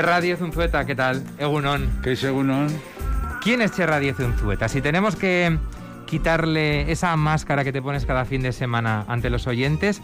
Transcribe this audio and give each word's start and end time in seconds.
Cherra 0.00 0.22
Diez 0.22 0.40
Unzueta, 0.40 0.86
¿qué 0.86 0.94
tal? 0.94 1.22
Egunon. 1.36 2.00
¿Qué 2.02 2.12
es 2.12 2.24
Egunon? 2.24 2.68
¿Quién 3.42 3.60
es 3.60 3.72
Cherra 3.72 4.00
Diez 4.00 4.18
Unzueta? 4.18 4.66
Si 4.66 4.80
tenemos 4.80 5.14
que 5.14 5.58
quitarle 6.06 6.90
esa 6.90 7.14
máscara 7.16 7.64
que 7.64 7.70
te 7.70 7.82
pones 7.82 8.06
cada 8.06 8.24
fin 8.24 8.40
de 8.40 8.52
semana 8.52 9.04
ante 9.08 9.28
los 9.28 9.46
oyentes, 9.46 10.00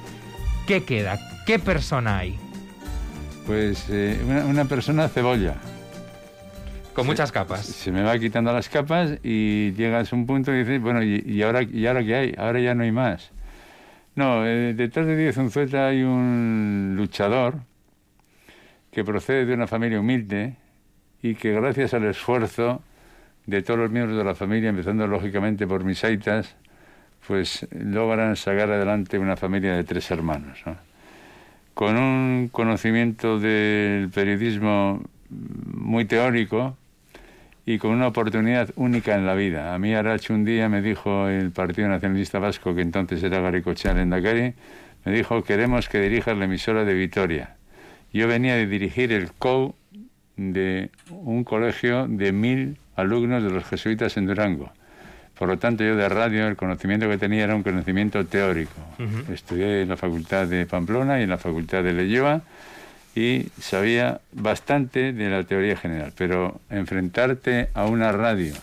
¿qué 0.66 0.84
queda? 0.84 1.18
¿Qué 1.46 1.58
persona 1.58 2.18
hay? 2.18 2.38
Pues 3.46 3.86
eh, 3.88 4.20
una, 4.46 4.66
persona 4.66 5.08
cebolla. 5.08 5.54
Con 6.92 7.06
muchas 7.06 7.32
capas. 7.32 7.64
Se 7.64 7.90
me 7.90 8.02
va 8.02 8.18
quitando 8.18 8.52
las 8.52 8.68
capas 8.68 9.12
y 9.22 9.72
llegas 9.72 10.12
a 10.12 10.16
un 10.16 10.26
punto 10.26 10.52
y 10.52 10.58
dices, 10.58 10.78
bueno, 10.78 11.02
¿y, 11.02 11.42
ahora, 11.42 11.62
¿y 11.62 11.86
ahora 11.86 12.04
qué 12.04 12.14
hay? 12.14 12.34
Ahora 12.36 12.60
ya 12.60 12.74
no 12.74 12.82
hay 12.82 12.92
más. 12.92 13.30
No, 14.14 14.44
eh, 14.44 14.74
detrás 14.74 15.06
de 15.06 15.16
Diez 15.16 15.38
Unzueta 15.38 15.86
hay 15.86 16.02
un 16.02 16.96
luchador 16.98 17.60
que 18.96 19.04
procede 19.04 19.44
de 19.44 19.52
una 19.52 19.66
familia 19.66 20.00
humilde 20.00 20.54
y 21.20 21.34
que 21.34 21.52
gracias 21.52 21.92
al 21.92 22.06
esfuerzo 22.06 22.80
de 23.44 23.60
todos 23.60 23.78
los 23.78 23.90
miembros 23.90 24.16
de 24.16 24.24
la 24.24 24.34
familia, 24.34 24.70
empezando 24.70 25.06
lógicamente 25.06 25.66
por 25.66 25.84
mis 25.84 26.02
aitas, 26.02 26.56
pues 27.26 27.68
logran 27.72 28.36
sacar 28.36 28.70
adelante 28.70 29.18
una 29.18 29.36
familia 29.36 29.76
de 29.76 29.84
tres 29.84 30.10
hermanos. 30.10 30.64
Con 31.74 31.98
un 31.98 32.48
conocimiento 32.50 33.38
del 33.38 34.08
periodismo 34.08 35.02
muy 35.28 36.06
teórico 36.06 36.78
y 37.66 37.76
con 37.76 37.90
una 37.90 38.06
oportunidad 38.06 38.70
única 38.76 39.14
en 39.14 39.26
la 39.26 39.34
vida. 39.34 39.74
A 39.74 39.78
mí 39.78 39.92
Aracho 39.92 40.32
un 40.32 40.46
día 40.46 40.70
me 40.70 40.80
dijo 40.80 41.28
el 41.28 41.50
Partido 41.50 41.86
Nacionalista 41.88 42.38
Vasco, 42.38 42.74
que 42.74 42.80
entonces 42.80 43.22
era 43.22 43.40
Garicochea 43.40 43.92
Lendakari, 43.92 44.54
me 45.04 45.12
dijo, 45.12 45.44
queremos 45.44 45.90
que 45.90 46.00
dirijas 46.00 46.34
la 46.38 46.46
emisora 46.46 46.86
de 46.86 46.94
Vitoria. 46.94 47.55
Yo 48.16 48.26
venía 48.28 48.56
de 48.56 48.66
dirigir 48.66 49.12
el 49.12 49.30
COU 49.32 49.74
de 50.38 50.88
un 51.10 51.44
colegio 51.44 52.06
de 52.08 52.32
mil 52.32 52.78
alumnos 52.94 53.42
de 53.42 53.50
los 53.50 53.64
jesuitas 53.66 54.16
en 54.16 54.24
Durango. 54.24 54.72
Por 55.38 55.48
lo 55.48 55.58
tanto, 55.58 55.84
yo 55.84 55.96
de 55.96 56.08
radio 56.08 56.46
el 56.46 56.56
conocimiento 56.56 57.10
que 57.10 57.18
tenía 57.18 57.44
era 57.44 57.54
un 57.54 57.62
conocimiento 57.62 58.24
teórico. 58.24 58.72
Estudié 59.30 59.82
en 59.82 59.90
la 59.90 59.98
Facultad 59.98 60.46
de 60.46 60.64
Pamplona 60.64 61.20
y 61.20 61.24
en 61.24 61.28
la 61.28 61.36
Facultad 61.36 61.84
de 61.84 61.92
Leyoa 61.92 62.40
y 63.14 63.48
sabía 63.60 64.22
bastante 64.32 65.12
de 65.12 65.28
la 65.28 65.44
teoría 65.44 65.76
general. 65.76 66.14
Pero 66.16 66.58
enfrentarte 66.70 67.68
a 67.74 67.84
una 67.84 68.12
radio, 68.12 68.54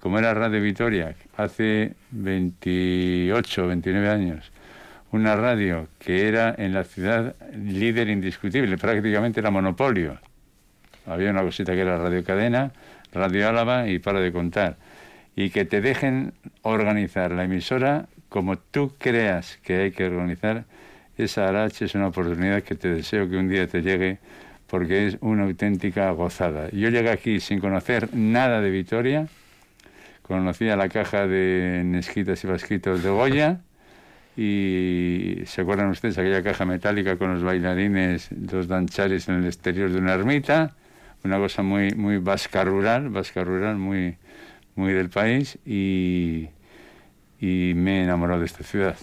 como 0.00 0.18
era 0.18 0.34
Radio 0.34 0.60
Vitoria, 0.60 1.14
hace 1.38 1.94
28, 2.10 3.66
29 3.66 4.10
años, 4.10 4.52
una 5.12 5.36
radio 5.36 5.88
que 5.98 6.28
era 6.28 6.54
en 6.56 6.72
la 6.72 6.84
ciudad 6.84 7.34
líder 7.52 8.08
indiscutible, 8.08 8.78
prácticamente 8.78 9.40
era 9.40 9.50
monopolio. 9.50 10.18
Había 11.06 11.30
una 11.30 11.42
cosita 11.42 11.72
que 11.72 11.80
era 11.80 11.98
Radio 11.98 12.24
Cadena, 12.24 12.72
Radio 13.12 13.48
Álava 13.48 13.88
y 13.88 13.98
para 13.98 14.20
de 14.20 14.32
contar. 14.32 14.76
Y 15.34 15.50
que 15.50 15.64
te 15.64 15.80
dejen 15.80 16.34
organizar 16.62 17.32
la 17.32 17.44
emisora 17.44 18.06
como 18.28 18.58
tú 18.58 18.94
creas 18.98 19.58
que 19.62 19.76
hay 19.82 19.90
que 19.90 20.06
organizar, 20.06 20.64
esa 21.18 21.48
arache 21.48 21.84
es 21.84 21.94
una 21.94 22.08
oportunidad 22.08 22.62
que 22.62 22.76
te 22.76 22.88
deseo 22.88 23.28
que 23.28 23.36
un 23.36 23.48
día 23.48 23.66
te 23.66 23.82
llegue 23.82 24.18
porque 24.68 25.08
es 25.08 25.18
una 25.20 25.44
auténtica 25.44 26.10
gozada. 26.12 26.70
Yo 26.70 26.88
llegué 26.88 27.10
aquí 27.10 27.40
sin 27.40 27.58
conocer 27.58 28.14
nada 28.14 28.60
de 28.60 28.70
Vitoria, 28.70 29.26
conocía 30.22 30.76
la 30.76 30.88
caja 30.88 31.26
de 31.26 31.82
Nesquitas 31.84 32.44
y 32.44 32.46
Vasquitos 32.46 33.02
de 33.02 33.10
Goya, 33.10 33.60
y 34.36 35.42
se 35.46 35.62
acuerdan 35.62 35.90
ustedes 35.90 36.18
aquella 36.18 36.42
caja 36.42 36.64
metálica 36.64 37.16
con 37.16 37.34
los 37.34 37.42
bailarines, 37.42 38.30
los 38.52 38.68
danchares 38.68 39.28
en 39.28 39.36
el 39.36 39.46
exterior 39.46 39.90
de 39.90 39.98
una 39.98 40.14
ermita, 40.14 40.74
una 41.24 41.38
cosa 41.38 41.62
muy 41.62 41.90
muy 41.90 42.18
vasca 42.18 42.64
rural, 42.64 43.10
vasca 43.10 43.44
rural 43.44 43.76
muy 43.76 44.16
muy 44.74 44.92
del 44.92 45.10
país 45.10 45.58
y, 45.64 46.48
me 47.40 48.00
he 48.00 48.02
enamorado 48.04 48.40
de 48.40 48.46
esta 48.46 48.62
ciudad. 48.64 48.96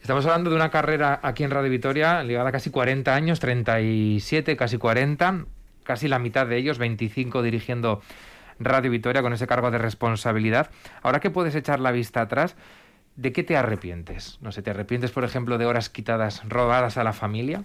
Estamos 0.00 0.24
hablando 0.26 0.50
de 0.50 0.56
una 0.56 0.70
carrera 0.70 1.18
aquí 1.22 1.44
en 1.44 1.50
Radio 1.50 1.70
Vitoria 1.70 2.22
ligada 2.22 2.50
a 2.50 2.52
casi 2.52 2.70
40 2.70 3.14
años, 3.14 3.40
37, 3.40 4.56
casi 4.56 4.78
40, 4.78 5.46
casi 5.82 6.08
la 6.08 6.18
mitad 6.18 6.46
de 6.46 6.56
ellos, 6.56 6.78
25 6.78 7.42
dirigiendo 7.42 8.00
Radio 8.60 8.90
Vitoria 8.90 9.22
con 9.22 9.32
ese 9.32 9.46
cargo 9.46 9.70
de 9.70 9.78
responsabilidad. 9.78 10.70
Ahora 11.02 11.20
que 11.20 11.30
puedes 11.30 11.54
echar 11.54 11.80
la 11.80 11.90
vista 11.90 12.20
atrás, 12.20 12.54
¿de 13.16 13.32
qué 13.32 13.42
te 13.42 13.56
arrepientes? 13.56 14.38
No 14.40 14.52
sé, 14.52 14.62
¿te 14.62 14.70
arrepientes, 14.70 15.10
por 15.10 15.24
ejemplo, 15.24 15.58
de 15.58 15.66
horas 15.66 15.88
quitadas, 15.88 16.42
robadas 16.48 16.96
a 16.96 17.04
la 17.04 17.12
familia? 17.12 17.64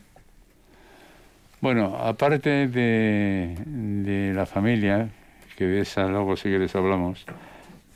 Bueno, 1.61 1.97
aparte 1.97 2.67
de, 2.67 4.31
la 4.33 4.45
familia, 4.45 5.09
que 5.57 5.65
de 5.65 5.81
esa 5.81 6.07
luego 6.07 6.37
sí 6.37 6.43
que 6.43 6.57
les 6.59 6.73
hablamos, 6.75 7.25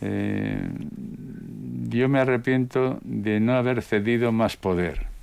eh, 0.02 0.68
yo 1.90 2.10
me 2.10 2.20
arrepiento 2.20 3.00
de 3.04 3.40
no 3.40 3.54
haber 3.54 3.82
cedido 3.82 4.32
más 4.32 4.58
poder. 4.58 5.14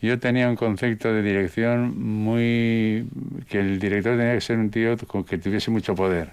Yo 0.00 0.18
tenía 0.18 0.48
un 0.48 0.56
concepto 0.56 1.12
de 1.12 1.22
dirección 1.22 1.96
muy... 2.00 3.06
que 3.48 3.60
el 3.60 3.78
director 3.78 4.16
tenía 4.16 4.34
que 4.34 4.40
ser 4.40 4.58
un 4.58 4.70
tío 4.70 4.96
que 4.96 5.38
tuviese 5.38 5.70
mucho 5.70 5.94
poder. 5.94 6.30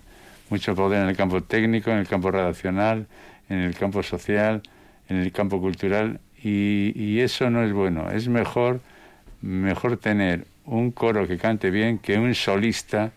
Mucho 0.50 0.76
poder 0.76 1.04
en 1.04 1.10
el 1.10 1.16
campo 1.16 1.42
técnico, 1.42 1.92
en 1.92 2.00
el 2.00 2.08
campo 2.08 2.32
redaccional, 2.32 3.06
en 3.48 3.60
el 3.60 3.76
campo 3.76 4.02
social, 4.02 4.64
en 5.10 5.18
el 5.18 5.32
campo 5.32 5.60
cultural 5.60 6.20
y, 6.42 7.20
eso 7.20 7.50
no 7.50 7.64
es 7.64 7.74
bueno. 7.74 8.10
Es 8.12 8.28
mejor, 8.30 8.80
mejor 9.42 9.98
tener 9.98 10.46
un 10.66 10.92
coro 10.92 11.28
que 11.28 11.38
cante 11.38 11.70
bien 11.70 11.98
que 11.98 12.18
un 12.18 12.34
solista 12.36 13.12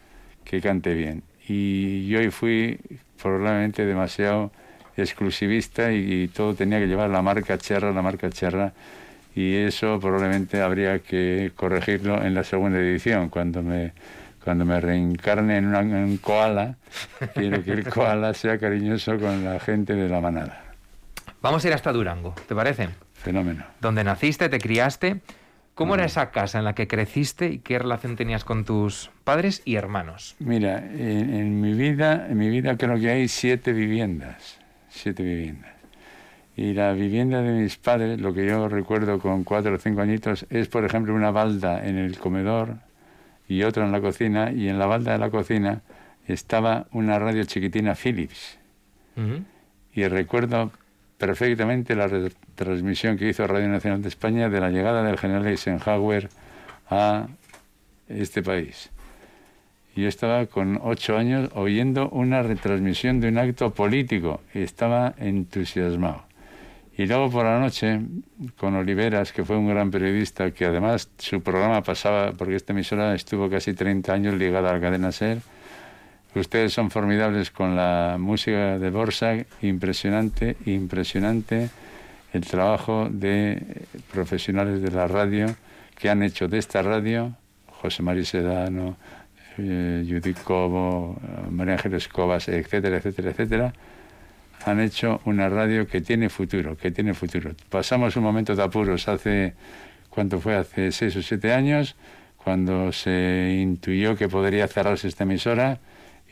que 0.44 0.60
cante 0.60 0.94
bien. 0.94 1.22
Y 1.46 2.06
yo 2.08 2.18
fui 2.32 2.78
probablemente 3.22 3.84
demasiado 3.84 4.50
exclusivista 4.96 5.92
y, 5.92 6.28
todo 6.28 6.54
tenía 6.54 6.80
que 6.80 6.86
llevar 6.86 7.10
la 7.10 7.22
marca 7.22 7.58
Cherra, 7.58 7.92
la 7.92 8.02
marca 8.02 8.30
Cherra. 8.30 8.72
Y 9.34 9.54
eso 9.54 9.98
probablemente 10.00 10.60
habría 10.60 10.98
que 10.98 11.52
corregirlo 11.56 12.22
en 12.22 12.34
la 12.34 12.44
segunda 12.44 12.78
edición, 12.78 13.30
cuando 13.30 13.62
me, 13.62 13.92
cuando 14.44 14.66
me 14.66 14.78
reencarne 14.78 15.56
en, 15.56 15.74
en 15.74 15.94
un 15.94 16.16
koala, 16.18 16.76
quiero 17.34 17.64
que 17.64 17.72
el 17.72 17.88
koala 17.88 18.34
sea 18.34 18.58
cariñoso 18.58 19.18
con 19.18 19.42
la 19.44 19.58
gente 19.58 19.94
de 19.94 20.08
la 20.08 20.20
manada. 20.20 20.61
Vamos 21.42 21.64
a 21.64 21.68
ir 21.68 21.74
hasta 21.74 21.92
Durango, 21.92 22.36
¿te 22.46 22.54
parece? 22.54 22.90
Fenómeno. 23.14 23.64
Donde 23.80 24.04
naciste, 24.04 24.48
te 24.48 24.60
criaste. 24.60 25.22
¿Cómo 25.74 25.96
era 25.96 26.04
esa 26.04 26.30
casa 26.30 26.58
en 26.60 26.64
la 26.64 26.74
que 26.74 26.86
creciste 26.86 27.48
y 27.48 27.58
qué 27.58 27.80
relación 27.80 28.14
tenías 28.14 28.44
con 28.44 28.64
tus 28.64 29.10
padres 29.24 29.60
y 29.64 29.74
hermanos? 29.74 30.36
Mira, 30.38 30.78
en, 30.78 31.60
mi 31.60 31.72
vida, 31.72 32.28
en 32.28 32.38
mi 32.38 32.48
vida 32.48 32.76
creo 32.76 32.96
que 33.00 33.10
hay 33.10 33.26
siete 33.26 33.72
viviendas, 33.72 34.60
siete 34.88 35.24
viviendas. 35.24 35.72
Y 36.54 36.74
la 36.74 36.92
vivienda 36.92 37.42
de 37.42 37.60
mis 37.60 37.76
padres, 37.76 38.20
lo 38.20 38.32
que 38.32 38.46
yo 38.46 38.68
recuerdo 38.68 39.18
con 39.18 39.42
cuatro 39.42 39.74
o 39.74 39.78
cinco 39.78 40.02
añitos, 40.02 40.46
es 40.48 40.68
por 40.68 40.84
ejemplo 40.84 41.12
una 41.12 41.32
balda 41.32 41.84
en 41.84 41.98
el 41.98 42.18
comedor 42.18 42.76
y 43.48 43.64
otra 43.64 43.84
en 43.84 43.90
la 43.90 44.00
cocina. 44.00 44.52
Y 44.52 44.68
en 44.68 44.78
la 44.78 44.86
balda 44.86 45.12
de 45.12 45.18
la 45.18 45.30
cocina 45.30 45.80
estaba 46.28 46.86
una 46.92 47.18
radio 47.18 47.42
chiquitina 47.44 47.96
Philips. 47.96 48.58
Y 49.94 50.06
recuerdo 50.06 50.70
perfectamente 51.22 51.94
la 51.94 52.10
transmisión 52.56 53.16
que 53.16 53.28
hizo 53.28 53.46
Radio 53.46 53.68
Nacional 53.68 54.02
de 54.02 54.08
España 54.08 54.48
de 54.48 54.60
la 54.60 54.70
llegada 54.70 55.04
del 55.04 55.16
general 55.16 55.46
Eisenhower 55.46 56.28
a 56.90 57.28
este 58.08 58.42
país. 58.42 58.90
Yo 59.94 60.08
estaba 60.08 60.46
con 60.46 60.80
ocho 60.82 61.16
años 61.16 61.48
oyendo 61.54 62.08
una 62.08 62.42
retransmisión 62.42 63.20
de 63.20 63.28
un 63.28 63.38
acto 63.38 63.72
político 63.72 64.40
y 64.52 64.62
estaba 64.62 65.14
entusiasmado. 65.16 66.24
Y 66.98 67.06
luego 67.06 67.30
por 67.30 67.44
la 67.44 67.60
noche, 67.60 68.00
con 68.56 68.74
Oliveras, 68.74 69.32
que 69.32 69.44
fue 69.44 69.56
un 69.56 69.68
gran 69.68 69.92
periodista, 69.92 70.50
que 70.50 70.64
además 70.64 71.08
su 71.18 71.40
programa 71.40 71.84
pasaba, 71.84 72.32
porque 72.32 72.56
esta 72.56 72.72
emisora 72.72 73.14
estuvo 73.14 73.48
casi 73.48 73.74
30 73.74 74.12
años 74.12 74.34
ligada 74.34 74.70
a 74.70 74.72
la 74.72 74.80
cadena 74.80 75.12
SER, 75.12 75.38
Ustedes 76.34 76.72
son 76.72 76.90
formidables 76.90 77.50
con 77.50 77.76
la 77.76 78.16
música 78.18 78.78
de 78.78 78.90
Borsak, 78.90 79.46
impresionante, 79.60 80.56
impresionante 80.64 81.68
el 82.32 82.40
trabajo 82.46 83.08
de 83.10 83.62
profesionales 84.10 84.80
de 84.80 84.90
la 84.90 85.06
radio 85.06 85.54
que 85.98 86.08
han 86.08 86.22
hecho 86.22 86.48
de 86.48 86.56
esta 86.56 86.80
radio, 86.80 87.36
José 87.66 88.02
María 88.02 88.24
Sedano, 88.24 88.96
eh, 89.58 90.06
Judith 90.08 90.42
Cobo, 90.42 91.20
María 91.50 91.74
Ángeles 91.74 92.08
Cobas, 92.08 92.48
etcétera, 92.48 92.96
etcétera, 92.96 93.30
etcétera, 93.30 93.72
han 94.64 94.80
hecho 94.80 95.20
una 95.26 95.50
radio 95.50 95.86
que 95.86 96.00
tiene 96.00 96.30
futuro, 96.30 96.78
que 96.78 96.90
tiene 96.90 97.12
futuro. 97.12 97.50
Pasamos 97.68 98.16
un 98.16 98.22
momento 98.22 98.56
de 98.56 98.62
apuros 98.62 99.06
hace, 99.08 99.52
¿cuánto 100.08 100.40
fue? 100.40 100.56
Hace 100.56 100.92
seis 100.92 101.14
o 101.16 101.22
siete 101.22 101.52
años, 101.52 101.94
cuando 102.36 102.90
se 102.92 103.58
intuyó 103.60 104.16
que 104.16 104.28
podría 104.28 104.66
cerrarse 104.66 105.08
esta 105.08 105.24
emisora 105.24 105.78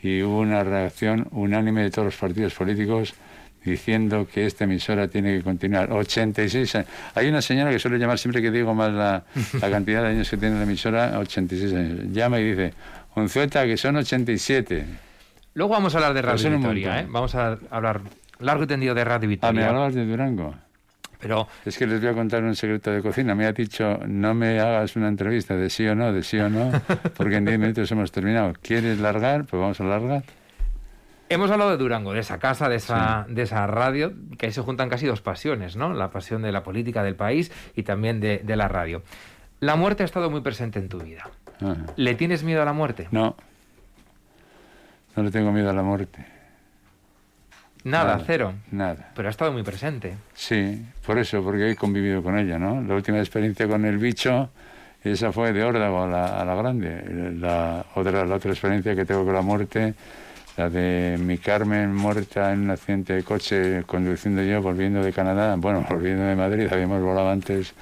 y 0.01 0.21
hubo 0.23 0.39
una 0.39 0.63
reacción 0.63 1.27
unánime 1.31 1.83
de 1.83 1.91
todos 1.91 2.05
los 2.05 2.15
partidos 2.15 2.53
políticos 2.53 3.13
diciendo 3.63 4.27
que 4.31 4.45
esta 4.45 4.63
emisora 4.63 5.07
tiene 5.07 5.37
que 5.37 5.43
continuar. 5.43 5.91
86 5.91 6.75
años. 6.75 6.89
Hay 7.13 7.27
una 7.27 7.41
señora 7.41 7.71
que 7.71 7.79
suele 7.79 7.99
llamar 7.99 8.17
siempre 8.17 8.41
que 8.41 8.49
digo 8.49 8.73
más 8.73 8.91
la, 8.91 9.23
cantidad 9.59 10.01
de 10.01 10.09
años 10.09 10.29
que 10.29 10.37
tiene 10.37 10.55
la 10.55 10.63
emisora, 10.63 11.19
86 11.19 11.73
años. 11.73 11.99
Llama 12.11 12.39
y 12.39 12.49
dice, 12.51 12.73
Unzueta, 13.15 13.65
que 13.65 13.77
son 13.77 13.97
87. 13.97 14.85
Luego 15.53 15.73
vamos 15.73 15.93
a 15.93 15.97
hablar 15.97 16.13
de 16.13 16.21
Radio 16.21 16.49
Victoria, 16.51 17.01
¿eh? 17.01 17.05
Vamos 17.09 17.35
a 17.35 17.57
hablar 17.69 18.01
largo 18.39 18.63
y 18.63 18.67
tendido 18.67 18.95
de 18.95 19.03
Radio 19.03 19.29
Victoria. 19.29 19.49
Ah, 19.49 19.53
me 19.53 19.67
hablabas 19.67 19.93
de 19.93 20.05
Durango. 20.05 20.55
Pero... 21.21 21.47
Es 21.65 21.77
que 21.77 21.85
les 21.87 22.01
voy 22.01 22.09
a 22.09 22.13
contar 22.13 22.43
un 22.43 22.55
secreto 22.55 22.91
de 22.91 23.01
cocina. 23.01 23.35
Me 23.35 23.45
ha 23.45 23.53
dicho, 23.53 23.99
no 24.07 24.33
me 24.33 24.59
hagas 24.59 24.95
una 24.95 25.07
entrevista 25.07 25.55
de 25.55 25.69
sí 25.69 25.87
o 25.87 25.95
no, 25.95 26.11
de 26.11 26.23
sí 26.23 26.39
o 26.39 26.49
no, 26.49 26.71
porque 27.15 27.35
en 27.35 27.45
10 27.45 27.59
minutos 27.59 27.91
hemos 27.91 28.11
terminado. 28.11 28.53
¿Quieres 28.61 28.99
largar? 28.99 29.45
Pues 29.45 29.61
vamos 29.61 29.79
a 29.79 29.83
largar. 29.83 30.23
Hemos 31.29 31.49
hablado 31.49 31.71
de 31.71 31.77
Durango, 31.77 32.11
de 32.11 32.19
esa 32.19 32.39
casa, 32.39 32.67
de 32.67 32.75
esa, 32.75 33.25
de 33.29 33.43
esa 33.43 33.65
radio, 33.65 34.11
que 34.37 34.47
ahí 34.47 34.51
se 34.51 34.61
juntan 34.61 34.89
casi 34.89 35.05
dos 35.05 35.21
pasiones, 35.21 35.77
¿no? 35.77 35.93
La 35.93 36.09
pasión 36.11 36.41
de 36.41 36.51
la 36.51 36.61
política 36.61 37.03
del 37.03 37.15
país 37.15 37.53
y 37.73 37.83
también 37.83 38.19
de, 38.19 38.43
la 38.45 38.67
radio. 38.67 39.01
La 39.61 39.77
muerte 39.77 40.03
ha 40.03 40.05
estado 40.05 40.29
muy 40.29 40.41
presente 40.41 40.79
en 40.79 40.89
tu 40.89 40.99
vida. 40.99 41.29
¿Le 41.95 42.15
tienes 42.15 42.43
miedo 42.43 42.61
a 42.61 42.65
la 42.65 42.73
muerte? 42.73 43.07
No. 43.11 43.37
No 45.15 45.23
le 45.23 45.31
tengo 45.31 45.53
miedo 45.53 45.69
a 45.69 45.73
la 45.73 45.83
muerte. 45.83 46.25
Nada, 47.83 48.21
cero. 48.25 48.53
Nada. 48.71 49.11
Pero 49.15 49.27
ha 49.27 49.31
estado 49.31 49.51
muy 49.51 49.63
presente. 49.63 50.13
Sí, 50.33 50.83
por 51.05 51.17
eso, 51.17 51.43
porque 51.43 51.71
he 51.71 51.75
convivido 51.75 52.21
con 52.21 52.37
ella, 52.37 52.59
¿no? 52.59 52.81
La 52.81 52.95
última 52.95 53.19
experiencia 53.19 53.67
con 53.67 53.85
el 53.85 53.97
bicho, 53.97 54.49
esa 55.03 55.31
fue 55.31 55.51
de 55.51 55.63
órdago 55.63 56.03
a 56.03 56.07
la, 56.07 56.41
a 56.41 56.45
la 56.45 56.55
grande. 56.55 57.33
La 57.39 57.85
otra, 57.95 58.25
la 58.25 58.35
otra 58.35 58.51
experiencia 58.51 58.95
que 58.95 59.05
tengo 59.05 59.25
con 59.25 59.33
la 59.33 59.41
muerte 59.41 59.95
la 60.57 60.69
de 60.69 61.17
mi 61.19 61.37
Carmen 61.37 61.95
muerta 61.95 62.51
en 62.51 62.61
un 62.61 62.71
accidente 62.71 63.13
de 63.13 63.23
coche 63.23 63.83
conduciendo 63.85 64.43
yo, 64.43 64.61
volviendo 64.61 65.03
de 65.03 65.13
Canadá, 65.13 65.55
bueno, 65.57 65.85
volviendo 65.89 66.23
de 66.23 66.35
Madrid, 66.35 66.67
habíamos 66.71 67.01
volado 67.01 67.29
antes 67.29 67.73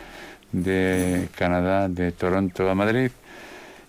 de 0.51 1.28
Canadá, 1.36 1.90
de 1.90 2.12
Toronto 2.12 2.69
a 2.69 2.75
Madrid, 2.75 3.12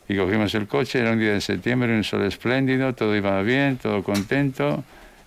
y 0.09 0.17
cogimos 0.17 0.55
el 0.55 0.67
coche, 0.67 1.01
era 1.01 1.13
un 1.13 1.19
día 1.19 1.33
de 1.33 1.41
septiembre, 1.41 1.95
un 1.95 2.05
sol 2.05 2.23
espléndido, 2.23 2.95
todo 2.95 3.15
iba 3.15 3.41
bien, 3.43 3.77
todo 3.77 4.03
contento, 4.03 4.83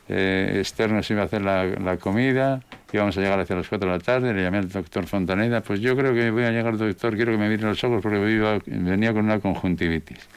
eh, 0.10 0.58
Esther 0.62 0.92
nos 0.92 1.10
iba 1.10 1.22
a 1.22 1.26
hacer 1.26 1.42
la, 1.42 1.66
la, 1.66 1.98
comida, 1.98 2.62
íbamos 2.92 3.18
a 3.18 3.22
llegar 3.22 3.40
hacia 3.40 3.56
las 3.56 3.68
4 3.68 3.90
de 3.90 3.98
la 3.98 4.04
tarde, 4.04 4.34
le 4.34 4.44
llamé 4.44 4.60
al 4.60 4.70
doctor 4.70 5.08
Fontaneda, 5.08 5.62
pues 5.62 5.80
yo 5.80 5.96
creo 5.96 6.14
que 6.14 6.32
voy 6.32 6.44
a 6.44 6.52
llegar, 6.52 6.78
doctor, 6.78 7.16
quiero 7.16 7.32
que 7.32 7.38
me 7.38 7.50
mire 7.50 7.64
los 7.64 7.84
ojos 7.84 8.02
porque 8.02 8.20
venía 8.66 9.14
con 9.14 9.26
una 9.26 9.40
conjuntivitis. 9.40 10.28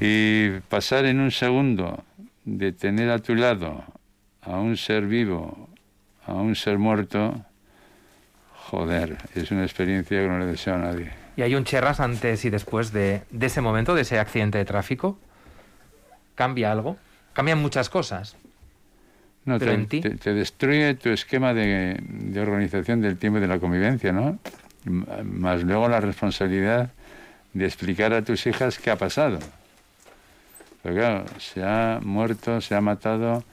Y 0.00 0.50
pasar 0.68 1.04
en 1.04 1.20
un 1.20 1.30
segundo 1.30 2.04
de 2.44 2.72
tener 2.72 3.10
a 3.10 3.18
tu 3.18 3.34
lado 3.34 3.84
a 4.42 4.58
un 4.58 4.76
ser 4.76 5.06
vivo, 5.06 5.68
a 6.26 6.34
un 6.34 6.56
ser 6.56 6.78
muerto, 6.78 7.44
joder, 8.54 9.18
es 9.34 9.50
una 9.50 9.62
experiencia 9.62 10.20
que 10.20 10.28
no 10.28 10.38
le 10.38 10.46
deseo 10.46 10.74
a 10.74 10.78
nadie. 10.78 11.10
¿Y 11.36 11.42
hay 11.42 11.54
un 11.54 11.64
cherras 11.64 12.00
antes 12.00 12.44
y 12.44 12.50
después 12.50 12.92
de, 12.92 13.22
ese 13.40 13.60
momento, 13.60 13.94
de 13.94 14.02
ese 14.02 14.18
accidente 14.18 14.58
de 14.58 14.64
tráfico? 14.64 15.18
¿Cambia 16.34 16.72
algo? 16.72 16.96
Cambian 17.32 17.60
muchas 17.60 17.88
cosas. 17.88 18.36
No, 19.44 19.58
Pero 19.58 19.72
te, 19.72 19.74
en 19.76 19.86
ti... 19.86 20.00
te, 20.00 20.34
destruye 20.34 20.94
tu 20.94 21.10
esquema 21.10 21.54
de, 21.54 21.98
de, 22.00 22.40
organización 22.40 23.00
del 23.00 23.16
tiempo 23.16 23.38
y 23.38 23.40
de 23.40 23.48
la 23.48 23.58
convivencia, 23.58 24.12
¿no? 24.12 24.38
Más 24.84 25.62
luego 25.62 25.88
la 25.88 26.00
responsabilidad 26.00 26.90
de 27.52 27.64
explicar 27.64 28.12
a 28.12 28.22
tus 28.22 28.46
hijas 28.46 28.78
qué 28.78 28.90
ha 28.90 28.96
pasado. 28.96 29.38
Pero 30.82 30.94
claro, 30.94 31.24
se 31.38 31.62
ha 31.62 32.00
muerto, 32.02 32.60
se 32.60 32.74
ha 32.74 32.80
matado. 32.80 33.44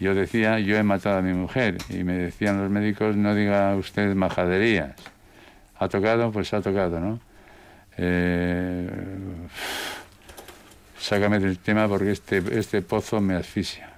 Yo 0.00 0.14
decía, 0.14 0.58
yo 0.60 0.76
he 0.76 0.82
matado 0.82 1.18
a 1.18 1.22
mi 1.22 1.32
mujer. 1.32 1.78
Y 1.88 2.04
me 2.04 2.14
decían 2.14 2.60
los 2.60 2.70
médicos, 2.70 3.16
no 3.16 3.34
diga 3.34 3.74
usted 3.76 4.14
majaderías. 4.14 4.94
Ha 5.78 5.88
tocado, 5.88 6.30
pues 6.30 6.52
ha 6.54 6.60
tocado, 6.60 7.00
¿no? 7.00 7.20
Eh, 7.96 8.88
sácame 11.04 11.38
del 11.38 11.58
tema 11.58 11.86
porque 11.86 12.10
este, 12.10 12.42
este 12.58 12.82
pozo 12.82 13.20
me 13.20 13.34
asfixia. 13.34 13.90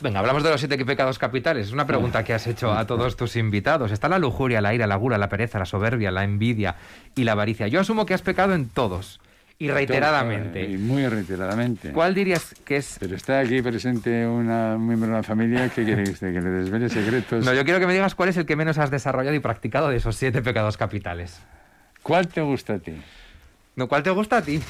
Venga, 0.00 0.20
hablamos 0.20 0.42
de 0.42 0.50
los 0.50 0.60
siete 0.60 0.82
pecados 0.84 1.18
capitales. 1.18 1.68
Es 1.68 1.72
una 1.72 1.86
pregunta 1.86 2.24
que 2.24 2.34
has 2.34 2.46
hecho 2.46 2.72
a 2.72 2.86
todos 2.86 3.16
tus 3.16 3.36
invitados. 3.36 3.90
Está 3.90 4.08
la 4.08 4.18
lujuria, 4.18 4.60
la 4.60 4.74
ira, 4.74 4.86
la 4.86 4.96
gula, 4.96 5.18
la 5.18 5.28
pereza, 5.28 5.58
la 5.58 5.66
soberbia, 5.66 6.10
la 6.10 6.24
envidia 6.24 6.76
y 7.14 7.24
la 7.24 7.32
avaricia. 7.32 7.68
Yo 7.68 7.80
asumo 7.80 8.04
que 8.04 8.12
has 8.12 8.22
pecado 8.22 8.54
en 8.54 8.68
todos. 8.68 9.20
Y 9.56 9.70
reiteradamente. 9.70 10.64
Y 10.68 10.76
muy 10.76 11.06
reiteradamente. 11.06 11.92
¿Cuál 11.92 12.12
dirías 12.12 12.54
que 12.64 12.76
es...? 12.76 12.96
Pero 12.98 13.14
está 13.14 13.38
aquí 13.38 13.62
presente 13.62 14.26
una, 14.26 14.74
un 14.74 14.86
miembro 14.86 15.10
de 15.10 15.16
la 15.16 15.22
familia, 15.22 15.68
¿qué 15.68 15.84
quiere? 15.84 16.02
¿Que 16.04 16.26
le 16.26 16.50
desvele 16.50 16.88
secretos? 16.88 17.44
No, 17.44 17.54
yo 17.54 17.64
quiero 17.64 17.78
que 17.78 17.86
me 17.86 17.92
digas 17.92 18.16
cuál 18.16 18.28
es 18.28 18.36
el 18.36 18.46
que 18.46 18.56
menos 18.56 18.78
has 18.78 18.90
desarrollado 18.90 19.34
y 19.34 19.40
practicado 19.40 19.90
de 19.90 19.96
esos 19.96 20.16
siete 20.16 20.42
pecados 20.42 20.76
capitales. 20.76 21.40
¿Cuál 22.02 22.26
te 22.26 22.40
gusta 22.40 22.74
a 22.74 22.78
ti? 22.80 23.00
No, 23.76 23.86
¿cuál 23.86 24.02
te 24.02 24.10
gusta 24.10 24.38
a 24.38 24.42
ti? 24.42 24.60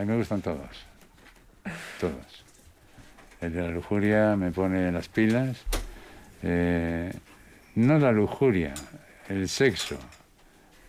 A 0.00 0.02
mí 0.02 0.08
me 0.08 0.16
gustan 0.16 0.40
todos. 0.40 0.86
Todos. 2.00 2.44
El 3.42 3.52
de 3.52 3.60
la 3.60 3.68
lujuria 3.68 4.34
me 4.34 4.50
pone 4.50 4.90
las 4.90 5.08
pilas. 5.08 5.58
Eh, 6.42 7.12
no 7.74 7.98
la 7.98 8.10
lujuria, 8.10 8.72
el 9.28 9.46
sexo. 9.46 9.98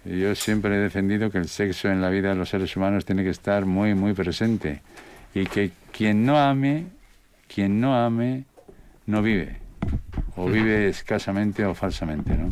Yo 0.06 0.34
siempre 0.34 0.78
he 0.78 0.80
defendido 0.80 1.30
que 1.30 1.40
el 1.40 1.50
sexo 1.50 1.90
en 1.90 2.02
la 2.02 2.10
vida 2.10 2.30
de 2.30 2.36
los 2.36 2.48
seres 2.48 2.74
humanos 2.78 3.04
tiene 3.04 3.26
que 3.26 3.32
estar 3.32 3.66
muy, 3.66 3.96
muy 3.96 4.14
presente 4.14 4.82
y 5.36 5.46
que 5.46 5.72
quien 5.92 6.26
no 6.26 6.40
ame, 6.40 6.86
quien 7.54 7.82
no 7.82 8.02
ame, 8.02 8.46
no 9.08 9.22
vive, 9.22 9.58
o 10.38 10.46
vive 10.46 10.88
escasamente 10.88 11.66
o 11.66 11.76
falsamente, 11.76 12.38
¿no? 12.38 12.48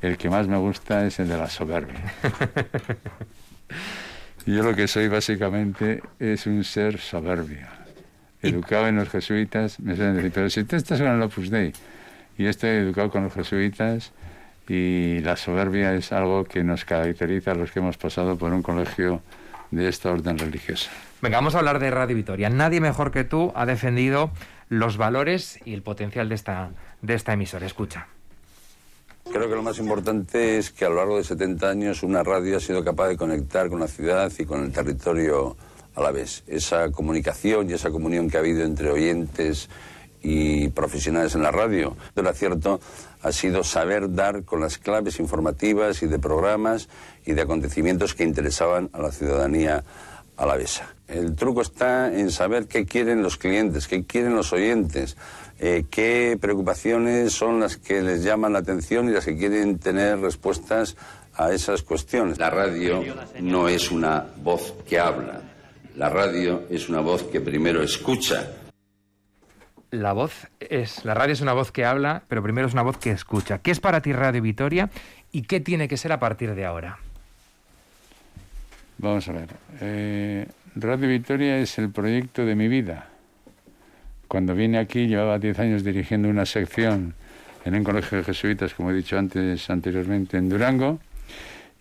El 0.00 0.16
que 0.16 0.30
más 0.30 0.46
me 0.46 0.58
gusta 0.58 1.04
es 1.04 1.18
el 1.18 1.28
de 1.28 1.36
la 1.36 1.48
soberbia. 1.48 2.04
Y 4.50 4.54
yo 4.54 4.64
lo 4.64 4.74
que 4.74 4.88
soy 4.88 5.06
básicamente 5.06 6.02
es 6.18 6.44
un 6.48 6.64
ser 6.64 6.98
soberbio. 6.98 7.68
Educado 8.42 8.88
en 8.88 8.96
los 8.96 9.08
jesuitas, 9.08 9.78
me 9.78 9.94
suelen 9.94 10.16
decir, 10.16 10.32
pero 10.34 10.50
si 10.50 10.64
tú 10.64 10.74
estás 10.74 10.98
con 10.98 11.06
el 11.06 11.22
Opus 11.22 11.50
Dei, 11.50 11.72
y 12.36 12.46
estoy 12.46 12.70
educado 12.70 13.12
con 13.12 13.22
los 13.22 13.32
jesuitas, 13.32 14.10
y 14.66 15.20
la 15.20 15.36
soberbia 15.36 15.94
es 15.94 16.10
algo 16.10 16.42
que 16.42 16.64
nos 16.64 16.84
caracteriza 16.84 17.52
a 17.52 17.54
los 17.54 17.70
que 17.70 17.78
hemos 17.78 17.96
pasado 17.96 18.36
por 18.36 18.52
un 18.52 18.60
colegio 18.60 19.22
de 19.70 19.86
esta 19.86 20.10
orden 20.10 20.36
religiosa. 20.36 20.90
Venga, 21.22 21.36
vamos 21.36 21.54
a 21.54 21.58
hablar 21.58 21.78
de 21.78 21.88
Radio 21.92 22.16
Vitoria. 22.16 22.50
Nadie 22.50 22.80
mejor 22.80 23.12
que 23.12 23.22
tú 23.22 23.52
ha 23.54 23.66
defendido 23.66 24.32
los 24.68 24.96
valores 24.96 25.60
y 25.64 25.74
el 25.74 25.82
potencial 25.82 26.28
de 26.28 26.34
esta, 26.34 26.70
de 27.02 27.14
esta 27.14 27.34
emisora. 27.34 27.66
Escucha. 27.66 28.08
Creo 29.24 29.48
que 29.48 29.54
lo 29.54 29.62
más 29.62 29.78
importante 29.78 30.58
es 30.58 30.70
que 30.70 30.84
a 30.84 30.88
lo 30.88 30.96
largo 30.96 31.16
de 31.16 31.24
70 31.24 31.68
años 31.68 32.02
una 32.02 32.22
radio 32.22 32.56
ha 32.56 32.60
sido 32.60 32.84
capaz 32.84 33.08
de 33.08 33.16
conectar 33.16 33.68
con 33.68 33.80
la 33.80 33.88
ciudad 33.88 34.32
y 34.38 34.44
con 34.44 34.64
el 34.64 34.72
territorio 34.72 35.56
a 35.94 36.00
la 36.00 36.10
vez. 36.10 36.42
Esa 36.46 36.90
comunicación 36.90 37.70
y 37.70 37.74
esa 37.74 37.90
comunión 37.90 38.28
que 38.28 38.36
ha 38.36 38.40
habido 38.40 38.64
entre 38.64 38.90
oyentes 38.90 39.68
y 40.22 40.68
profesionales 40.68 41.34
en 41.34 41.42
la 41.42 41.50
radio. 41.50 41.96
El 42.16 42.26
acierto 42.26 42.80
ha 43.22 43.32
sido 43.32 43.64
saber 43.64 44.12
dar 44.12 44.44
con 44.44 44.60
las 44.60 44.78
claves 44.78 45.20
informativas 45.20 46.02
y 46.02 46.06
de 46.06 46.18
programas 46.18 46.88
y 47.24 47.32
de 47.32 47.42
acontecimientos 47.42 48.14
que 48.14 48.24
interesaban 48.24 48.90
a 48.92 49.00
la 49.00 49.12
ciudadanía 49.12 49.84
alavesa. 50.36 50.94
El 51.06 51.34
truco 51.34 51.60
está 51.60 52.12
en 52.12 52.30
saber 52.30 52.66
qué 52.66 52.86
quieren 52.86 53.22
los 53.22 53.36
clientes, 53.36 53.88
qué 53.88 54.04
quieren 54.04 54.34
los 54.34 54.52
oyentes, 54.52 55.16
eh, 55.60 55.84
qué 55.90 56.38
preocupaciones 56.40 57.32
son 57.32 57.60
las 57.60 57.76
que 57.76 58.02
les 58.02 58.24
llaman 58.24 58.54
la 58.54 58.60
atención 58.60 59.08
y 59.08 59.12
las 59.12 59.26
que 59.26 59.36
quieren 59.36 59.78
tener 59.78 60.18
respuestas 60.18 60.96
a 61.34 61.52
esas 61.52 61.82
cuestiones. 61.82 62.38
La 62.38 62.50
radio 62.50 63.04
no 63.40 63.68
es 63.68 63.90
una 63.90 64.26
voz 64.42 64.74
que 64.88 64.98
habla, 64.98 65.42
la 65.96 66.08
radio 66.08 66.62
es 66.70 66.88
una 66.88 67.00
voz 67.00 67.22
que 67.24 67.40
primero 67.40 67.82
escucha 67.82 68.50
la 69.90 70.12
voz 70.12 70.46
es, 70.60 71.04
la 71.04 71.14
radio 71.14 71.32
es 71.32 71.40
una 71.40 71.52
voz 71.52 71.72
que 71.72 71.84
habla, 71.84 72.22
pero 72.28 72.42
primero 72.42 72.68
es 72.68 72.72
una 72.72 72.82
voz 72.82 72.96
que 72.96 73.10
escucha. 73.10 73.58
¿Qué 73.58 73.70
es 73.70 73.80
para 73.80 74.00
ti 74.00 74.12
Radio 74.12 74.40
Vitoria 74.40 74.88
y 75.32 75.42
qué 75.42 75.60
tiene 75.60 75.88
que 75.88 75.96
ser 75.96 76.12
a 76.12 76.20
partir 76.20 76.54
de 76.54 76.64
ahora? 76.64 76.98
Vamos 78.98 79.28
a 79.28 79.32
ver. 79.32 79.48
Eh, 79.80 80.46
radio 80.76 81.08
Vitoria 81.08 81.58
es 81.58 81.78
el 81.78 81.90
proyecto 81.90 82.44
de 82.44 82.54
mi 82.54 82.68
vida. 82.68 83.09
Cuando 84.30 84.54
vine 84.54 84.78
aquí 84.78 85.08
llevaba 85.08 85.40
10 85.40 85.58
años 85.58 85.82
dirigiendo 85.82 86.28
una 86.28 86.46
sección 86.46 87.14
en 87.64 87.74
un 87.74 87.82
colegio 87.82 88.18
de 88.18 88.22
jesuitas, 88.22 88.74
como 88.74 88.92
he 88.92 88.94
dicho 88.94 89.18
antes 89.18 89.68
anteriormente, 89.68 90.36
en 90.36 90.48
Durango 90.48 91.00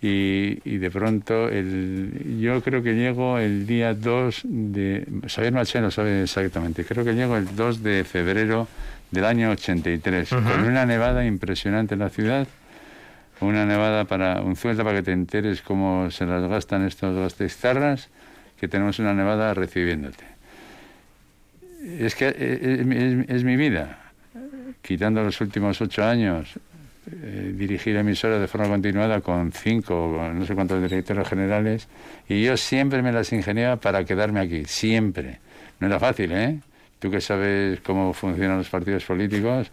y, 0.01 0.55
de 0.79 0.89
pronto 0.89 1.47
el, 1.47 2.39
yo 2.41 2.59
creo 2.63 2.81
que 2.81 2.95
llego 2.95 3.37
el 3.37 3.67
día 3.67 3.93
2 3.93 4.41
de... 4.45 5.05
Xavier 5.27 5.53
Maché 5.53 5.79
lo 5.79 5.91
sabe 5.91 6.23
exactamente, 6.23 6.83
creo 6.85 7.05
que 7.05 7.13
llego 7.13 7.37
el 7.37 7.55
2 7.55 7.83
de 7.83 8.03
febrero 8.03 8.67
del 9.11 9.25
año 9.25 9.51
83, 9.51 10.29
con 10.29 10.63
una 10.65 10.87
nevada 10.87 11.23
impresionante 11.27 11.93
en 11.93 11.99
la 11.99 12.09
ciudad, 12.09 12.47
una 13.41 13.63
nevada 13.67 14.05
para 14.05 14.41
un 14.41 14.55
sueldo 14.55 14.83
para 14.83 14.97
que 14.97 15.03
te 15.03 15.11
enteres 15.11 15.61
cómo 15.61 16.09
se 16.09 16.25
las 16.25 16.41
gastan 16.49 16.87
estos 16.87 17.15
gastizarras, 17.15 18.09
que 18.59 18.67
tenemos 18.67 18.97
una 18.97 19.13
nevada 19.13 19.53
recibiéndote. 19.53 20.38
Es 21.81 22.15
que 22.15 22.27
es, 22.27 23.29
es 23.29 23.43
mi 23.43 23.55
vida, 23.55 24.11
quitando 24.81 25.23
los 25.23 25.39
últimos 25.41 25.81
ocho 25.81 26.03
años, 26.03 26.59
eh, 27.11 27.53
dirigir 27.55 27.95
emisoras 27.95 28.39
de 28.39 28.47
forma 28.47 28.67
continuada 28.67 29.21
con 29.21 29.51
cinco 29.51 30.29
no 30.31 30.45
sé 30.45 30.53
cuántos 30.53 30.79
directores 30.81 31.27
generales 31.27 31.87
y 32.27 32.43
yo 32.43 32.55
siempre 32.55 33.01
me 33.01 33.11
las 33.11 33.31
ingeniaba 33.33 33.77
para 33.77 34.03
quedarme 34.03 34.41
aquí, 34.41 34.65
siempre. 34.65 35.39
No 35.79 35.87
era 35.87 35.99
fácil, 35.99 36.31
¿eh? 36.33 36.59
Tú 36.99 37.09
que 37.09 37.19
sabes 37.21 37.79
cómo 37.79 38.13
funcionan 38.13 38.57
los 38.57 38.69
partidos 38.69 39.05
políticos, 39.05 39.71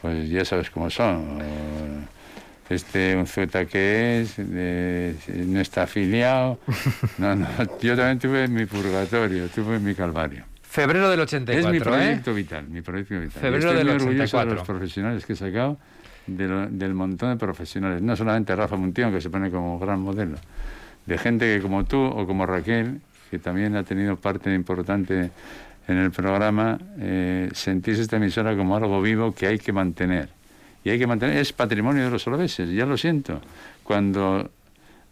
pues 0.00 0.30
ya 0.30 0.44
sabes 0.44 0.70
cómo 0.70 0.88
son. 0.88 1.38
Este 2.70 3.14
un 3.14 3.20
Unzueta 3.20 3.66
que 3.66 4.22
es, 4.22 4.38
no 4.38 5.60
está 5.60 5.82
afiliado. 5.82 6.60
No, 7.18 7.34
no, 7.34 7.46
yo 7.80 7.96
también 7.96 8.18
tuve 8.18 8.48
mi 8.48 8.64
purgatorio, 8.64 9.48
tuve 9.48 9.78
mi 9.80 9.94
calvario. 9.94 10.44
Febrero 10.74 11.08
del 11.08 11.20
84, 11.20 11.68
Es 11.68 11.72
mi 11.72 11.78
¿eh? 11.78 11.80
proyecto 11.80 12.34
vital, 12.34 12.66
mi 12.68 12.82
proyecto 12.82 13.14
vital. 13.14 13.30
Febrero 13.40 13.70
Estoy 13.70 13.76
del 13.76 13.86
muy 13.86 13.94
orgulloso 13.94 14.36
84. 14.38 14.50
de 14.50 14.56
los 14.56 14.66
profesionales 14.66 15.24
que 15.24 15.32
he 15.34 15.36
sacado, 15.36 15.78
de 16.26 16.48
lo- 16.48 16.66
del 16.68 16.94
montón 16.94 17.30
de 17.30 17.36
profesionales. 17.36 18.02
No 18.02 18.16
solamente 18.16 18.56
Rafa 18.56 18.74
Muntión, 18.74 19.12
que 19.12 19.20
se 19.20 19.30
pone 19.30 19.52
como 19.52 19.78
gran 19.78 20.00
modelo, 20.00 20.36
de 21.06 21.16
gente 21.18 21.46
que 21.54 21.62
como 21.62 21.84
tú 21.84 22.02
o 22.02 22.26
como 22.26 22.44
Raquel, 22.44 23.00
que 23.30 23.38
también 23.38 23.76
ha 23.76 23.84
tenido 23.84 24.16
parte 24.16 24.52
importante 24.52 25.30
en 25.86 25.96
el 25.96 26.10
programa, 26.10 26.76
eh, 26.98 27.50
sentís 27.52 28.00
esta 28.00 28.16
emisora 28.16 28.56
como 28.56 28.74
algo 28.76 29.00
vivo 29.00 29.32
que 29.32 29.46
hay 29.46 29.60
que 29.60 29.72
mantener. 29.72 30.28
Y 30.82 30.90
hay 30.90 30.98
que 30.98 31.06
mantener, 31.06 31.36
es 31.36 31.52
patrimonio 31.52 32.02
de 32.04 32.10
los 32.10 32.26
oloveses, 32.26 32.68
ya 32.70 32.84
lo 32.84 32.96
siento. 32.96 33.40
Cuando 33.84 34.50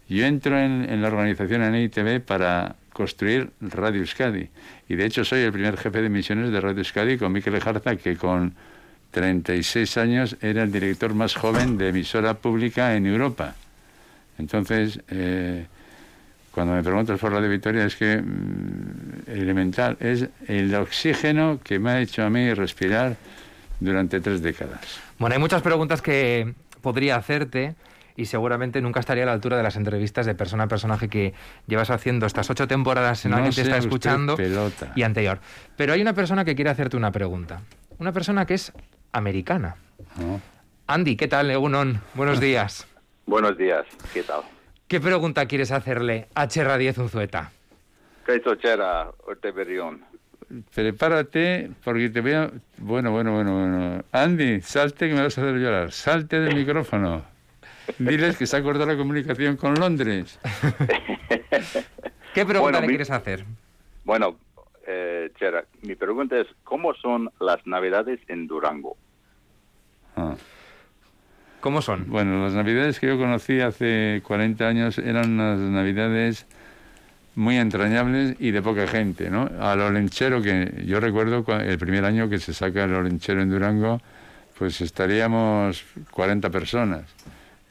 yo 0.09 0.25
entro 0.25 0.59
en, 0.59 0.89
en 0.89 1.01
la 1.01 1.07
organización 1.07 1.61
en 1.63 1.75
ITV 1.75 2.19
para 2.19 2.75
construir 2.93 3.49
Radio 3.59 4.01
Euskadi. 4.01 4.49
Y 4.87 4.95
de 4.95 5.05
hecho 5.05 5.25
soy 5.25 5.41
el 5.41 5.51
primer 5.51 5.77
jefe 5.77 6.01
de 6.01 6.09
misiones 6.09 6.51
de 6.51 6.61
Radio 6.61 6.79
Euskadi 6.79 7.17
con 7.17 7.31
Miquel 7.31 7.59
Jarza, 7.59 7.95
que 7.95 8.15
con 8.15 8.53
36 9.11 9.97
años 9.97 10.37
era 10.41 10.63
el 10.63 10.71
director 10.71 11.13
más 11.13 11.35
joven 11.35 11.77
de 11.77 11.89
emisora 11.89 12.35
pública 12.35 12.95
en 12.95 13.05
Europa. 13.05 13.55
Entonces, 14.39 14.99
eh, 15.09 15.65
cuando 16.51 16.73
me 16.73 16.83
preguntas 16.83 17.19
por 17.19 17.31
Radio 17.31 17.49
Victoria 17.49 17.85
es 17.85 17.95
que 17.95 18.17
mm, 18.17 19.29
elemental, 19.29 19.97
es 19.99 20.27
el 20.47 20.73
oxígeno 20.75 21.59
que 21.63 21.79
me 21.79 21.91
ha 21.91 22.01
hecho 22.01 22.23
a 22.23 22.29
mí 22.29 22.53
respirar 22.53 23.15
durante 23.79 24.19
tres 24.19 24.41
décadas. 24.41 24.99
Bueno, 25.19 25.33
hay 25.35 25.39
muchas 25.39 25.61
preguntas 25.61 26.01
que 26.01 26.53
podría 26.81 27.15
hacerte 27.15 27.75
y 28.15 28.25
seguramente 28.25 28.81
nunca 28.81 28.99
estaría 28.99 29.23
a 29.23 29.27
la 29.27 29.33
altura 29.33 29.57
de 29.57 29.63
las 29.63 29.75
entrevistas 29.75 30.25
de 30.25 30.35
persona 30.35 30.63
a 30.63 30.67
personaje 30.67 31.07
que 31.09 31.33
llevas 31.67 31.89
haciendo 31.89 32.25
estas 32.25 32.49
ocho 32.49 32.67
temporadas 32.67 33.25
en 33.25 33.31
No 33.31 33.37
alguien 33.37 33.53
te 33.53 33.61
está 33.61 33.77
escuchando 33.77 34.35
pelota. 34.35 34.91
y 34.95 35.03
anterior. 35.03 35.39
Pero 35.75 35.93
hay 35.93 36.01
una 36.01 36.13
persona 36.13 36.45
que 36.45 36.55
quiere 36.55 36.69
hacerte 36.69 36.97
una 36.97 37.11
pregunta. 37.11 37.61
Una 37.99 38.11
persona 38.11 38.45
que 38.45 38.53
es 38.55 38.71
americana. 39.11 39.75
¿no? 40.19 40.41
Andy, 40.87 41.15
¿qué 41.15 41.27
tal, 41.27 41.49
Egunon? 41.49 42.01
Buenos 42.13 42.39
días. 42.39 42.87
Buenos 43.25 43.57
días, 43.57 43.85
¿qué 44.13 44.21
tal? 44.23 44.41
¿Qué 44.87 44.99
pregunta 44.99 45.45
quieres 45.45 45.71
hacerle 45.71 46.27
a 46.35 46.47
Cherra 46.47 46.77
10 46.77 46.97
Unzueta? 46.97 47.51
Kaito 48.25 48.55
Chera, 48.55 49.09
Orteberión. 49.25 50.03
Prepárate 50.75 51.71
porque 51.83 52.09
te 52.09 52.21
voy 52.21 52.33
a... 52.33 52.51
Bueno, 52.77 53.11
bueno, 53.11 53.31
bueno, 53.33 53.53
bueno. 53.53 54.03
Andy, 54.11 54.61
salte 54.61 55.07
que 55.07 55.15
me 55.15 55.21
vas 55.23 55.37
a 55.37 55.41
hacer 55.41 55.55
llorar. 55.55 55.91
Salte 55.91 56.39
del 56.39 56.55
micrófono. 56.65 57.23
Diles 57.99 58.37
que 58.37 58.45
se 58.47 58.57
ha 58.57 58.63
cortado 58.63 58.85
la 58.85 58.97
comunicación 58.97 59.57
con 59.57 59.75
Londres. 59.75 60.39
¿Qué 62.33 62.45
pregunta 62.45 62.59
Bueno, 62.61 62.79
le 62.81 62.87
mi- 62.87 62.93
quieres 62.93 63.11
hacer? 63.11 63.45
Bueno, 64.03 64.37
eh, 64.87 65.31
Chera, 65.39 65.65
mi 65.83 65.95
pregunta 65.95 66.37
es, 66.39 66.47
¿cómo 66.63 66.93
son 66.95 67.29
las 67.39 67.65
navidades 67.67 68.19
en 68.27 68.47
Durango? 68.47 68.97
Ah. 70.15 70.35
¿Cómo 71.61 71.81
son? 71.81 72.09
Bueno, 72.09 72.43
las 72.43 72.53
navidades 72.53 72.99
que 72.99 73.07
yo 73.07 73.17
conocí 73.17 73.61
hace 73.61 74.21
40 74.25 74.67
años 74.67 74.97
eran 74.97 75.31
unas 75.39 75.59
navidades 75.59 76.45
muy 77.35 77.57
entrañables 77.57 78.35
y 78.39 78.51
de 78.51 78.61
poca 78.61 78.85
gente, 78.85 79.29
¿no? 79.29 79.49
Al 79.61 79.79
olenchero, 79.81 80.41
que 80.41 80.83
yo 80.85 80.99
recuerdo 80.99 81.45
el 81.61 81.77
primer 81.79 82.03
año 82.05 82.29
que 82.29 82.39
se 82.39 82.53
saca 82.53 82.83
el 82.83 82.93
olenchero 82.93 83.41
en 83.41 83.49
Durango, 83.49 84.01
pues 84.57 84.81
estaríamos 84.81 85.83
40 86.11 86.49
personas. 86.49 87.03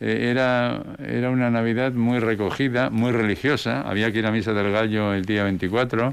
Eh, 0.03 0.31
Era, 0.33 0.83
era 0.99 1.31
una 1.31 1.49
Navidad 1.49 1.93
muy 1.93 2.19
recogida, 2.19 2.91
muy 2.91 3.13
religiosa. 3.13 3.83
Había 3.83 4.11
que 4.11 4.19
ir 4.19 4.27
a 4.27 4.33
Misa 4.33 4.53
del 4.53 4.73
Gallo 4.73 5.15
el 5.15 5.25
día 5.25 5.45
24. 5.45 6.13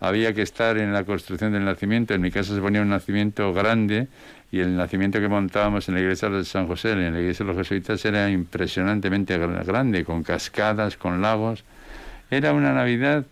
Había 0.00 0.32
que 0.34 0.42
estar 0.42 0.76
en 0.78 0.92
la 0.92 1.04
construcción 1.04 1.52
del 1.52 1.64
nacimiento. 1.64 2.14
En 2.14 2.20
mi 2.20 2.32
casa 2.32 2.52
se 2.52 2.60
ponía 2.60 2.82
un 2.82 2.88
nacimiento 2.88 3.52
grande 3.54 4.08
y 4.50 4.58
el 4.58 4.76
nacimiento 4.76 5.20
que 5.20 5.28
montábamos 5.28 5.88
en 5.88 5.94
la 5.94 6.00
iglesia 6.00 6.28
de 6.30 6.44
San 6.44 6.66
José, 6.66 6.92
en 6.92 7.12
la 7.14 7.20
iglesia 7.20 7.46
de 7.46 7.52
los 7.52 7.56
jesuitas, 7.56 8.04
era 8.04 8.28
impresionantemente 8.28 9.38
gra- 9.38 9.64
grande, 9.64 10.04
con 10.04 10.24
cascadas, 10.24 10.96
con 10.96 11.22
lagos. 11.22 11.62
Era 12.28 12.52
una 12.52 12.72
Navidad 12.74 13.24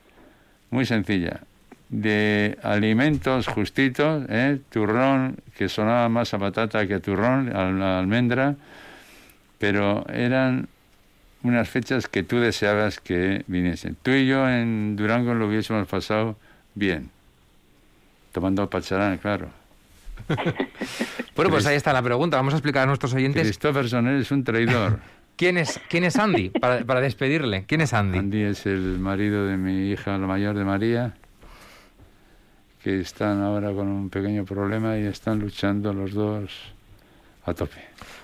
muy 0.70 0.86
sencilla, 0.86 1.40
de 1.88 2.56
alimentos 2.62 3.48
justitos, 3.48 4.22
¿eh? 4.28 4.60
turrón, 4.70 5.36
que 5.58 5.68
sonaba 5.68 6.08
más 6.08 6.32
a 6.32 6.38
patata 6.38 6.86
que 6.86 6.94
a 6.94 7.00
turrón, 7.00 7.50
a 7.54 7.98
almendra, 7.98 8.54
pero 9.60 10.06
eran 10.08 10.68
unas 11.42 11.68
fechas 11.68 12.08
que 12.08 12.22
tú 12.22 12.38
deseabas 12.38 12.98
que 12.98 13.44
viniesen. 13.46 13.94
Tú 14.02 14.10
y 14.10 14.26
yo 14.26 14.48
en 14.48 14.96
Durango 14.96 15.34
lo 15.34 15.46
hubiésemos 15.46 15.86
pasado 15.86 16.36
bien, 16.74 17.10
tomando 18.32 18.68
pacharán, 18.68 19.18
claro. 19.18 19.48
Bueno, 21.36 21.52
pues 21.52 21.64
ahí 21.64 21.76
está 21.76 21.94
la 21.94 22.02
pregunta. 22.02 22.36
Vamos 22.36 22.52
a 22.52 22.58
explicar 22.58 22.82
a 22.82 22.86
nuestros 22.86 23.14
oyentes 23.14 23.44
Christopherson 23.44 24.08
es 24.08 24.30
un 24.30 24.44
traidor. 24.44 24.98
quién 25.36 25.56
es, 25.56 25.80
quién 25.88 26.04
es 26.04 26.16
Andy 26.16 26.50
para, 26.50 26.84
para 26.84 27.00
despedirle. 27.00 27.64
¿Quién 27.66 27.80
es 27.80 27.94
Andy? 27.94 28.18
Andy 28.18 28.42
es 28.42 28.66
el 28.66 28.98
marido 28.98 29.46
de 29.46 29.56
mi 29.56 29.90
hija, 29.90 30.18
la 30.18 30.26
mayor 30.26 30.54
de 30.54 30.64
María, 30.64 31.14
que 32.82 33.00
están 33.00 33.40
ahora 33.40 33.72
con 33.72 33.88
un 33.88 34.10
pequeño 34.10 34.44
problema 34.44 34.98
y 34.98 35.06
están 35.06 35.38
luchando 35.38 35.94
los 35.94 36.12
dos 36.12 36.50
a 37.46 37.54
tope. 37.54 37.80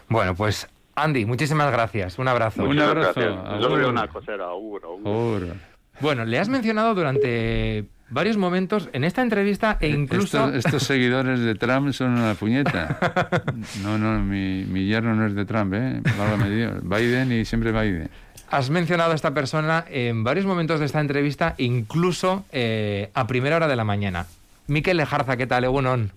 Bueno, 0.08 0.34
pues 0.34 0.68
Andy, 0.96 1.26
muchísimas 1.26 1.70
gracias. 1.70 2.18
Un 2.18 2.26
abrazo. 2.26 2.64
Un 2.64 2.78
abrazo, 2.80 3.20
agur. 3.20 3.62
Solo 3.62 3.88
una 3.90 4.08
cosa 4.08 4.32
era, 4.32 4.46
agur, 4.46 4.82
agur. 4.82 5.02
Ahora. 5.04 5.54
Bueno, 6.00 6.24
le 6.24 6.38
has 6.38 6.48
mencionado 6.48 6.94
durante 6.94 7.84
varios 8.08 8.38
momentos 8.38 8.88
en 8.94 9.04
esta 9.04 9.20
entrevista 9.20 9.76
e 9.80 9.88
incluso... 9.88 10.46
Estos, 10.46 10.64
estos 10.64 10.82
seguidores 10.86 11.40
de 11.40 11.54
Trump 11.54 11.92
son 11.92 12.12
una 12.12 12.34
puñeta. 12.34 12.98
No, 13.82 13.98
no, 13.98 14.18
mi, 14.20 14.64
mi 14.64 14.86
yerno 14.86 15.14
no 15.14 15.26
es 15.26 15.34
de 15.34 15.44
Trump, 15.44 15.74
¿eh? 15.74 16.00
Válgame 16.18 16.50
Dios. 16.50 16.74
Biden 16.82 17.30
y 17.32 17.44
siempre 17.44 17.72
Biden. 17.72 18.08
Has 18.50 18.70
mencionado 18.70 19.12
a 19.12 19.14
esta 19.14 19.34
persona 19.34 19.84
en 19.88 20.24
varios 20.24 20.46
momentos 20.46 20.80
de 20.80 20.86
esta 20.86 21.00
entrevista, 21.00 21.54
incluso 21.58 22.44
eh, 22.52 23.10
a 23.12 23.26
primera 23.26 23.56
hora 23.56 23.68
de 23.68 23.76
la 23.76 23.84
mañana. 23.84 24.26
Miquel 24.66 24.96
Lejarza, 24.96 25.36
¿qué 25.36 25.46
tal, 25.46 25.64
Egunon? 25.64 26.12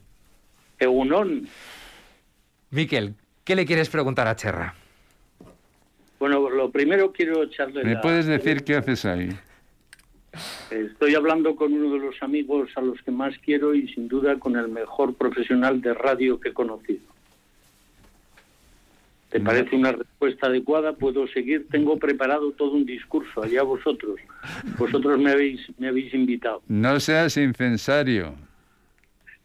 Egunon, 0.79 1.47
Miquel, 2.71 3.15
¿qué 3.49 3.55
le 3.55 3.65
quieres 3.65 3.89
preguntar 3.89 4.27
a 4.27 4.35
Cherra? 4.35 4.75
bueno, 6.19 6.51
lo 6.51 6.69
primero 6.69 7.11
quiero 7.11 7.41
echarle 7.41 7.83
¿Me 7.83 7.93
la- 7.95 8.01
puedes 8.01 8.27
decir 8.27 8.63
qué 8.63 8.75
haces 8.75 9.05
ahí? 9.05 9.29
Estoy 10.69 11.15
hablando 11.15 11.55
con 11.55 11.73
uno 11.73 11.91
de 11.93 11.99
los 11.99 12.21
amigos 12.21 12.69
a 12.75 12.81
los 12.81 13.01
que 13.01 13.09
más 13.09 13.33
quiero 13.43 13.73
y 13.73 13.87
sin 13.91 14.07
duda 14.07 14.37
con 14.37 14.55
el 14.55 14.67
mejor 14.67 15.15
profesional 15.15 15.81
de 15.81 15.95
radio 15.95 16.39
que 16.39 16.49
he 16.49 16.53
conocido. 16.53 16.99
¿Te 19.31 19.39
No. 19.39 19.45
parece 19.45 19.75
una 19.75 19.93
respuesta 19.93 20.45
adecuada? 20.45 20.93
¿Puedo 20.93 21.27
seguir? 21.29 21.65
Tengo 21.71 21.97
preparado 21.97 22.51
todo 22.51 22.73
un 22.73 22.85
discurso, 22.85 23.41
allá 23.41 23.63
vosotros. 23.63 24.19
Vosotros 24.77 25.17
me 25.19 25.31
habéis, 25.31 25.59
me 25.79 25.87
habéis 25.87 26.13
invitado. 26.13 26.61
No 26.67 26.99
seas 26.99 27.35
incensario. 27.37 28.35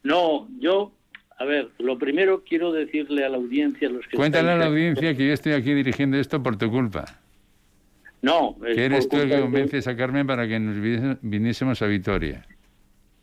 No, 0.02 0.46
yo, 0.58 0.92
a 1.36 1.44
ver, 1.44 1.70
lo 1.78 1.98
primero 1.98 2.44
quiero 2.44 2.72
decirle 2.72 3.24
a 3.24 3.28
la 3.28 3.36
audiencia, 3.36 3.88
los 3.88 4.06
que 4.06 4.16
Cuéntale 4.16 4.50
a 4.50 4.56
la 4.56 4.66
audiencia 4.66 5.16
que 5.16 5.26
yo 5.26 5.32
estoy 5.32 5.52
aquí 5.52 5.74
dirigiendo 5.74 6.16
esto 6.16 6.42
por 6.42 6.56
tu 6.56 6.70
culpa. 6.70 7.04
No, 8.22 8.56
es 8.66 8.76
Que 8.76 8.84
eres 8.84 9.08
tú 9.08 9.16
el 9.16 9.28
que 9.28 9.40
convences 9.40 9.86
a 9.86 9.96
Carmen 9.96 10.26
para 10.26 10.48
que 10.48 10.58
nos 10.58 11.18
viniésemos 11.20 11.82
a 11.82 11.86
Vitoria. 11.86 12.46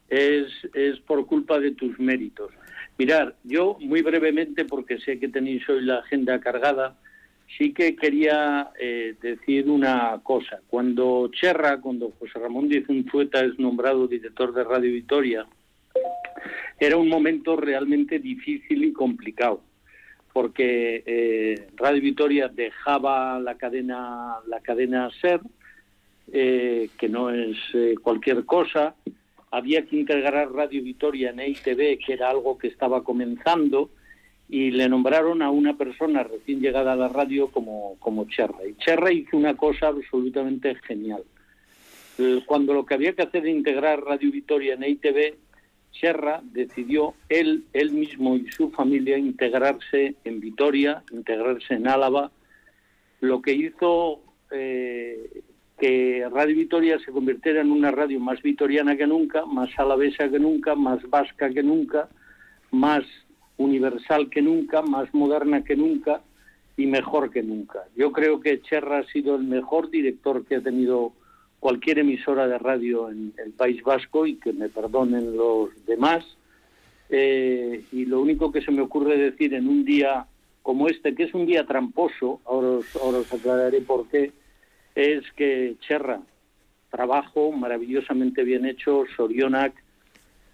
es, 0.09 0.47
es 0.73 0.99
por 0.99 1.25
culpa 1.25 1.59
de 1.59 1.71
tus 1.71 1.99
méritos. 1.99 2.51
Mirar, 2.97 3.35
yo 3.43 3.77
muy 3.79 4.01
brevemente, 4.01 4.65
porque 4.65 4.99
sé 4.99 5.17
que 5.17 5.27
tenéis 5.27 5.67
hoy 5.69 5.81
la 5.81 5.99
agenda 5.99 6.39
cargada, 6.39 6.97
sí 7.57 7.73
que 7.73 7.95
quería 7.95 8.69
eh, 8.79 9.15
decir 9.21 9.69
una 9.69 10.19
cosa. 10.21 10.59
Cuando 10.67 11.31
Cherra, 11.33 11.81
cuando 11.81 12.11
José 12.19 12.37
Ramón 12.37 12.69
Díaz 12.69 12.87
Unzueta 12.87 13.43
es 13.43 13.57
nombrado 13.57 14.07
director 14.07 14.53
de 14.53 14.63
Radio 14.63 14.91
Vitoria, 14.91 15.47
era 16.81 16.97
un 16.97 17.09
momento 17.09 17.55
realmente 17.55 18.17
difícil 18.17 18.83
y 18.83 18.91
complicado, 18.91 19.61
porque 20.33 21.03
eh, 21.05 21.67
Radio 21.75 22.01
Vitoria 22.01 22.47
dejaba 22.47 23.39
la 23.39 23.55
cadena, 23.55 24.37
la 24.47 24.61
cadena 24.61 25.11
SER, 25.21 25.41
eh, 26.33 26.89
que 26.97 27.07
no 27.07 27.29
es 27.29 27.55
eh, 27.75 27.93
cualquier 28.01 28.45
cosa, 28.45 28.95
había 29.51 29.85
que 29.85 29.97
integrar 29.97 30.51
Radio 30.51 30.81
Vitoria 30.81 31.29
en 31.29 31.41
EITV, 31.41 31.99
que 32.03 32.13
era 32.13 32.31
algo 32.31 32.57
que 32.57 32.69
estaba 32.69 33.03
comenzando, 33.03 33.91
y 34.49 34.71
le 34.71 34.89
nombraron 34.89 35.43
a 35.43 35.51
una 35.51 35.77
persona 35.77 36.23
recién 36.23 36.61
llegada 36.61 36.93
a 36.93 36.95
la 36.95 37.09
radio 37.09 37.51
como, 37.51 37.95
como 37.99 38.27
Cherra. 38.27 38.65
Y 38.67 38.73
Cherra 38.77 39.11
hizo 39.13 39.37
una 39.37 39.55
cosa 39.55 39.89
absolutamente 39.89 40.73
genial. 40.87 41.23
Cuando 42.45 42.73
lo 42.73 42.85
que 42.85 42.95
había 42.95 43.13
que 43.13 43.21
hacer 43.21 43.43
era 43.43 43.51
integrar 43.51 44.01
Radio 44.01 44.31
Vitoria 44.31 44.73
en 44.73 44.83
ITV, 44.83 45.35
Cherra 45.91 46.41
decidió 46.43 47.13
él, 47.29 47.65
él 47.73 47.91
mismo 47.91 48.35
y 48.35 48.49
su 48.51 48.71
familia 48.71 49.17
integrarse 49.17 50.15
en 50.23 50.39
Vitoria, 50.39 51.03
integrarse 51.11 51.75
en 51.75 51.87
Álava, 51.87 52.31
lo 53.19 53.41
que 53.41 53.53
hizo 53.53 54.21
eh, 54.51 55.43
que 55.77 56.27
Radio 56.31 56.55
Vitoria 56.55 56.99
se 56.99 57.11
convirtiera 57.11 57.61
en 57.61 57.71
una 57.71 57.91
radio 57.91 58.19
más 58.19 58.41
vitoriana 58.41 58.95
que 58.95 59.07
nunca, 59.07 59.45
más 59.45 59.69
alavesa 59.77 60.29
que 60.29 60.39
nunca, 60.39 60.75
más 60.75 61.01
vasca 61.09 61.49
que 61.49 61.63
nunca, 61.63 62.07
más 62.71 63.03
universal 63.57 64.29
que 64.29 64.41
nunca, 64.41 64.81
más 64.81 65.13
moderna 65.13 65.63
que 65.63 65.75
nunca 65.75 66.21
y 66.77 66.85
mejor 66.85 67.31
que 67.31 67.43
nunca. 67.43 67.79
Yo 67.95 68.11
creo 68.11 68.39
que 68.39 68.61
Cherra 68.61 68.99
ha 68.99 69.07
sido 69.07 69.35
el 69.35 69.43
mejor 69.43 69.89
director 69.89 70.45
que 70.45 70.57
ha 70.57 70.61
tenido 70.61 71.13
cualquier 71.61 71.99
emisora 71.99 72.47
de 72.47 72.57
radio 72.57 73.09
en 73.09 73.33
el 73.37 73.51
País 73.51 73.81
Vasco 73.83 74.25
y 74.25 74.35
que 74.35 74.51
me 74.51 74.67
perdonen 74.67 75.37
los 75.37 75.69
demás. 75.85 76.25
Eh, 77.09 77.83
y 77.91 78.05
lo 78.05 78.19
único 78.19 78.51
que 78.51 78.63
se 78.63 78.71
me 78.71 78.81
ocurre 78.81 79.15
decir 79.15 79.53
en 79.53 79.69
un 79.69 79.85
día 79.85 80.25
como 80.63 80.87
este, 80.87 81.13
que 81.13 81.23
es 81.23 81.33
un 81.35 81.45
día 81.45 81.67
tramposo, 81.67 82.41
ahora 82.45 82.67
os, 82.69 82.95
ahora 82.95 83.19
os 83.19 83.31
aclararé 83.31 83.81
por 83.81 84.07
qué, 84.09 84.31
es 84.95 85.23
que 85.35 85.75
Cherra, 85.81 86.21
trabajo 86.89 87.51
maravillosamente 87.51 88.43
bien 88.43 88.65
hecho, 88.65 89.05
Sorionac, 89.15 89.73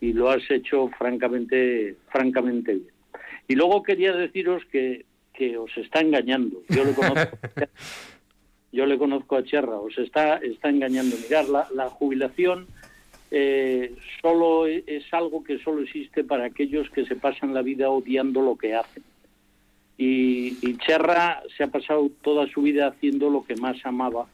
y 0.02 0.12
lo 0.12 0.30
has 0.30 0.44
hecho 0.52 0.90
francamente, 0.98 1.96
francamente 2.10 2.74
bien. 2.74 2.92
Y 3.48 3.56
luego 3.56 3.82
quería 3.82 4.12
deciros 4.12 4.64
que, 4.66 5.06
que 5.34 5.58
os 5.58 5.76
está 5.78 6.02
engañando. 6.02 6.62
Yo 6.68 6.84
le 6.84 6.94
conozco, 6.94 7.38
yo 8.72 8.86
le 8.86 8.98
conozco 8.98 9.36
a 9.36 9.44
Cherra, 9.44 9.80
os 9.80 9.98
está, 9.98 10.38
está 10.38 10.70
engañando. 10.70 11.16
Mirar, 11.18 11.48
la, 11.74 11.90
jubilación 11.90 12.68
eh, 13.32 13.94
solo 14.22 14.68
es 14.68 15.04
algo 15.14 15.44
que 15.44 15.60
solo 15.60 15.82
existe 15.82 16.24
para 16.24 16.46
aquellos 16.46 16.90
que 16.90 17.06
se 17.06 17.16
pasan 17.16 17.54
la 17.54 17.62
vida 17.62 17.90
odiando 17.90 18.42
lo 18.42 18.58
que 18.58 18.76
hacen. 18.76 19.04
Y, 19.98 20.78
Cherra 20.78 21.42
se 21.56 21.64
ha 21.64 21.68
pasado 21.68 22.12
toda 22.22 22.48
su 22.48 22.62
vida 22.62 22.88
haciendo 22.88 23.30
lo 23.30 23.44
que 23.44 23.56
más 23.56 23.84
amaba, 23.84 24.28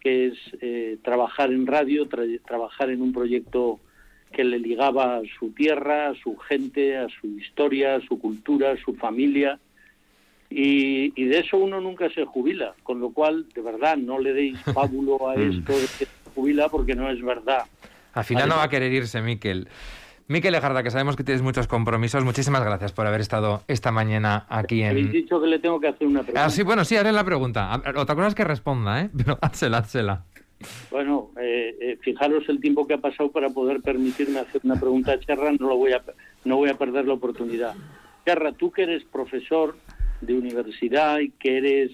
que 0.00 0.28
es 0.28 0.38
eh, 0.60 0.96
trabajar 1.02 1.52
en 1.52 1.66
radio, 1.66 2.08
trabajar 2.44 2.90
en 2.90 3.02
un 3.02 3.12
proyecto 3.12 3.78
que 4.32 4.42
le 4.42 4.58
ligaba 4.58 5.18
a 5.18 5.22
su 5.38 5.50
tierra, 5.50 6.08
a 6.08 6.14
su 6.14 6.36
gente, 6.36 6.96
a 6.96 7.08
su 7.08 7.26
historia, 7.26 7.96
a 7.96 8.00
su 8.00 8.18
cultura, 8.18 8.72
a 8.72 8.76
su 8.76 8.94
familia. 8.94 9.58
Y, 10.48 11.24
de 11.24 11.38
eso 11.40 11.56
uno 11.56 11.80
nunca 11.80 12.08
se 12.10 12.24
jubila, 12.24 12.74
con 12.82 13.00
lo 13.00 13.10
cual, 13.10 13.46
de 13.54 13.62
verdad, 13.62 13.96
no 13.96 14.18
le 14.18 14.32
deis 14.32 14.58
pábulo 14.74 15.28
a 15.28 15.36
mm. 15.36 15.50
esto 15.50 15.72
de 15.72 15.80
que 15.80 16.06
se 16.06 16.30
jubila 16.34 16.68
porque 16.68 16.94
no 16.94 17.10
es 17.10 17.22
verdad. 17.22 17.64
Al 18.14 18.24
final 18.24 18.48
no 18.48 18.56
va 18.56 18.64
a 18.64 18.68
querer 18.68 18.92
irse, 18.92 19.20
Miquel. 19.20 19.68
Miquel 20.28 20.52
Lejarda, 20.52 20.82
que 20.82 20.90
sabemos 20.90 21.14
que 21.14 21.22
tienes 21.22 21.42
muchos 21.42 21.68
compromisos, 21.68 22.24
muchísimas 22.24 22.64
gracias 22.64 22.92
por 22.92 23.06
haber 23.06 23.20
estado 23.20 23.62
esta 23.68 23.92
mañana 23.92 24.44
aquí 24.48 24.82
en... 24.82 24.90
Habéis 24.90 25.12
dicho 25.12 25.40
que 25.40 25.46
le 25.46 25.60
tengo 25.60 25.78
que 25.78 25.88
hacer 25.88 26.06
una 26.06 26.22
pregunta. 26.22 26.44
Ah, 26.44 26.50
sí, 26.50 26.64
bueno, 26.64 26.84
sí, 26.84 26.96
haré 26.96 27.12
la 27.12 27.22
pregunta. 27.22 27.80
Otra 27.94 28.14
cosa 28.16 28.28
es 28.28 28.34
que 28.34 28.42
responda, 28.42 29.02
¿eh? 29.02 29.10
Pero 29.16 29.38
házela, 29.40 29.78
házela. 29.78 30.24
Bueno, 30.90 31.30
eh, 31.40 31.76
eh, 31.80 31.98
fijaros 32.00 32.42
el 32.48 32.60
tiempo 32.60 32.88
que 32.88 32.94
ha 32.94 32.98
pasado 32.98 33.30
para 33.30 33.50
poder 33.50 33.82
permitirme 33.82 34.40
hacer 34.40 34.62
una 34.64 34.80
pregunta 34.80 35.12
a 35.12 35.20
Cherra, 35.20 35.52
no, 35.52 35.68
lo 35.68 35.76
voy 35.76 35.92
a, 35.92 36.02
no 36.44 36.56
voy 36.56 36.70
a 36.70 36.74
perder 36.74 37.06
la 37.06 37.14
oportunidad. 37.14 37.74
Cherra, 38.24 38.52
tú 38.52 38.72
que 38.72 38.82
eres 38.82 39.04
profesor 39.04 39.76
de 40.26 40.34
universidad 40.34 41.20
y 41.20 41.30
que 41.30 41.58
eres 41.58 41.92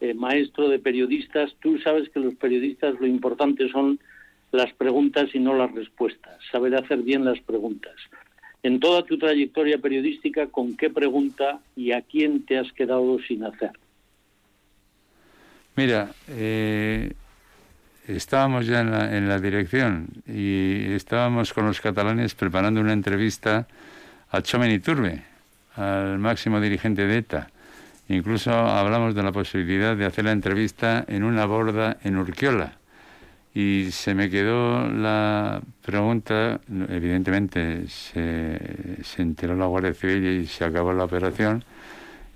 eh, 0.00 0.14
maestro 0.14 0.68
de 0.68 0.78
periodistas, 0.78 1.54
tú 1.60 1.78
sabes 1.78 2.08
que 2.10 2.20
los 2.20 2.34
periodistas 2.34 2.94
lo 3.00 3.06
importante 3.06 3.68
son 3.70 3.98
las 4.50 4.72
preguntas 4.74 5.30
y 5.34 5.38
no 5.38 5.54
las 5.54 5.72
respuestas, 5.72 6.38
saber 6.50 6.74
hacer 6.74 6.98
bien 6.98 7.24
las 7.24 7.40
preguntas. 7.40 7.94
En 8.62 8.78
toda 8.78 9.04
tu 9.04 9.18
trayectoria 9.18 9.78
periodística, 9.78 10.46
¿con 10.46 10.76
qué 10.76 10.90
pregunta 10.90 11.60
y 11.74 11.92
a 11.92 12.02
quién 12.02 12.44
te 12.44 12.58
has 12.58 12.72
quedado 12.72 13.18
sin 13.26 13.44
hacer? 13.44 13.72
Mira, 15.74 16.10
eh, 16.28 17.12
estábamos 18.06 18.66
ya 18.66 18.80
en 18.80 19.28
la, 19.28 19.38
dirección 19.40 20.08
y 20.26 20.92
estábamos 20.92 21.52
con 21.52 21.66
los 21.66 21.80
catalanes 21.80 22.34
preparando 22.34 22.80
una 22.80 22.92
entrevista 22.92 23.66
a 24.30 24.42
Chomen 24.42 24.70
Iturbe, 24.70 25.22
al 25.76 26.18
máximo 26.18 26.60
dirigente 26.60 27.06
de 27.06 27.18
ETA. 27.18 27.48
Incluso 28.08 28.52
hablamos 28.52 29.14
de 29.14 29.22
la 29.22 29.32
posibilidad 29.32 29.96
de 29.96 30.06
hacer 30.06 30.24
la 30.24 30.32
entrevista 30.32 31.04
en 31.08 31.24
una 31.24 31.46
borda 31.46 31.98
en 32.04 32.16
Urquiola 32.16 32.74
y 33.54 33.90
se 33.90 34.14
me 34.14 34.30
quedó 34.30 34.88
la 34.88 35.60
pregunta, 35.84 36.60
evidentemente 36.88 37.86
se, 37.88 39.02
se 39.02 39.22
enteró 39.22 39.54
la 39.54 39.66
Guardia 39.66 39.92
Civil 39.92 40.42
y 40.42 40.46
se 40.46 40.64
acabó 40.64 40.92
la 40.94 41.04
operación, 41.04 41.62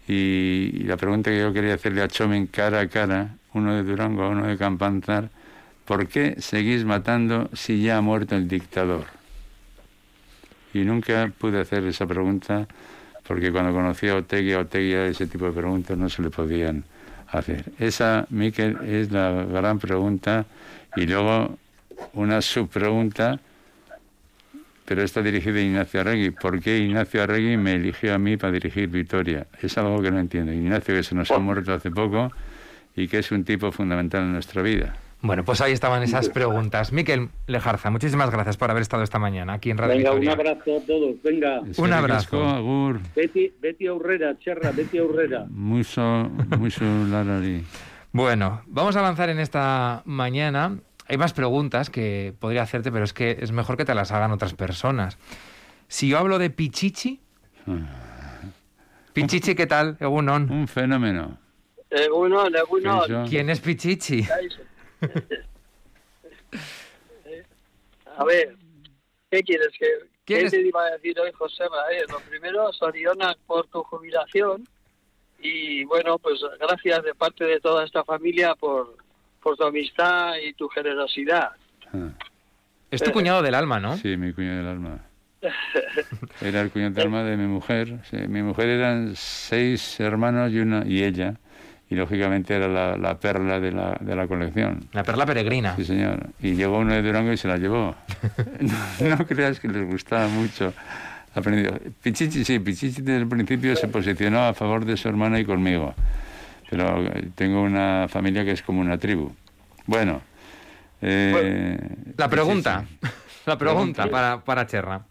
y, 0.08 0.84
la 0.84 0.96
pregunta 0.96 1.30
que 1.30 1.40
yo 1.40 1.52
quería 1.52 1.74
hacerle 1.74 2.02
a 2.02 2.08
Chomen 2.08 2.46
cara 2.46 2.80
a 2.80 2.88
cara, 2.88 3.36
uno 3.54 3.74
de 3.74 3.82
Durango, 3.82 4.28
uno 4.28 4.46
de 4.46 4.56
Campanzar, 4.56 5.30
¿por 5.84 6.06
qué 6.06 6.36
seguís 6.38 6.84
matando 6.84 7.48
si 7.54 7.82
ya 7.82 7.96
ha 7.96 8.00
muerto 8.00 8.36
el 8.36 8.46
dictador? 8.46 9.06
Y 10.74 10.80
nunca 10.80 11.32
pude 11.38 11.60
hacer 11.60 11.84
esa 11.86 12.06
pregunta 12.06 12.68
porque 13.26 13.50
cuando 13.50 13.72
conocí 13.72 14.08
a 14.08 14.16
Otegui, 14.16 14.52
a 14.52 14.60
Otegui 14.60 14.92
ese 14.92 15.26
tipo 15.26 15.46
de 15.46 15.52
preguntas 15.52 15.96
no 15.96 16.08
se 16.08 16.22
le 16.22 16.30
podían 16.30 16.84
hacer. 17.28 17.64
Esa, 17.78 18.26
Miquel, 18.30 18.78
es 18.86 19.10
la 19.10 19.44
gran 19.44 19.78
pregunta 19.78 20.46
y 20.96 21.06
luego 21.06 21.58
una 22.14 22.40
subpregunta, 22.40 23.40
pero 24.84 25.02
está 25.02 25.22
dirigida 25.22 25.58
a 25.58 25.62
Ignacio 25.62 26.00
Arregui. 26.00 26.30
¿Por 26.30 26.60
qué 26.60 26.78
Ignacio 26.78 27.22
Arregui 27.22 27.56
me 27.56 27.74
eligió 27.74 28.14
a 28.14 28.18
mí 28.18 28.36
para 28.36 28.52
dirigir 28.52 28.88
Vitoria? 28.88 29.46
Es 29.60 29.76
algo 29.78 30.00
que 30.00 30.10
no 30.10 30.20
entiendo. 30.20 30.52
Ignacio 30.52 30.94
que 30.94 31.02
se 31.02 31.14
nos 31.14 31.30
ha 31.30 31.38
muerto 31.38 31.72
hace 31.72 31.90
poco 31.90 32.30
y 32.94 33.08
que 33.08 33.18
es 33.18 33.32
un 33.32 33.44
tipo 33.44 33.72
fundamental 33.72 34.22
en 34.22 34.32
nuestra 34.32 34.62
vida. 34.62 34.94
Bueno, 35.26 35.44
pues 35.44 35.60
ahí 35.60 35.72
estaban 35.72 36.02
esas 36.02 36.28
preguntas. 36.28 36.92
Miquel 36.92 37.30
Lejarza, 37.46 37.90
muchísimas 37.90 38.30
gracias 38.30 38.56
por 38.56 38.70
haber 38.70 38.82
estado 38.82 39.02
esta 39.02 39.18
mañana 39.18 39.54
aquí 39.54 39.70
en 39.70 39.78
Radio 39.78 39.96
Venga, 39.96 40.12
un 40.12 40.28
abrazo 40.28 40.76
a 40.76 40.80
todos. 40.86 41.20
Venga. 41.22 41.62
Un 41.76 41.92
abrazo. 41.92 42.44
Agur. 42.44 43.00
Betty, 43.14 43.52
Betty 43.60 43.86
Aurrera, 43.88 44.38
Cherra, 44.38 44.70
Betty 44.70 44.98
Aurrera. 44.98 45.46
Mucho, 45.48 46.00
mucho 46.58 46.84
larari. 46.84 47.64
Bueno, 48.12 48.62
vamos 48.66 48.94
a 48.96 49.00
avanzar 49.00 49.28
en 49.30 49.40
esta 49.40 50.02
mañana. 50.04 50.78
Hay 51.08 51.18
más 51.18 51.32
preguntas 51.32 51.90
que 51.90 52.32
podría 52.38 52.62
hacerte, 52.62 52.92
pero 52.92 53.04
es 53.04 53.12
que 53.12 53.36
es 53.40 53.52
mejor 53.52 53.76
que 53.76 53.84
te 53.84 53.94
las 53.94 54.12
hagan 54.12 54.30
otras 54.30 54.54
personas. 54.54 55.18
Si 55.88 56.08
yo 56.08 56.18
hablo 56.18 56.38
de 56.38 56.50
Pichichi, 56.50 57.20
Pichichi, 59.12 59.54
¿qué 59.54 59.66
tal? 59.66 59.96
Egunon. 59.98 60.50
Un 60.50 60.68
fenómeno. 60.68 61.38
Egunon, 61.90 62.54
Egunon. 62.54 63.28
¿Quién 63.28 63.50
es 63.50 63.60
Pichichi? 63.60 64.26
A 68.16 68.24
ver, 68.24 68.56
¿qué 69.30 69.42
quieres 69.42 69.68
que 69.78 69.86
¿Qué 70.26 70.50
te 70.50 70.60
iba 70.60 70.84
a 70.84 70.90
decir 70.90 71.18
hoy, 71.20 71.30
José? 71.32 71.64
lo 72.10 72.18
primero, 72.28 72.72
Soriona, 72.72 73.36
por 73.46 73.68
tu 73.68 73.84
jubilación 73.84 74.66
y 75.38 75.84
bueno, 75.84 76.18
pues 76.18 76.40
gracias 76.58 77.04
de 77.04 77.14
parte 77.14 77.44
de 77.44 77.60
toda 77.60 77.84
esta 77.84 78.02
familia 78.04 78.54
por, 78.54 78.96
por 79.40 79.56
tu 79.56 79.64
amistad 79.64 80.34
y 80.44 80.52
tu 80.54 80.68
generosidad. 80.68 81.50
Ah. 81.92 82.10
Es 82.90 83.02
tu 83.02 83.12
cuñado 83.12 83.42
del 83.42 83.54
alma, 83.54 83.78
¿no? 83.78 83.96
Sí, 83.96 84.16
mi 84.16 84.32
cuñado 84.32 84.56
del 84.58 84.66
alma. 84.66 85.04
Era 86.40 86.62
el 86.62 86.70
cuñado 86.70 86.94
del 86.94 87.04
alma 87.04 87.22
de 87.22 87.36
mi 87.36 87.46
mujer. 87.46 88.00
mi 88.28 88.42
mujer 88.42 88.68
eran 88.68 89.14
seis 89.14 90.00
hermanos 90.00 90.50
y 90.52 90.58
una 90.58 90.84
y 90.86 91.04
ella. 91.04 91.38
Y 91.88 91.94
lógicamente 91.94 92.54
era 92.54 92.96
la, 92.96 93.18
perla 93.20 93.60
de 93.60 93.70
la, 93.70 93.96
de 94.00 94.16
la 94.16 94.26
colección. 94.26 94.88
La 94.92 95.04
perla 95.04 95.24
peregrina. 95.24 95.76
Sí, 95.76 95.84
señor. 95.84 96.30
Y 96.42 96.54
llegó 96.54 96.78
uno 96.78 96.92
de 96.92 97.02
Durango 97.02 97.32
y 97.32 97.36
se 97.36 97.46
la 97.46 97.58
llevó. 97.58 97.94
no, 98.60 99.16
no 99.16 99.26
creas 99.26 99.60
que 99.60 99.68
les 99.68 99.86
gustaba 99.86 100.26
mucho 100.26 100.72
aprendido. 101.34 101.78
Pichichi, 102.02 102.44
sí, 102.44 102.58
Pichichi 102.58 103.02
desde 103.02 103.18
el 103.18 103.28
principio 103.28 103.76
se 103.76 103.86
posicionó 103.86 104.46
a 104.46 104.54
favor 104.54 104.84
de 104.84 104.96
su 104.96 105.08
hermana 105.08 105.38
y 105.38 105.44
conmigo. 105.44 105.94
Pero 106.68 107.04
tengo 107.36 107.62
una 107.62 108.06
familia 108.08 108.44
que 108.44 108.52
es 108.52 108.62
como 108.62 108.80
una 108.80 108.98
tribu. 108.98 109.32
Bueno. 109.86 110.22
Eh, 111.00 111.78
la 112.16 112.28
pregunta. 112.28 112.84
La 113.46 113.56
pregunta 113.56 114.08
para, 114.10 114.40
para 114.40 114.66
Cherra. 114.66 115.06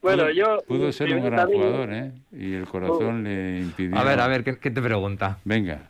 Bueno, 0.00 0.30
yo... 0.30 0.62
Pudo 0.66 0.90
ser 0.92 1.14
un 1.14 1.22
gran 1.22 1.46
jugador, 1.46 1.92
¿eh? 1.92 2.12
Y 2.32 2.54
el 2.54 2.66
corazón 2.66 3.22
le 3.22 3.60
impidió... 3.60 3.98
A 3.98 4.02
ver, 4.02 4.18
a 4.18 4.28
ver, 4.28 4.44
¿qué, 4.44 4.70
te 4.70 4.80
pregunta? 4.80 5.38
Venga. 5.44 5.89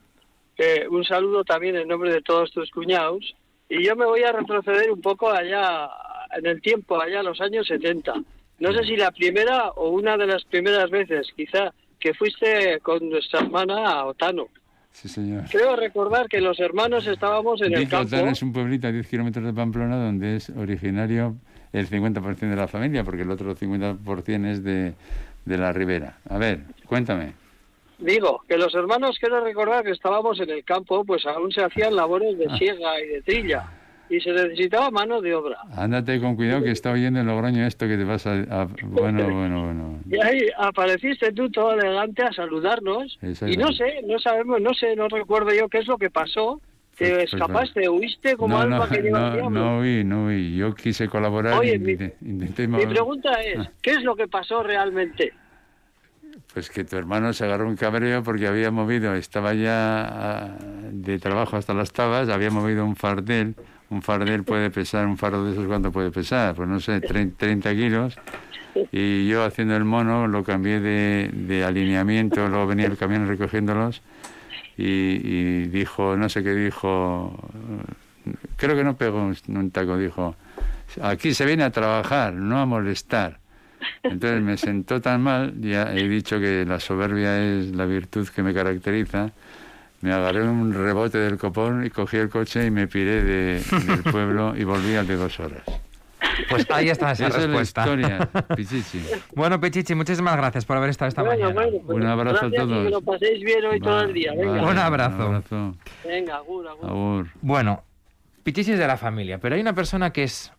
Un 0.90 1.04
saludo 1.04 1.44
también 1.44 1.76
en 1.76 1.88
nombre 1.88 2.12
de 2.12 2.22
todos 2.22 2.50
tus 2.52 2.70
cuñados. 2.70 3.34
Y 3.68 3.84
yo 3.84 3.94
me 3.96 4.04
voy 4.04 4.22
a 4.22 4.32
retroceder 4.32 4.90
un 4.90 5.00
poco 5.00 5.30
allá 5.30 5.88
en 6.36 6.46
el 6.46 6.60
tiempo, 6.60 7.00
allá 7.00 7.20
a 7.20 7.22
los 7.22 7.40
años 7.40 7.66
70. 7.66 8.14
No 8.58 8.72
sé 8.72 8.84
si 8.84 8.96
la 8.96 9.10
primera 9.10 9.70
o 9.70 9.90
una 9.90 10.16
de 10.16 10.26
las 10.26 10.44
primeras 10.44 10.90
veces, 10.90 11.28
quizá 11.34 11.72
que 11.98 12.14
fuiste 12.14 12.80
con 12.80 13.08
nuestra 13.08 13.40
hermana 13.40 13.90
a 13.90 14.06
Otano. 14.06 14.48
Sí, 14.92 15.08
señor. 15.08 15.44
Creo 15.50 15.76
recordar 15.76 16.28
que 16.28 16.40
los 16.40 16.58
hermanos 16.58 17.06
estábamos 17.06 17.62
en 17.62 17.74
el 17.74 17.88
campo. 17.88 18.16
Otano 18.16 18.32
es 18.32 18.42
un 18.42 18.52
pueblito 18.52 18.88
a 18.88 18.92
10 18.92 19.06
kilómetros 19.06 19.44
de 19.44 19.52
Pamplona 19.52 19.96
donde 19.96 20.36
es 20.36 20.50
originario 20.50 21.36
el 21.72 21.88
50% 21.88 22.36
de 22.36 22.56
la 22.56 22.66
familia, 22.66 23.04
porque 23.04 23.22
el 23.22 23.30
otro 23.30 23.54
50% 23.54 24.46
es 24.46 24.64
de, 24.64 24.94
de 25.44 25.58
la 25.58 25.72
ribera. 25.72 26.18
A 26.28 26.38
ver, 26.38 26.60
cuéntame. 26.86 27.34
Digo, 28.00 28.42
que 28.48 28.56
los 28.56 28.74
hermanos, 28.74 29.18
quiero 29.20 29.42
recordar 29.44 29.84
que 29.84 29.90
estábamos 29.90 30.40
en 30.40 30.50
el 30.50 30.64
campo, 30.64 31.04
pues 31.04 31.26
aún 31.26 31.52
se 31.52 31.62
hacían 31.62 31.94
labores 31.94 32.38
de 32.38 32.46
Ah. 32.48 32.56
siega 32.56 33.00
y 33.00 33.06
de 33.08 33.22
trilla, 33.22 33.64
y 34.08 34.20
se 34.20 34.32
necesitaba 34.32 34.90
mano 34.90 35.20
de 35.20 35.34
obra. 35.34 35.58
Ándate 35.76 36.18
con 36.20 36.34
cuidado 36.34 36.62
que 36.62 36.70
está 36.70 36.92
oyendo 36.92 37.20
en 37.20 37.26
Logroño 37.26 37.66
esto 37.66 37.86
que 37.86 37.96
te 37.98 38.06
pasa. 38.06 38.32
a- 38.50 38.68
Bueno, 38.84 39.24
bueno, 39.30 39.64
bueno. 39.66 39.98
Y 40.10 40.16
ahí 40.20 40.48
apareciste 40.58 41.32
tú 41.32 41.50
todo 41.50 41.74
elegante 41.74 42.22
a 42.22 42.32
saludarnos, 42.32 43.18
y 43.22 43.56
no 43.56 43.68
sé, 43.72 44.00
no 44.06 44.18
sabemos, 44.18 44.60
no 44.60 44.72
sé, 44.74 44.96
no 44.96 45.06
recuerdo 45.08 45.52
yo 45.52 45.68
qué 45.68 45.78
es 45.78 45.86
lo 45.86 45.98
que 45.98 46.10
pasó. 46.10 46.60
Te 46.96 47.06
Pues- 47.08 47.30
pues 47.30 47.32
escapaste, 47.34 47.88
huiste 47.88 48.36
como 48.36 48.56
No, 48.56 48.62
alma 48.62 48.78
no, 48.78 48.88
que 48.88 49.02
no, 49.10 49.48
no 49.50 49.78
oí, 49.78 50.04
no 50.04 50.26
oí. 50.26 50.54
Yo 50.56 50.74
quise 50.74 51.08
colaborar 51.08 51.58
Oye, 51.58 51.76
y 51.76 51.78
mi- 51.78 51.92
intenté, 51.92 52.66
Mi 52.68 52.84
pregunta 52.84 53.30
es, 53.42 53.58
Ah. 53.58 53.70
¿qué 53.80 53.92
es 53.92 54.02
lo 54.02 54.16
que 54.16 54.28
pasó 54.28 54.62
realmente? 54.62 55.32
Pues 56.52 56.68
que 56.68 56.84
tu 56.84 56.96
hermano 56.96 57.32
se 57.32 57.44
agarró 57.44 57.68
un 57.68 57.76
cabreo 57.76 58.22
porque 58.24 58.46
había 58.48 58.70
movido, 58.72 59.14
estaba 59.14 59.54
ya 59.54 60.02
ah, 60.02 60.56
de 60.90 61.18
trabajo 61.18 61.56
hasta 61.56 61.74
las 61.74 61.92
tabas, 61.92 62.28
había 62.28 62.50
movido 62.50 62.84
un 62.84 62.96
fardel. 62.96 63.54
Un 63.90 64.02
fardel 64.02 64.44
puede 64.44 64.70
pesar, 64.70 65.06
un 65.06 65.16
fardo 65.18 65.44
de 65.44 65.52
esos, 65.52 65.66
¿cuánto 65.66 65.90
puede 65.90 66.10
pesar? 66.12 66.54
Pues 66.54 66.68
no 66.68 66.78
sé, 66.80 67.00
trein- 67.02 67.34
30 67.36 67.72
kilos. 67.72 68.16
Y 68.92 69.26
yo 69.28 69.44
haciendo 69.44 69.76
el 69.76 69.84
mono 69.84 70.26
lo 70.28 70.44
cambié 70.44 70.78
de, 70.80 71.30
de 71.32 71.64
alineamiento, 71.64 72.48
luego 72.48 72.66
venía 72.68 72.86
el 72.86 72.96
camión 72.96 73.26
recogiéndolos 73.26 74.00
y, 74.76 74.84
y 74.84 75.66
dijo, 75.66 76.16
no 76.16 76.28
sé 76.28 76.42
qué 76.44 76.54
dijo, 76.54 77.36
creo 78.56 78.76
que 78.76 78.84
no 78.84 78.96
pegó 78.96 79.22
un, 79.22 79.36
un 79.48 79.70
taco, 79.72 79.96
dijo, 79.96 80.36
aquí 81.02 81.34
se 81.34 81.44
viene 81.46 81.64
a 81.64 81.70
trabajar, 81.70 82.32
no 82.32 82.60
a 82.60 82.66
molestar. 82.66 83.39
Entonces 84.02 84.42
me 84.42 84.56
sentó 84.56 85.00
tan 85.00 85.22
mal, 85.22 85.54
ya 85.60 85.92
he 85.94 86.08
dicho 86.08 86.38
que 86.40 86.64
la 86.66 86.80
soberbia 86.80 87.38
es 87.42 87.74
la 87.74 87.86
virtud 87.86 88.28
que 88.28 88.42
me 88.42 88.52
caracteriza. 88.54 89.30
Me 90.02 90.12
agarré 90.12 90.42
un 90.48 90.72
rebote 90.72 91.18
del 91.18 91.36
copón 91.36 91.84
y 91.84 91.90
cogí 91.90 92.16
el 92.16 92.28
coche 92.30 92.64
y 92.66 92.70
me 92.70 92.86
piré 92.88 93.22
de- 93.22 93.62
del 93.86 94.02
pueblo 94.10 94.54
y 94.56 94.64
volví 94.64 94.94
al 94.94 95.06
de 95.06 95.16
dos 95.16 95.38
horas. 95.40 95.62
Pues 96.48 96.66
ahí 96.70 96.88
está 96.88 97.12
esa 97.12 97.26
Esa 97.26 97.36
es 97.36 97.42
la 97.42 97.46
respuesta. 97.48 97.80
historia, 97.82 98.28
Pichichi. 98.56 99.02
bueno, 99.34 99.60
Pichichi, 99.60 99.94
muchísimas 99.94 100.36
gracias 100.36 100.64
por 100.64 100.76
haber 100.78 100.88
estado 100.90 101.08
esta 101.10 101.22
Bueno, 101.22 101.44
mañana. 101.50 101.60
bueno, 101.66 101.78
pues 101.86 101.96
Un 101.98 102.06
abrazo 102.06 102.46
a 102.46 102.50
todos. 102.50 102.84
que 102.84 102.90
lo 102.90 103.00
paséis 103.02 103.44
bien 103.44 103.64
hoy 103.64 103.80
todo 103.80 104.00
el 104.02 104.14
día. 104.14 104.32
Venga, 104.34 104.52
Vale, 104.52 104.62
Un 104.72 104.78
abrazo. 104.78 105.16
Un 105.16 105.22
abrazo. 105.34 105.74
venga, 106.06 106.36
agur, 106.36 106.66
agur. 106.68 106.88
Agur. 106.90 107.26
Bueno, 107.42 107.82
Pichichi 108.42 108.72
es 108.72 108.78
de 108.78 108.86
la 108.86 108.96
familia, 108.96 109.38
pero 109.38 109.54
hay 109.54 109.60
una 109.60 109.74
persona 109.74 110.12
que 110.12 110.22
es 110.24 110.50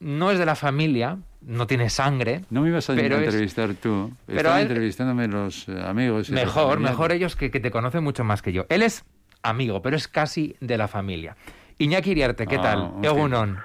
no 0.00 0.30
es 0.30 0.38
de 0.38 0.46
la 0.46 0.54
familia, 0.54 1.18
no 1.46 1.66
tiene 1.66 1.88
sangre. 1.90 2.42
No 2.50 2.60
me 2.62 2.68
ibas 2.68 2.90
a 2.90 2.94
Pero 2.94 3.16
es- 3.16 3.24
entrevistar 3.24 3.72
tú. 3.74 4.12
pero 4.26 4.38
Estaban 4.40 4.60
él- 4.60 4.66
entrevistándome 4.68 5.28
los 5.28 5.68
eh, 5.68 5.80
amigos. 5.86 6.28
los 6.28 6.38
Mejor, 6.40 6.80
mejor 6.80 7.12
ellos 7.12 7.36
que, 7.36 7.50
que 7.50 7.60
te 7.60 7.70
conocen 7.70 8.04
mucho 8.04 8.22
más 8.24 8.42
que 8.42 8.52
yo. 8.52 8.66
Él 8.68 8.82
es 8.82 9.04
amigo, 9.42 9.80
pero 9.80 9.96
es 9.96 10.08
casi 10.08 10.56
de 10.60 10.76
la 10.76 10.88
familia. 10.88 11.36
Iñaki 11.78 12.10
Iriarte, 12.10 12.46
¿qué 12.46 12.56
Ah, 12.56 12.62
tal? 12.62 12.92
Egunon. 13.02 13.58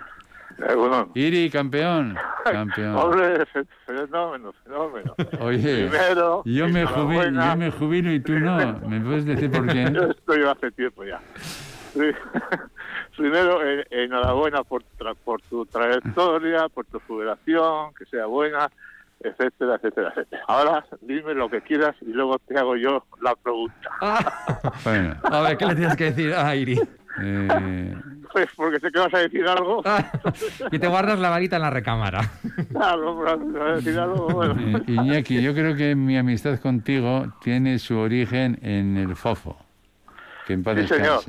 Eh, 0.70 0.76
bueno, 0.76 1.10
Iri, 1.15 1.50
campeón. 1.50 2.15
Campeón. 2.46 2.96
hombre, 2.96 3.46
fe- 3.48 3.65
fenómeno, 3.86 4.54
fenómeno. 4.63 5.15
Oye, 5.39 5.88
Primero, 5.88 6.44
yo 6.46 6.67
me, 6.70 6.86
jubilo, 6.86 7.24
yo 7.32 7.56
me 7.56 7.72
jubilo 7.72 8.12
y 8.12 8.20
tú 8.20 8.34
no. 8.39 8.80
¿Me 8.88 9.00
puedes 9.00 9.26
decir 9.26 9.50
por 9.50 9.65
qué? 9.67 9.89
Yo 9.94 10.04
estoy 10.12 10.44
hace 10.44 10.72
tiempo 10.72 11.04
ya. 11.04 11.20
Sí. 11.94 12.02
Primero, 13.17 13.62
en- 13.67 13.86
enhorabuena 14.21 14.63
por, 14.63 14.84
tra- 14.97 15.15
por 15.23 15.41
tu 15.43 15.65
trayectoria, 15.65 16.69
por 16.69 16.86
tu 16.86 16.99
jubilación, 17.07 17.93
que 17.97 18.05
sea 18.05 18.25
buena, 18.27 18.69
etcétera, 19.19 19.75
etcétera, 19.75 20.10
etcétera. 20.15 20.43
Ahora 20.47 20.86
dime 21.01 21.34
lo 21.34 21.49
que 21.49 21.62
quieras 21.62 21.95
y 22.01 22.12
luego 22.12 22.38
te 22.39 22.57
hago 22.57 22.75
yo 22.75 23.05
la 23.21 23.36
pregunta. 23.36 23.89
Bueno, 24.84 25.15
A 25.23 25.41
ver, 25.41 25.57
¿qué 25.57 25.65
le 25.65 25.75
tienes 25.75 25.95
que 25.95 26.03
decir 26.05 26.34
a 26.34 26.55
Iri? 26.55 26.79
eh, 27.21 27.95
Pues 28.31 28.47
porque 28.55 28.79
sé 28.79 28.91
que 28.91 28.99
vas 28.99 29.13
a 29.13 29.19
decir 29.19 29.45
algo. 29.47 29.84
y 30.71 30.79
te 30.79 30.88
guardas 30.88 31.19
la 31.19 31.29
varita 31.29 31.55
en 31.57 31.62
la 31.63 31.69
recámara. 31.69 32.21
Claro, 32.71 33.15
vas 33.17 33.34
a 33.39 33.75
decir 33.75 33.97
algo, 33.99 34.27
bueno. 34.34 34.55
eh, 34.60 34.84
Iñaki, 34.88 35.41
yo 35.41 35.53
creo 35.53 35.75
que 35.75 35.95
mi 35.95 36.17
amistad 36.17 36.60
contigo 36.60 37.25
tiene 37.41 37.79
su 37.79 37.97
origen 37.97 38.60
en 38.62 38.97
el 38.97 39.15
Fofo. 39.15 39.57
Que 40.47 40.53
en 40.53 40.63
paz 40.63 40.77
Sí, 40.79 40.88
señor. 40.88 41.19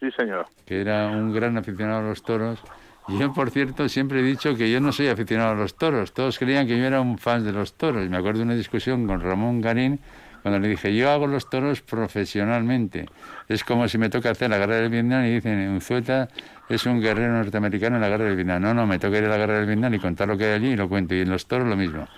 Sí, 0.00 0.10
señor. 0.12 0.46
que 0.66 0.80
era 0.80 1.08
un 1.08 1.32
gran 1.32 1.56
aficionado 1.56 2.00
a 2.00 2.02
los 2.02 2.22
toros. 2.22 2.60
Y 3.08 3.18
yo, 3.18 3.32
por 3.32 3.50
cierto, 3.50 3.88
siempre 3.88 4.20
he 4.20 4.22
dicho 4.22 4.56
que 4.56 4.70
yo 4.70 4.80
no 4.80 4.92
soy 4.92 5.08
aficionado 5.08 5.52
a 5.52 5.54
los 5.54 5.76
toros. 5.76 6.12
Todos 6.12 6.38
creían 6.38 6.66
que 6.66 6.76
yo 6.76 6.84
era 6.84 7.00
un 7.00 7.18
fan 7.18 7.44
de 7.44 7.52
los 7.52 7.74
toros. 7.74 8.04
Y 8.04 8.08
me 8.08 8.16
acuerdo 8.16 8.40
de 8.40 8.44
una 8.46 8.54
discusión 8.54 9.06
con 9.06 9.20
Ramón 9.20 9.60
Garín 9.60 10.00
cuando 10.42 10.58
le 10.58 10.68
dije, 10.68 10.94
yo 10.94 11.10
hago 11.10 11.26
los 11.26 11.48
toros 11.48 11.82
profesionalmente. 11.82 13.06
Es 13.48 13.64
como 13.64 13.88
si 13.88 13.96
me 13.98 14.10
toca 14.10 14.30
hacer 14.30 14.50
la 14.50 14.58
guerra 14.58 14.76
del 14.76 14.90
Vietnam 14.90 15.24
y 15.24 15.34
dicen, 15.34 15.68
Unzueta 15.70 16.28
es 16.68 16.84
un 16.86 17.00
guerrero 17.00 17.32
norteamericano 17.32 17.96
en 17.96 18.02
la 18.02 18.08
guerra 18.08 18.24
del 18.24 18.36
Vietnam. 18.36 18.62
No, 18.62 18.74
no, 18.74 18.86
me 18.86 18.98
toca 18.98 19.18
ir 19.18 19.24
a 19.24 19.28
la 19.28 19.36
guerra 19.38 19.58
del 19.58 19.66
Vietnam 19.66 19.94
y 19.94 19.98
contar 19.98 20.28
lo 20.28 20.36
que 20.36 20.44
hay 20.44 20.52
allí 20.52 20.68
y 20.70 20.76
lo 20.76 20.88
cuento. 20.88 21.14
Y 21.14 21.20
en 21.20 21.30
los 21.30 21.46
toros 21.46 21.66
lo 21.68 21.76
mismo. 21.76 22.08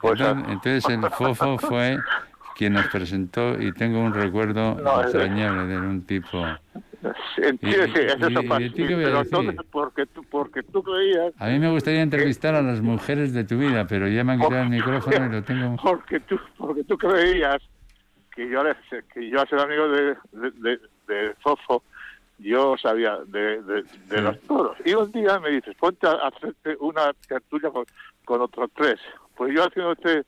Pues, 0.00 0.20
entonces, 0.20 0.48
entonces 0.48 0.84
el 0.90 1.10
Fofo 1.10 1.58
fue 1.58 1.98
quien 2.56 2.72
nos 2.72 2.86
presentó 2.88 3.60
y 3.60 3.72
tengo 3.72 4.00
un 4.00 4.12
recuerdo 4.12 4.74
No, 4.74 5.02
entrañable 5.04 5.66
de 5.66 5.78
un 5.78 6.02
tipo... 6.02 6.44
Sí, 7.02 7.42
sí, 7.60 7.68
eso 7.70 7.98
y- 7.98 8.04
y- 8.04 8.10
a 8.10 8.16
qué 8.30 8.84
a 8.84 8.96
Pero 8.96 9.20
entonces, 9.22 9.56
porque 9.70 10.06
tú, 10.06 10.22
porque 10.30 10.62
tú 10.62 10.82
creías 10.82 11.32
A 11.38 11.48
mí 11.48 11.58
me 11.58 11.70
gustaría 11.70 12.02
entrevistar 12.02 12.54
a 12.54 12.62
las 12.62 12.80
mujeres 12.80 13.32
de 13.32 13.42
tu 13.44 13.58
vida, 13.58 13.86
pero 13.88 14.06
ya 14.08 14.22
me 14.22 14.32
han 14.32 14.40
quitado 14.40 14.62
el 14.62 14.68
micrófono 14.70 15.26
y 15.26 15.28
lo 15.32 15.42
tengo. 15.42 15.76
porque 15.82 16.20
tú 16.20 16.38
porque 16.56 16.84
tú 16.84 16.96
creías 16.96 17.58
que 18.34 18.48
yo 18.48 18.62
que 19.12 19.28
yo 19.28 19.40
al 19.40 19.48
ser 19.48 19.58
amigo 19.58 19.88
de, 19.88 20.16
de, 20.32 20.50
de, 20.52 20.80
de 21.08 21.34
Fofo 21.42 21.82
yo 22.38 22.76
sabía 22.80 23.18
de, 23.26 23.62
de, 23.62 23.82
de 23.82 24.16
Sí. 24.16 24.20
los 24.22 24.40
toros 24.42 24.76
y 24.84 24.94
un 24.94 25.10
día 25.12 25.38
me 25.40 25.50
dices 25.50 25.74
ponte 25.78 26.06
a 26.06 26.12
hacerte 26.28 26.76
una 26.80 27.12
tertulia 27.28 27.70
con, 27.70 27.84
con 28.24 28.40
otros 28.40 28.70
tres 28.74 28.98
pues 29.36 29.54
yo 29.54 29.64
haciéndote 29.64 30.22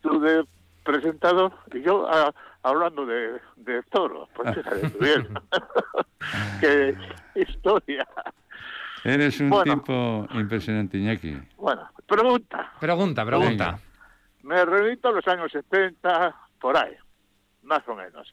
tú 0.00 0.20
de 0.20 0.44
presentador 0.84 1.52
y 1.72 1.82
yo 1.82 2.06
a- 2.08 2.32
hablando 2.62 3.04
de, 3.06 3.40
de 3.56 3.82
toros 3.90 4.28
pues 4.36 4.54
tú 4.54 4.98
bien 5.00 5.28
qué 6.60 6.94
historia 7.34 8.06
Eres 9.02 9.38
un 9.40 9.50
Bueno. 9.50 9.74
tipo 9.74 10.26
impresionante, 10.32 10.96
Iñaki. 10.96 11.36
bueno 11.58 11.88
pregunta 12.06 12.72
Pregunta, 12.80 13.24
pregunta. 13.26 13.78
Me 14.42 14.64
remito 14.64 15.08
a 15.08 15.12
los 15.12 15.26
años 15.26 15.50
70, 15.52 16.34
por 16.60 16.76
ahí, 16.76 16.92
más 17.62 17.80
o 17.88 17.94
menos. 17.94 18.30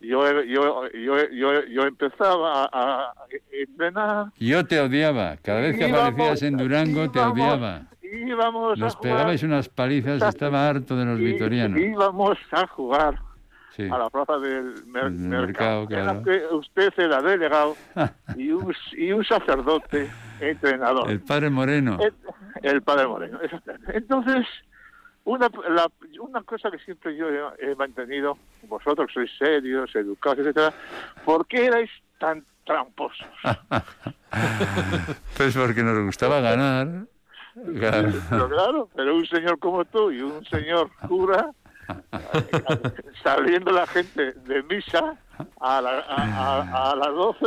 Yo, 0.00 0.42
yo, 0.42 0.88
yo, 0.92 1.28
yo, 1.30 1.64
yo 1.66 1.82
empezaba 1.84 2.64
a, 2.64 2.68
a 2.72 3.14
entrenar. 3.52 4.26
Yo 4.36 4.66
te 4.66 4.80
odiaba. 4.80 5.36
Cada 5.36 5.60
vez 5.60 5.76
que 5.78 5.88
íbamos- 5.88 6.08
aparecías 6.12 6.42
en 6.42 6.56
Durango, 6.56 7.08
te 7.10 7.20
odiaba. 7.20 7.82
Íbamos 8.14 8.78
Nos 8.78 8.94
a 8.94 8.96
jugar, 8.96 9.12
pegabais 9.12 9.42
unas 9.42 9.68
palizas, 9.68 10.22
estaba 10.22 10.68
harto 10.68 10.96
de 10.96 11.04
los 11.04 11.20
y- 11.20 11.24
vitorianos. 11.24 11.78
Íbamos 11.78 12.38
a 12.52 12.66
jugar 12.66 13.18
Sí. 13.70 13.88
a 13.90 13.98
la 13.98 14.08
plaza 14.08 14.38
del 14.38 14.84
mer- 14.86 15.10
Del 15.10 15.12
mercado. 15.28 15.80
mercado, 15.86 16.00
en 16.00 16.06
la 16.06 16.22
claro. 16.22 16.22
que 16.50 16.54
usted 16.54 16.92
era 16.96 17.20
delegado 17.20 17.76
y 18.36 18.50
un, 18.52 18.72
y 18.96 19.10
un 19.10 19.24
sacerdote 19.24 20.08
entrenador. 20.40 21.10
El 21.10 21.20
padre 21.20 21.50
Moreno. 21.50 21.98
El, 22.00 22.14
el 22.62 22.82
padre 22.82 23.08
Moreno, 23.08 23.40
exactamente. 23.42 23.96
Entonces, 23.96 24.46
una, 25.24 25.48
la- 25.70 25.90
una 26.20 26.42
cosa 26.44 26.70
que 26.70 26.78
siempre 26.78 27.16
yo 27.16 27.26
he, 27.28 27.72
he 27.72 27.74
mantenido, 27.74 28.38
vosotros 28.68 29.10
sois 29.12 29.30
serios, 29.38 29.92
educados, 29.96 30.38
etcétera, 30.38 30.72
¿por 31.24 31.44
qué 31.48 31.66
erais 31.66 31.90
tan 32.20 32.44
tramposos? 32.64 33.26
Pues 35.36 35.56
porque 35.56 35.82
nos 35.82 35.98
gustaba 36.04 36.40
ganar. 36.40 37.06
Claro. 37.78 38.08
Pero 38.30 38.48
claro, 38.48 38.88
pero 38.96 39.16
un 39.16 39.26
señor 39.26 39.58
como 39.58 39.84
tú 39.84 40.10
y 40.10 40.20
un 40.22 40.44
señor 40.46 40.90
cura, 41.08 41.50
saliendo 43.22 43.70
la 43.72 43.86
gente 43.86 44.32
de 44.32 44.62
misa 44.64 45.16
a, 45.60 45.80
la- 45.80 46.00
a, 46.00 46.62
a- 46.62 46.92
a 46.92 46.96
las 46.96 47.08
12, 47.14 47.46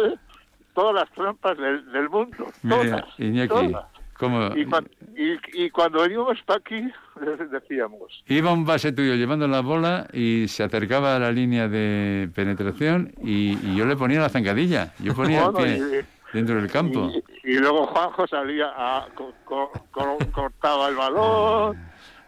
todas 0.74 0.96
las 0.96 1.12
trampas 1.12 1.58
del, 1.58 1.91
del 1.91 2.10
mundo, 2.10 2.46
todas, 2.67 3.04
todas. 3.48 3.86
como 4.17 4.56
Y, 4.56 4.65
cuan- 4.65 4.88
y- 5.15 5.65
y 5.65 5.70
cuando 5.70 6.02
veníamos 6.02 6.41
para 6.43 6.60
aquí, 6.60 6.82
les 7.22 7.52
decíamos, 7.52 8.24
iba 8.28 8.52
un 8.54 8.65
base 8.65 8.91
tuyo 8.91 9.15
llevando 9.15 9.48
la 9.48 9.62
bola 9.62 10.08
y 10.13 10.48
se 10.48 10.63
acercaba 10.63 11.15
a 11.15 11.20
la 11.20 11.32
línea 11.32 11.67
de 11.67 12.30
penetración 12.34 13.13
y, 13.22 13.58
y 13.67 13.76
yo 13.76 13.86
le 13.86 13.96
ponía 13.96 14.20
la 14.22 14.30
zancadilla. 14.30 14.93
Yo 15.00 15.13
ponía 15.15 15.46
el 15.46 15.54
pie 15.54 16.06
dentro 16.33 16.55
del 16.55 16.69
campo. 16.71 17.09
Y, 17.43 17.51
y 17.51 17.59
luego 17.59 17.87
Juanjo 17.87 18.27
salía 18.27 18.67
a 18.75 19.07
co- 19.15 19.33
co- 19.45 19.71
co- 19.91 20.17
cortaba 20.33 20.89
el 20.89 20.95
balón 20.95 21.77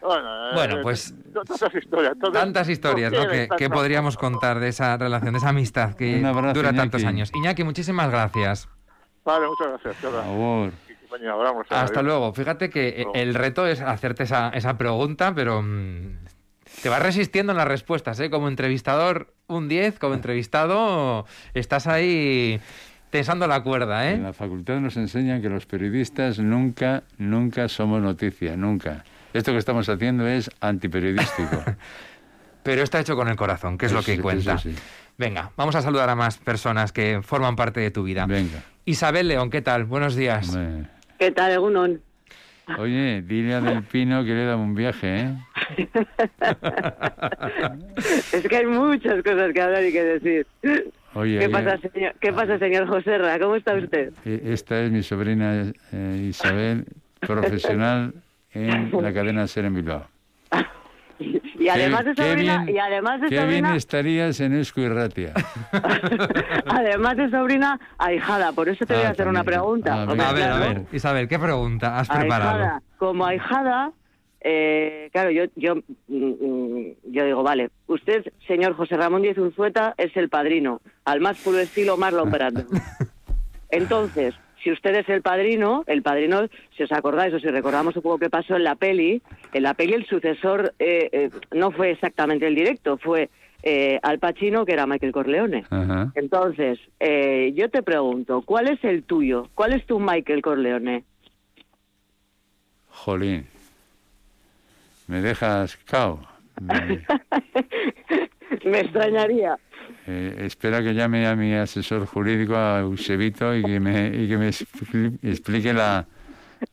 Bueno, 0.02 0.78
eh, 0.78 0.82
pues 0.82 1.14
tantas 1.34 1.74
historias, 1.74 2.12
entonces, 2.14 2.40
tantas 2.40 2.68
historias 2.70 3.12
¿por 3.12 3.24
¿no? 3.26 3.30
qué 3.30 3.48
que, 3.58 3.68
podríamos 3.68 4.16
contar 4.16 4.58
de 4.58 4.68
esa 4.68 4.96
relación, 4.96 5.32
de 5.32 5.38
esa 5.38 5.50
amistad 5.50 5.94
que 5.94 6.24
abrazo, 6.24 6.54
dura 6.54 6.72
tantos 6.72 7.02
Iñaki. 7.02 7.14
años. 7.16 7.30
Iñaki, 7.34 7.64
muchísimas 7.64 8.10
gracias. 8.10 8.66
Vale, 9.26 9.46
muchas 9.46 9.66
gracias. 9.68 9.96
Por 9.96 10.12
favor. 10.22 10.70
Mañana 11.10 11.32
hablamos. 11.34 11.66
Hasta 11.68 11.84
Adiós. 12.00 12.04
luego. 12.04 12.32
Fíjate 12.32 12.70
que 12.70 12.94
Luego. 12.96 13.12
el 13.14 13.34
reto 13.34 13.66
es 13.66 13.82
hacerte 13.82 14.22
esa, 14.22 14.48
esa 14.50 14.78
pregunta, 14.78 15.34
pero 15.34 15.60
mm, 15.60 16.16
te 16.82 16.88
vas 16.88 17.02
resistiendo 17.02 17.52
en 17.52 17.58
las 17.58 17.68
respuestas, 17.68 18.18
¿eh? 18.20 18.30
Como 18.30 18.48
entrevistador, 18.48 19.34
un 19.48 19.68
10, 19.68 19.98
como 19.98 20.14
entrevistado, 20.14 21.26
estás 21.52 21.86
ahí 21.86 22.58
tensando 23.10 23.46
la 23.46 23.62
cuerda, 23.62 24.10
En 24.10 24.20
¿eh? 24.20 24.22
la 24.22 24.32
facultad 24.32 24.80
nos 24.80 24.96
enseñan 24.96 25.42
que 25.42 25.48
los 25.48 25.66
periodistas 25.66 26.38
nunca, 26.38 27.02
nunca 27.18 27.68
somos 27.68 28.00
noticia, 28.00 28.56
nunca. 28.56 29.04
Esto 29.32 29.52
que 29.52 29.58
estamos 29.58 29.88
haciendo 29.88 30.26
es 30.26 30.50
antiperiodístico. 30.60 31.62
Pero 32.62 32.82
está 32.82 33.00
hecho 33.00 33.16
con 33.16 33.28
el 33.28 33.36
corazón, 33.36 33.78
que 33.78 33.86
es 33.86 33.92
lo 33.92 34.02
que 34.02 34.18
cuenta. 34.20 34.58
sí. 34.58 34.74
Venga, 35.16 35.50
vamos 35.56 35.74
a 35.74 35.82
saludar 35.82 36.08
a 36.08 36.14
más 36.14 36.38
personas 36.38 36.92
que 36.92 37.20
forman 37.22 37.54
parte 37.54 37.80
de 37.80 37.90
tu 37.90 38.04
vida. 38.04 38.24
Venga. 38.26 38.62
Isabel 38.86 39.28
León, 39.28 39.50
¿qué 39.50 39.60
tal? 39.60 39.84
Buenos 39.84 40.16
días. 40.16 40.58
¿Qué 41.18 41.30
tal, 41.30 41.52
Egunon? 41.52 42.00
Oye, 42.78 43.22
dile 43.22 43.54
a 43.54 43.60
Del 43.60 43.82
Pino 43.82 44.24
que 44.24 44.30
le 44.30 44.44
da 44.44 44.56
un 44.56 44.74
viaje, 44.74 45.20
¿eh? 45.20 45.36
es 48.32 48.48
que 48.48 48.56
hay 48.56 48.66
muchas 48.66 49.22
cosas 49.22 49.52
que 49.52 49.60
hablar 49.60 49.84
y 49.84 49.92
que 49.92 50.04
decir. 50.04 50.46
Oye, 51.14 51.40
¿Qué 51.40 51.48
pasa, 51.48 51.78
señor, 51.78 52.14
¿Qué 52.20 52.32
pasa, 52.32 52.58
señor 52.58 52.86
Joserra? 52.88 53.38
¿Cómo 53.38 53.56
está 53.56 53.74
usted? 53.74 54.12
eh, 54.24 54.40
esta 54.44 54.80
es 54.80 54.90
mi 54.92 55.02
sobrina 55.02 55.72
eh, 55.92 56.26
Isabel, 56.28 56.86
profesional 57.20 58.14
en 58.52 58.90
la 59.02 59.12
cadena 59.12 59.46
Ser 59.46 59.64
en 59.66 59.74
Bilbao. 59.74 60.06
Y 61.58 61.68
además 61.68 62.06
de 62.06 62.14
sobrina, 62.14 62.64
bien- 62.64 62.74
y 62.74 62.78
además 62.78 63.20
de 63.20 63.28
Qué 63.28 63.34
bien 63.36 63.44
sobrina, 63.44 63.76
estarías 63.76 64.40
en 64.40 64.54
Escu 64.54 64.80
y 64.80 64.88
Ratia. 64.88 65.34
además 66.66 67.16
de 67.18 67.30
sobrina, 67.30 67.78
ahijada. 67.98 68.52
Por 68.52 68.70
eso 68.70 68.86
te 68.86 68.94
voy 68.94 69.04
Ah, 69.04 69.08
a 69.08 69.10
hacer 69.10 69.28
una 69.28 69.44
también. 69.44 69.60
pregunta. 69.60 69.94
Ah, 69.94 70.02
A 70.02 70.32
ver, 70.32 70.48
a 70.50 70.58
ver, 70.58 70.82
Isabel, 70.92 71.28
¿qué 71.28 71.38
pregunta 71.38 71.98
has 71.98 72.08
preparado? 72.08 72.52
ahijada. 72.54 72.82
Como 72.96 73.26
ahijada, 73.26 73.92
eh, 74.40 75.08
claro, 75.12 75.30
yo, 75.30 75.44
yo, 75.56 75.76
mm, 76.08 76.14
mm, 76.16 76.94
yo 77.04 77.24
digo, 77.24 77.42
vale, 77.42 77.70
usted, 77.86 78.32
señor 78.46 78.74
José 78.74 78.96
Ramón 78.96 79.22
Díez 79.22 79.38
Unzueta, 79.38 79.94
es 79.98 80.16
el 80.16 80.28
padrino, 80.28 80.80
al 81.04 81.20
más 81.20 81.38
puro 81.38 81.58
estilo 81.58 81.96
Marlon 81.96 82.30
Brando. 82.30 82.64
Entonces, 83.70 84.34
si 84.62 84.70
usted 84.70 84.94
es 84.94 85.08
el 85.08 85.22
padrino, 85.22 85.84
el 85.86 86.02
padrino, 86.02 86.46
si 86.76 86.82
os 86.82 86.92
acordáis 86.92 87.32
o 87.34 87.40
si 87.40 87.46
recordamos 87.48 87.96
un 87.96 88.02
poco 88.02 88.18
qué 88.18 88.30
pasó 88.30 88.56
en 88.56 88.64
la 88.64 88.74
peli, 88.74 89.22
en 89.52 89.62
la 89.62 89.74
peli 89.74 89.94
el 89.94 90.06
sucesor 90.06 90.74
eh, 90.78 91.08
eh, 91.12 91.30
no 91.52 91.70
fue 91.70 91.90
exactamente 91.90 92.46
el 92.46 92.54
directo, 92.54 92.98
fue 92.98 93.30
eh, 93.62 93.98
Al 94.02 94.18
Pacino, 94.18 94.64
que 94.64 94.72
era 94.72 94.86
Michael 94.86 95.12
Corleone. 95.12 95.64
Ajá. 95.70 96.12
Entonces, 96.14 96.78
eh, 96.98 97.52
yo 97.54 97.68
te 97.70 97.82
pregunto, 97.82 98.42
¿cuál 98.42 98.68
es 98.68 98.82
el 98.84 99.02
tuyo? 99.02 99.48
¿Cuál 99.54 99.74
es 99.74 99.86
tu 99.86 100.00
Michael 100.00 100.42
Corleone? 100.42 101.04
Jolín. 102.88 103.46
Me 105.10 105.20
dejas 105.20 105.76
cao. 105.90 106.20
Me- 106.60 107.04
Me 108.64 108.80
extrañaría. 108.80 109.56
eh, 110.06 110.34
espera 110.46 110.82
que 110.82 110.94
llame 110.94 111.26
a 111.26 111.34
mi 111.34 111.52
asesor 111.54 112.06
jurídico, 112.06 112.54
a 112.56 112.80
Eusebito, 112.80 113.54
y 113.56 113.62
que 113.62 113.80
me, 113.80 114.08
y 114.08 114.28
que 114.28 114.36
me 114.36 114.48
expli- 114.48 115.18
explique 115.22 115.72
la, 115.72 116.06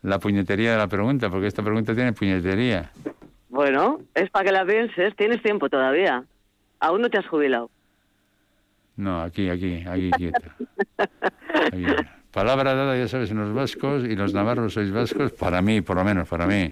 la 0.03 0.19
puñetería 0.19 0.71
de 0.73 0.77
la 0.77 0.87
pregunta, 0.87 1.29
porque 1.29 1.47
esta 1.47 1.63
pregunta 1.63 1.95
tiene 1.95 2.13
puñetería. 2.13 2.91
Bueno, 3.49 4.01
es 4.13 4.29
para 4.29 4.45
que 4.45 4.51
la 4.51 4.65
pienses, 4.65 5.15
tienes 5.15 5.41
tiempo 5.41 5.67
todavía. 5.69 6.23
Aún 6.79 7.01
no 7.01 7.09
te 7.09 7.17
has 7.17 7.27
jubilado. 7.27 7.71
No, 8.97 9.21
aquí, 9.21 9.49
aquí, 9.49 9.83
aquí 9.87 10.11
quieto. 10.11 10.41
Aquí. 10.97 11.85
Palabra 12.31 12.75
dada, 12.75 12.95
ya 12.97 13.07
sabes, 13.07 13.31
en 13.31 13.37
los 13.39 13.53
vascos 13.53 14.03
y 14.03 14.15
los 14.15 14.33
navarros 14.33 14.73
sois 14.73 14.91
vascos, 14.91 15.31
para 15.31 15.61
mí, 15.63 15.81
por 15.81 15.95
lo 15.95 16.03
menos, 16.03 16.27
para 16.27 16.45
mí. 16.45 16.71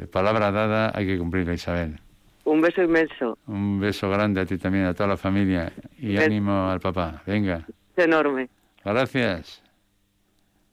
Eh, 0.00 0.06
Palabra 0.06 0.50
dada, 0.50 0.92
hay 0.94 1.06
que 1.06 1.18
cumplirla, 1.18 1.54
Isabel. 1.54 1.98
Un 2.44 2.60
beso 2.60 2.82
inmenso, 2.82 3.38
Un 3.46 3.78
beso 3.80 4.08
grande 4.10 4.40
a 4.40 4.46
ti 4.46 4.56
también, 4.58 4.86
a 4.86 4.94
toda 4.94 5.08
la 5.10 5.16
familia, 5.16 5.72
y 5.98 6.16
ánimo 6.16 6.70
al 6.70 6.80
papá. 6.80 7.22
Venga, 7.26 7.66
es 7.96 8.04
enorme. 8.04 8.48
gracias. 8.84 9.62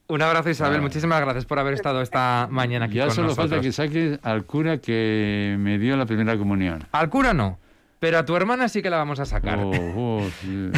Un 0.09 0.21
abrazo, 0.21 0.49
Isabel. 0.49 0.77
Ah. 0.77 0.81
Muchísimas 0.81 1.19
gracias 1.19 1.45
por 1.45 1.59
haber 1.59 1.73
estado 1.73 2.01
esta 2.01 2.47
mañana 2.49 2.85
aquí 2.85 2.95
Ya 2.95 3.07
con 3.07 3.15
solo 3.15 3.27
nosotros. 3.27 3.49
falta 3.49 3.61
que 3.61 3.73
saques 3.73 4.19
al 4.23 4.45
cura 4.45 4.77
que 4.77 5.57
me 5.59 5.77
dio 5.77 5.97
la 5.97 6.05
primera 6.05 6.37
comunión. 6.37 6.85
Al 6.93 7.09
cura 7.09 7.33
no, 7.33 7.59
pero 7.99 8.17
a 8.17 8.25
tu 8.25 8.35
hermana 8.35 8.69
sí 8.69 8.81
que 8.81 8.89
la 8.89 8.97
vamos 8.97 9.19
a 9.19 9.25
sacar. 9.25 9.59
Oh, 9.59 9.71
oh, 9.95 10.29
sí. 10.41 10.71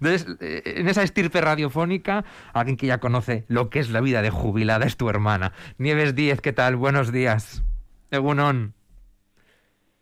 Entonces, 0.00 0.26
eh, 0.40 0.62
en 0.64 0.88
esa 0.88 1.02
estirpe 1.02 1.40
radiofónica, 1.40 2.24
alguien 2.52 2.76
que 2.76 2.86
ya 2.86 2.98
conoce 2.98 3.44
lo 3.48 3.70
que 3.70 3.80
es 3.80 3.90
la 3.90 4.00
vida 4.00 4.22
de 4.22 4.30
jubilada 4.30 4.86
es 4.86 4.96
tu 4.96 5.08
hermana. 5.08 5.52
Nieves 5.78 6.14
Díez, 6.14 6.40
¿qué 6.40 6.52
tal? 6.52 6.76
Buenos 6.76 7.12
días. 7.12 7.62
Egunon. 8.10 8.74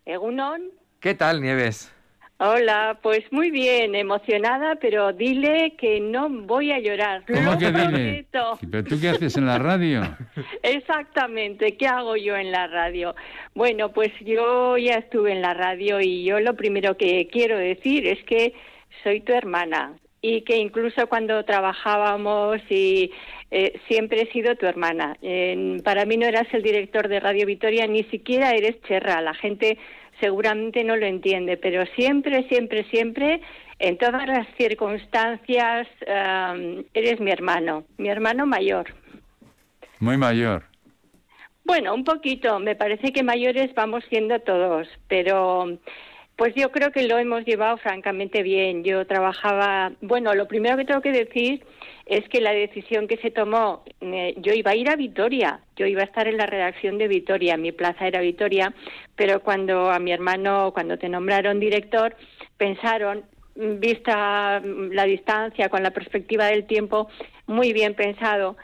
Egunon. 0.05 0.71
¿Qué 1.01 1.15
tal, 1.15 1.41
Nieves? 1.43 1.93
Hola, 2.39 2.99
pues 3.03 3.21
muy 3.31 3.51
bien, 3.51 3.95
emocionada, 3.95 4.75
pero 4.75 5.15
dile 5.15 5.75
que 5.79 6.01
no 6.01 6.29
voy 6.29 6.71
a 6.71 6.79
llorar. 6.79 7.23
¿Cómo 7.27 7.53
Lo 7.53 7.59
que 7.59 7.73
dile? 7.73 8.27
¿Pero 8.71 8.85
tú 8.85 9.01
qué 9.01 9.09
haces 9.09 9.39
en 9.39 9.47
la 9.47 9.59
radio? 9.59 10.03
Exactamente, 10.63 11.79
¿qué 11.79 11.87
hago 11.87 12.15
yo 12.17 12.37
en 12.37 12.53
la 12.53 12.67
radio? 12.67 13.15
Bueno, 13.55 13.91
pues 13.91 14.13
yo 14.21 14.77
ya 14.77 14.97
estuve 14.97 15.33
en 15.33 15.41
la 15.41 15.55
radio 15.55 15.99
y 16.03 16.25
yo 16.25 16.39
lo 16.41 16.55
primero 16.57 16.99
que 16.99 17.27
quiero 17.29 17.57
decir 17.57 18.07
es 18.07 18.23
que 18.25 18.53
soy 19.03 19.23
tu 19.23 19.33
hermana 19.33 19.95
y 20.21 20.43
que 20.43 20.57
incluso 20.57 21.07
cuando 21.07 21.43
trabajábamos 21.47 22.59
y 22.69 23.13
eh, 23.51 23.81
siempre 23.89 24.23
he 24.23 24.33
sido 24.33 24.57
tu 24.57 24.67
hermana. 24.67 25.17
Para 25.85 26.05
mí 26.05 26.17
no 26.19 26.27
eras 26.27 26.49
el 26.53 26.63
director 26.63 27.09
de 27.09 27.21
Radio 27.21 27.47
Vitoria, 27.47 27.87
ni 27.87 28.05
siquiera 28.05 28.51
eres 28.51 28.81
Cherra. 28.83 29.23
La 29.23 29.35
gente 29.35 29.79
seguramente 30.21 30.85
no 30.85 30.97
lo 30.97 31.07
entiende, 31.07 31.57
pero 31.57 31.85
siempre, 31.95 32.49
siempre, 32.49 32.85
siempre, 32.91 33.41
en 33.79 33.99
todas 33.99 34.27
las 34.27 34.47
circunstancias, 34.57 35.87
eres 36.95 37.21
mi 37.21 37.31
hermano, 37.31 37.85
mi 37.99 38.09
hermano 38.09 38.47
mayor. 38.47 38.95
Muy 39.99 40.17
mayor. 40.17 40.65
Bueno, 41.65 41.95
un 41.95 42.05
poquito. 42.05 42.59
Me 42.61 42.77
parece 42.77 43.13
que 43.13 43.23
mayores 43.23 43.75
vamos 43.75 44.05
siendo 44.09 44.39
todos, 44.41 44.89
pero 45.09 45.79
pues 46.37 46.55
yo 46.55 46.71
creo 46.71 46.93
que 46.93 47.09
lo 47.09 47.19
hemos 47.19 47.45
llevado 47.45 47.77
francamente 47.79 48.43
bien. 48.43 48.85
Yo 48.85 49.07
trabajaba, 49.07 49.93
bueno, 50.01 50.35
lo 50.35 50.47
primero 50.47 50.77
que 50.77 50.85
tengo 50.85 51.01
que 51.01 51.13
decir 51.13 51.65
es 52.07 52.29
que 52.29 52.41
la 52.41 52.53
decisión 52.53 53.09
que 53.09 53.17
se 53.17 53.33
tomó, 53.33 53.83
eh, 54.01 54.35
yo 54.39 54.55
iba 54.55 54.71
a 54.71 54.77
ir 54.77 54.89
a 54.89 54.97
Vitoria, 54.97 55.61
yo 55.77 55.87
iba 55.87 56.03
a 56.03 56.05
estar 56.05 56.29
en 56.29 56.37
la 56.37 56.47
redacción 56.47 56.99
de 56.99 57.09
Vitoria, 57.09 57.57
mi 57.57 57.73
plaza 57.73 58.07
era 58.07 58.21
Vitoria, 58.21 58.73
pero 59.17 59.41
cuando 59.41 59.91
a 59.91 59.99
mi 59.99 60.13
hermano, 60.13 60.71
cuando 60.73 60.99
te 60.99 61.09
nombraron 61.09 61.59
director, 61.59 62.17
pensaron, 62.57 63.25
mm, 63.57 63.81
vista 63.81 64.63
mm, 64.65 64.93
la 64.93 65.05
distancia 65.05 65.69
con 65.69 65.83
la 65.83 65.91
perspectiva 65.91 66.47
del 66.47 66.67
tiempo, 66.67 67.09
muy 67.49 67.73
bien 67.73 67.95
pensado 67.95 68.57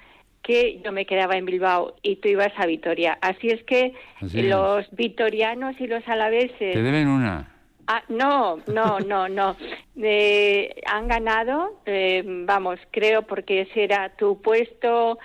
que 0.42 0.80
yo 0.84 0.92
me 0.92 1.04
quedaba 1.04 1.36
en 1.36 1.44
Bilbao 1.44 1.96
y 2.02 2.16
tú 2.16 2.28
ibas 2.28 2.52
a 2.56 2.66
Vitoria. 2.66 3.18
Así 3.20 3.48
es 3.48 3.62
que 3.64 3.92
Así 4.20 4.42
los 4.42 4.88
vitorianos 4.92 5.80
y 5.80 5.86
los 5.88 6.06
alaveses 6.06 6.74
Te 6.74 6.82
deben 6.82 7.08
una. 7.08 7.51
Ah, 7.86 8.02
no, 8.08 8.58
no, 8.66 9.00
no, 9.00 9.28
no. 9.28 9.56
Eh, 10.04 10.80
han 10.86 11.06
ganado, 11.06 11.80
eh, 11.84 12.22
vamos, 12.24 12.80
creo, 12.90 13.22
porque 13.22 13.60
ese 13.60 13.84
era 13.84 14.08
tu 14.16 14.40
puesto, 14.40 15.18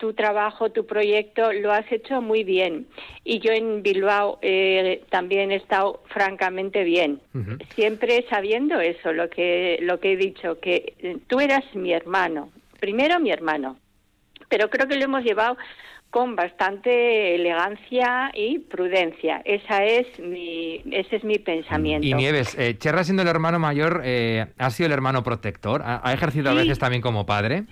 tu 0.00 0.14
trabajo, 0.14 0.70
tu 0.70 0.86
proyecto, 0.86 1.52
lo 1.52 1.72
has 1.72 1.90
hecho 1.92 2.22
muy 2.22 2.42
bien. 2.42 2.86
Y 3.22 3.38
yo 3.40 3.52
en 3.52 3.82
Bilbao 3.82 4.38
eh, 4.40 5.04
también 5.10 5.52
he 5.52 5.56
estado 5.56 6.02
francamente 6.06 6.84
bien. 6.84 7.20
Siempre 7.74 8.24
sabiendo 8.30 8.80
eso, 8.80 9.12
lo 9.12 9.28
que, 9.28 9.78
lo 9.82 10.00
que 10.00 10.12
he 10.12 10.16
dicho, 10.16 10.58
que 10.58 10.94
eh, 11.00 11.18
tú 11.26 11.38
eras 11.38 11.64
mi 11.74 11.92
hermano, 11.92 12.50
primero 12.78 13.20
mi 13.20 13.30
hermano, 13.30 13.76
pero 14.48 14.70
creo 14.70 14.88
que 14.88 14.96
lo 14.96 15.04
hemos 15.04 15.22
llevado 15.22 15.58
con 16.10 16.34
bastante 16.34 17.36
elegancia 17.36 18.30
y 18.34 18.58
prudencia. 18.58 19.42
Esa 19.44 19.84
es 19.84 20.06
mi, 20.18 20.82
ese 20.90 21.16
es 21.16 21.24
mi 21.24 21.38
pensamiento. 21.38 22.06
Y 22.06 22.14
Nieves, 22.14 22.56
eh, 22.58 22.76
Cherra 22.78 23.04
siendo 23.04 23.22
el 23.22 23.28
hermano 23.28 23.58
mayor, 23.58 24.02
eh, 24.04 24.46
¿ha 24.58 24.70
sido 24.70 24.86
el 24.86 24.92
hermano 24.92 25.22
protector? 25.22 25.82
¿Ha, 25.82 26.00
ha 26.02 26.12
ejercido 26.12 26.50
a 26.50 26.54
veces 26.54 26.78
también 26.78 27.00
como 27.00 27.26
padre? 27.26 27.64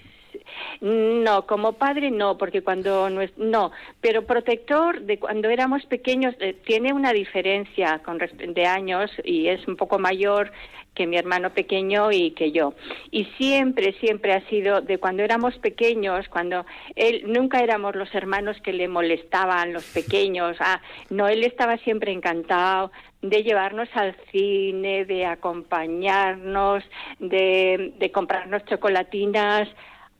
No, 0.81 1.47
como 1.47 1.75
padre 1.75 2.11
no, 2.11 2.39
porque 2.39 2.63
cuando 2.63 3.11
no, 3.11 3.21
es, 3.21 3.37
no 3.37 3.73
pero 4.01 4.27
protector 4.27 5.01
de 5.03 5.19
cuando 5.19 5.49
éramos 5.49 5.85
pequeños 5.87 6.35
eh, 6.41 6.57
tiene 6.67 6.93
una 6.93 7.13
diferencia 7.13 8.01
con 8.05 8.19
de 8.19 8.67
años 8.67 9.11
y 9.25 9.49
es 9.49 9.67
un 9.67 9.77
poco 9.77 9.99
mayor 9.99 10.53
que 10.95 11.07
mi 11.07 11.17
hermano 11.17 11.51
pequeño 11.51 12.11
y 12.11 12.33
que 12.33 12.51
yo. 12.51 12.75
Y 13.13 13.27
siempre, 13.39 13.93
siempre 14.01 14.33
ha 14.33 14.41
sido 14.49 14.81
de 14.81 14.99
cuando 14.99 15.23
éramos 15.23 15.57
pequeños, 15.59 16.29
cuando 16.29 16.67
él, 16.97 17.23
nunca 17.27 17.61
éramos 17.61 17.95
los 17.95 18.13
hermanos 18.15 18.57
que 18.65 18.73
le 18.73 18.89
molestaban, 18.89 19.73
los 19.73 19.85
pequeños, 19.85 20.57
ah, 20.59 20.81
no, 21.09 21.29
él 21.29 21.45
estaba 21.45 21.77
siempre 21.79 22.11
encantado 22.11 22.91
de 23.23 23.45
llevarnos 23.45 23.89
al 23.95 24.17
cine, 24.33 25.05
de 25.05 25.25
acompañarnos, 25.25 26.83
de, 27.21 27.93
de 27.97 28.11
comprarnos 28.11 28.65
chocolatinas, 28.65 29.69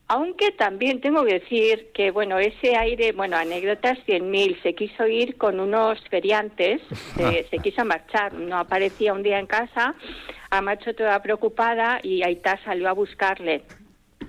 aunque 0.09 0.51
también 0.51 1.01
tengo 1.01 1.23
que 1.23 1.35
decir 1.35 1.91
que, 1.93 2.09
bueno, 2.09 2.39
ese 2.39 2.75
aire, 2.75 3.11
bueno, 3.11 3.37
anécdotas 3.37 3.99
100.000, 4.07 4.61
se 4.63 4.73
quiso 4.73 5.05
ir 5.07 5.37
con 5.37 5.59
unos 5.59 5.99
feriantes, 6.09 6.81
se, 7.15 7.47
se, 7.47 7.57
quiso 7.59 7.85
marchar, 7.85 8.33
no 8.33 8.57
aparecía 8.57 9.13
un 9.13 9.21
día 9.21 9.37
en 9.37 9.45
casa, 9.45 9.93
a 10.49 10.61
Macho 10.61 10.95
toda 10.95 11.21
preocupada 11.21 11.99
y 12.01 12.23
Aitá 12.23 12.59
salió 12.65 12.89
a 12.89 12.93
buscarle. 12.93 13.61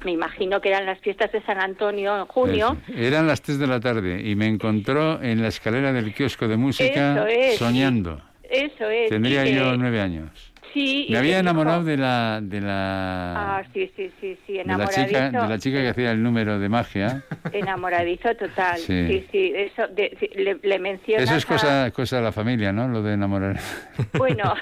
Me 0.04 0.12
imagino 0.12 0.60
que 0.60 0.68
eran 0.68 0.84
las 0.84 1.00
fiestas 1.00 1.32
de 1.32 1.42
San 1.42 1.58
Antonio 1.58 2.14
en 2.14 2.26
junio. 2.26 2.76
eran 2.94 3.26
las 3.26 3.40
3 3.40 3.58
de 3.58 3.66
la 3.66 3.80
tarde 3.80 4.20
y 4.22 4.34
me 4.36 4.48
encontró 4.48 5.20
en 5.22 5.40
la 5.40 5.48
escalera 5.48 5.94
del 5.94 6.12
kiosco 6.12 6.46
de 6.46 6.58
música 6.58 7.26
soñando. 7.56 8.20
Eso 8.42 8.90
es. 8.90 9.08
Tendría 9.08 9.46
yo 9.46 9.76
nueve 9.78 10.00
años. 10.00 10.52
Sí, 10.72 11.08
me 11.10 11.18
había 11.18 11.40
enamorado 11.40 11.82
de 11.82 11.96
la 11.96 12.40
de 12.40 12.60
la 12.60 13.58
ah, 13.58 13.64
sí, 13.72 13.90
sí, 13.96 14.10
sí, 14.20 14.38
sí, 14.46 14.58
de 14.58 14.64
la 14.64 14.86
chica 14.86 15.30
de 15.30 15.48
la 15.48 15.58
chica 15.58 15.80
que 15.80 15.88
hacía 15.88 16.12
el 16.12 16.22
número 16.22 16.60
de 16.60 16.68
magia 16.68 17.24
enamoradizo 17.52 18.34
total 18.36 18.78
sí 18.78 19.26
sí, 19.32 19.52
eso 19.54 19.84
le, 19.96 20.58
le 20.62 20.78
mencionas 20.78 21.24
eso 21.24 21.36
es 21.36 21.46
cosa 21.46 21.90
cosa 21.90 22.18
de 22.18 22.22
la 22.22 22.32
familia 22.32 22.72
no 22.72 22.88
lo 22.88 23.02
de 23.02 23.14
enamorar 23.14 23.58
bueno 24.18 24.54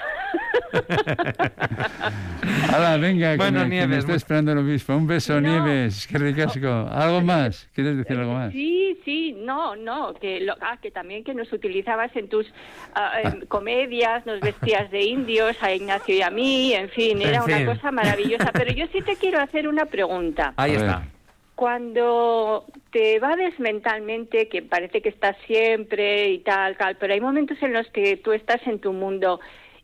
Hala, 2.71 2.97
venga, 2.97 3.35
bueno, 3.35 3.63
que, 3.63 3.69
Nieves, 3.69 3.89
me 3.89 3.97
está 3.97 4.15
esperando 4.15 4.51
el 4.51 4.59
obispo. 4.59 4.95
Un 4.95 5.07
beso, 5.07 5.39
Nieves, 5.41 6.07
qué 6.07 6.17
ricasco. 6.17 6.87
¿Algo 6.91 7.21
más? 7.21 7.69
¿Quieres 7.73 7.97
decir 7.97 8.17
algo 8.17 8.33
más? 8.33 8.51
Sí, 8.51 8.99
sí, 9.03 9.35
no, 9.37 9.75
no, 9.75 10.13
que, 10.13 10.41
lo, 10.41 10.55
ah, 10.61 10.77
que 10.81 10.91
también 10.91 11.23
que 11.23 11.33
nos 11.33 11.51
utilizabas 11.51 12.15
en 12.15 12.29
tus 12.29 12.45
ah, 12.93 13.35
comedias, 13.47 14.25
nos 14.25 14.39
vestías 14.39 14.89
de 14.91 15.01
indios 15.01 15.55
a 15.61 15.73
Ignacio 15.73 15.98
y 16.07 16.21
a 16.21 16.29
mí, 16.29 16.73
en 16.73 16.89
fin, 16.89 17.21
era 17.21 17.43
una 17.43 17.65
cosa 17.65 17.91
maravillosa. 17.91 18.51
Pero 18.53 18.71
yo 18.71 18.85
sí 18.91 19.01
te 19.01 19.15
quiero 19.15 19.39
hacer 19.39 19.67
una 19.67 19.85
pregunta. 19.85 20.53
Ahí 20.57 20.73
está. 20.73 21.07
Cuando 21.55 22.65
te 22.91 23.19
vades 23.19 23.59
mentalmente, 23.59 24.47
que 24.47 24.61
parece 24.61 25.01
que 25.01 25.09
estás 25.09 25.35
siempre 25.45 26.29
y 26.29 26.39
tal, 26.39 26.77
tal, 26.77 26.95
pero 26.95 27.13
hay 27.13 27.19
momentos 27.19 27.61
en 27.61 27.73
los 27.73 27.87
que 27.87 28.15
tú 28.17 28.31
estás 28.31 28.65
en 28.65 28.79
tu 28.79 28.93
mundo 28.93 29.41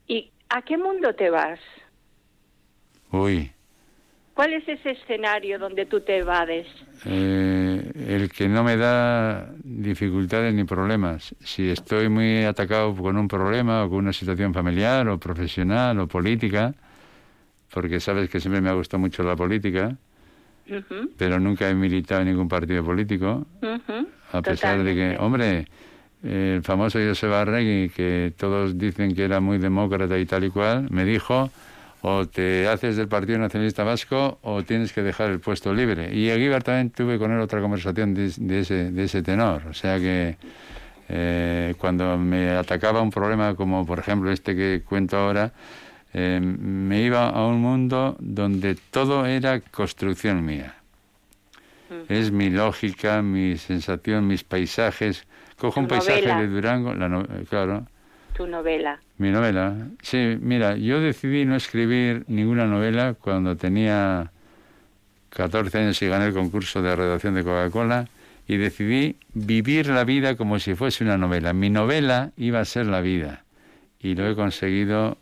y 0.07 0.31
¿a 0.49 0.61
qué 0.61 0.77
mundo 0.77 1.13
te 1.15 1.29
vas? 1.29 1.59
Uy. 3.11 3.51
¿Cuál 4.35 4.51
es 4.51 4.67
ese 4.67 4.91
escenario 4.91 5.57
donde 5.57 5.85
tú 5.85 6.01
te 6.01 6.17
evades? 6.17 6.67
Eh, 7.05 7.91
el 8.09 8.29
que 8.29 8.49
no 8.49 8.65
me 8.65 8.75
da 8.75 9.49
dificultades 9.63 10.53
ni 10.53 10.65
problemas. 10.65 11.33
Si 11.39 11.69
estoy 11.69 12.09
muy 12.09 12.43
atacado 12.43 12.93
con 12.97 13.15
un 13.15 13.29
problema 13.29 13.85
o 13.85 13.89
con 13.89 13.99
una 13.99 14.11
situación 14.11 14.53
familiar 14.53 15.07
o 15.07 15.17
profesional 15.17 15.97
o 15.99 16.07
política, 16.07 16.75
porque 17.73 18.01
sabes 18.01 18.29
que 18.29 18.41
siempre 18.41 18.59
me 18.59 18.69
ha 18.69 18.73
gustado 18.73 18.99
mucho 18.99 19.23
la 19.23 19.37
política, 19.37 19.95
pero 21.17 21.39
nunca 21.39 21.69
he 21.69 21.73
militado 21.73 22.19
en 22.19 22.27
ningún 22.27 22.49
partido 22.49 22.83
político, 22.83 23.47
a 24.33 24.41
pesar 24.41 24.83
de 24.83 24.95
que, 24.95 25.17
hombre, 25.17 25.65
el 26.23 26.61
famoso 26.61 26.99
José 26.99 27.27
Barregui, 27.27 27.87
que 27.87 28.33
todos 28.37 28.77
dicen 28.77 29.15
que 29.15 29.23
era 29.23 29.39
muy 29.39 29.59
demócrata 29.59 30.19
y 30.19 30.25
tal 30.25 30.43
y 30.43 30.49
cual, 30.49 30.89
me 30.91 31.05
dijo 31.05 31.49
o 32.07 32.27
te 32.27 32.67
haces 32.67 32.97
del 32.97 33.07
Partido 33.07 33.39
Nacionalista 33.39 33.83
Vasco 33.83 34.37
o 34.43 34.61
tienes 34.61 34.93
que 34.93 35.01
dejar 35.01 35.31
el 35.31 35.39
puesto 35.39 35.73
libre. 35.73 36.13
Y 36.13 36.29
Aguilar 36.29 36.61
también 36.61 36.91
tuve 36.91 37.17
con 37.17 37.31
él 37.31 37.39
otra 37.39 37.61
conversación 37.61 38.13
de, 38.13 38.59
ese, 38.59 38.91
de 38.91 39.03
ese 39.03 39.23
tenor. 39.23 39.63
O 39.67 39.73
sea 39.73 39.97
que 39.97 40.37
eh, 41.09 41.73
cuando 41.79 42.15
me 42.19 42.51
atacaba 42.51 43.01
un 43.01 43.09
problema 43.09 43.55
como 43.55 43.87
por 43.87 43.97
ejemplo 43.97 44.31
este 44.31 44.55
que 44.55 44.83
cuento 44.87 45.17
ahora, 45.17 45.51
eh, 46.13 46.39
me 46.39 47.01
iba 47.01 47.27
a 47.27 47.47
un 47.47 47.59
mundo 47.59 48.15
donde 48.19 48.75
todo 48.75 49.25
era 49.25 49.59
construcción 49.59 50.45
mía. 50.45 50.75
Es 52.07 52.31
mi 52.31 52.51
lógica, 52.51 53.23
mi 53.23 53.57
sensación, 53.57 54.27
mis 54.27 54.43
paisajes. 54.43 55.25
Cojo 55.57 55.79
un 55.79 55.87
paisaje 55.87 56.21
de 56.21 56.47
Durango, 56.49 56.93
la 56.93 57.25
claro, 57.49 57.87
tu 58.35 58.47
novela. 58.47 58.99
Mi 59.17 59.31
novela. 59.31 59.75
Sí, 60.01 60.37
mira, 60.41 60.75
yo 60.75 60.99
decidí 60.99 61.45
no 61.45 61.55
escribir 61.55 62.25
ninguna 62.27 62.65
novela 62.65 63.13
cuando 63.13 63.55
tenía 63.55 64.31
14 65.29 65.77
años 65.77 66.01
y 66.01 66.07
gané 66.07 66.27
el 66.27 66.33
concurso 66.33 66.81
de 66.81 66.95
redacción 66.95 67.33
de 67.35 67.43
Coca-Cola 67.43 68.07
y 68.47 68.57
decidí 68.57 69.15
vivir 69.33 69.87
la 69.87 70.03
vida 70.03 70.35
como 70.35 70.59
si 70.59 70.75
fuese 70.75 71.03
una 71.03 71.17
novela. 71.17 71.53
Mi 71.53 71.69
novela 71.69 72.31
iba 72.37 72.59
a 72.59 72.65
ser 72.65 72.87
la 72.87 73.01
vida 73.01 73.43
y 73.99 74.15
lo 74.15 74.29
he 74.29 74.35
conseguido, 74.35 75.17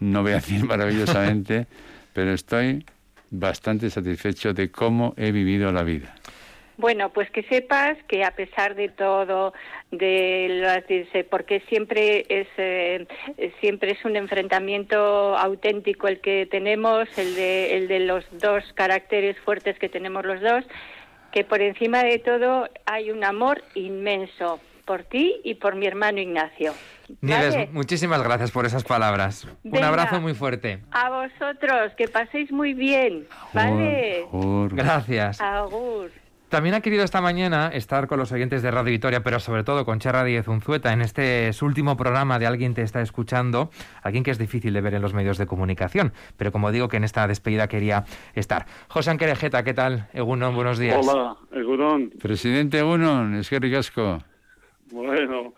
no 0.00 0.22
voy 0.22 0.32
a 0.32 0.36
decir 0.36 0.64
maravillosamente, 0.66 1.66
pero 2.14 2.32
estoy 2.32 2.84
bastante 3.30 3.90
satisfecho 3.90 4.54
de 4.54 4.70
cómo 4.70 5.14
he 5.16 5.32
vivido 5.32 5.70
la 5.70 5.82
vida. 5.82 6.14
Bueno, 6.76 7.10
pues 7.10 7.30
que 7.30 7.42
sepas 7.44 7.96
que 8.08 8.24
a 8.24 8.32
pesar 8.32 8.74
de 8.74 8.88
todo, 8.88 9.52
de 9.90 10.48
las 10.60 10.84
porque 11.30 11.60
siempre 11.68 12.26
es 12.28 12.48
eh, 12.56 13.06
siempre 13.60 13.92
es 13.92 14.04
un 14.04 14.16
enfrentamiento 14.16 15.36
auténtico 15.36 16.08
el 16.08 16.20
que 16.20 16.46
tenemos, 16.50 17.08
el 17.16 17.34
de 17.36 17.76
el 17.76 17.88
de 17.88 18.00
los 18.00 18.24
dos 18.32 18.64
caracteres 18.74 19.38
fuertes 19.40 19.78
que 19.78 19.88
tenemos 19.88 20.24
los 20.24 20.40
dos, 20.40 20.64
que 21.32 21.44
por 21.44 21.60
encima 21.60 22.02
de 22.02 22.18
todo 22.18 22.68
hay 22.86 23.10
un 23.10 23.24
amor 23.24 23.62
inmenso 23.74 24.60
por 24.84 25.04
ti 25.04 25.40
y 25.44 25.54
por 25.54 25.76
mi 25.76 25.86
hermano 25.86 26.20
Ignacio. 26.20 26.74
Nieves, 27.20 27.70
muchísimas 27.72 28.22
gracias 28.22 28.50
por 28.50 28.66
esas 28.66 28.84
palabras. 28.84 29.46
un 29.62 29.82
abrazo 29.82 30.20
muy 30.20 30.34
fuerte. 30.34 30.80
A 30.90 31.10
vosotros, 31.10 31.92
que 31.96 32.08
paséis 32.08 32.50
muy 32.50 32.74
bien. 32.74 33.26
¿Vale? 33.52 34.26
Gracias. 34.72 35.40
Agur. 35.40 36.10
También 36.48 36.74
ha 36.76 36.80
querido 36.80 37.02
esta 37.02 37.20
mañana 37.20 37.68
estar 37.68 38.06
con 38.06 38.18
los 38.18 38.30
oyentes 38.30 38.62
de 38.62 38.70
Radio 38.70 38.92
Victoria, 38.92 39.22
pero 39.24 39.40
sobre 39.40 39.64
todo 39.64 39.84
con 39.84 39.98
Cherra 39.98 40.22
Díez 40.22 40.46
Unzueta 40.46 40.92
en 40.92 41.00
este 41.00 41.50
último 41.62 41.96
programa 41.96 42.38
de 42.38 42.46
Alguien 42.46 42.74
te 42.74 42.82
está 42.82 43.00
escuchando, 43.00 43.70
alguien 44.02 44.22
que 44.22 44.30
es 44.30 44.38
difícil 44.38 44.72
de 44.72 44.80
ver 44.80 44.94
en 44.94 45.02
los 45.02 45.14
medios 45.14 45.36
de 45.36 45.46
comunicación, 45.46 46.12
pero 46.36 46.52
como 46.52 46.70
digo 46.70 46.88
que 46.88 46.96
en 46.96 47.04
esta 47.04 47.26
despedida 47.26 47.66
quería 47.66 48.04
estar. 48.34 48.66
José 48.88 49.10
Anquerejeta, 49.10 49.64
¿qué 49.64 49.74
tal? 49.74 50.08
Egunon, 50.12 50.54
buenos 50.54 50.78
días. 50.78 51.04
Hola, 51.04 51.36
Egunon. 51.52 52.10
Presidente 52.22 52.78
Egunon, 52.78 53.34
es 53.34 53.48
que 53.48 53.58
ricasco. 53.58 54.18
Bueno, 54.92 55.54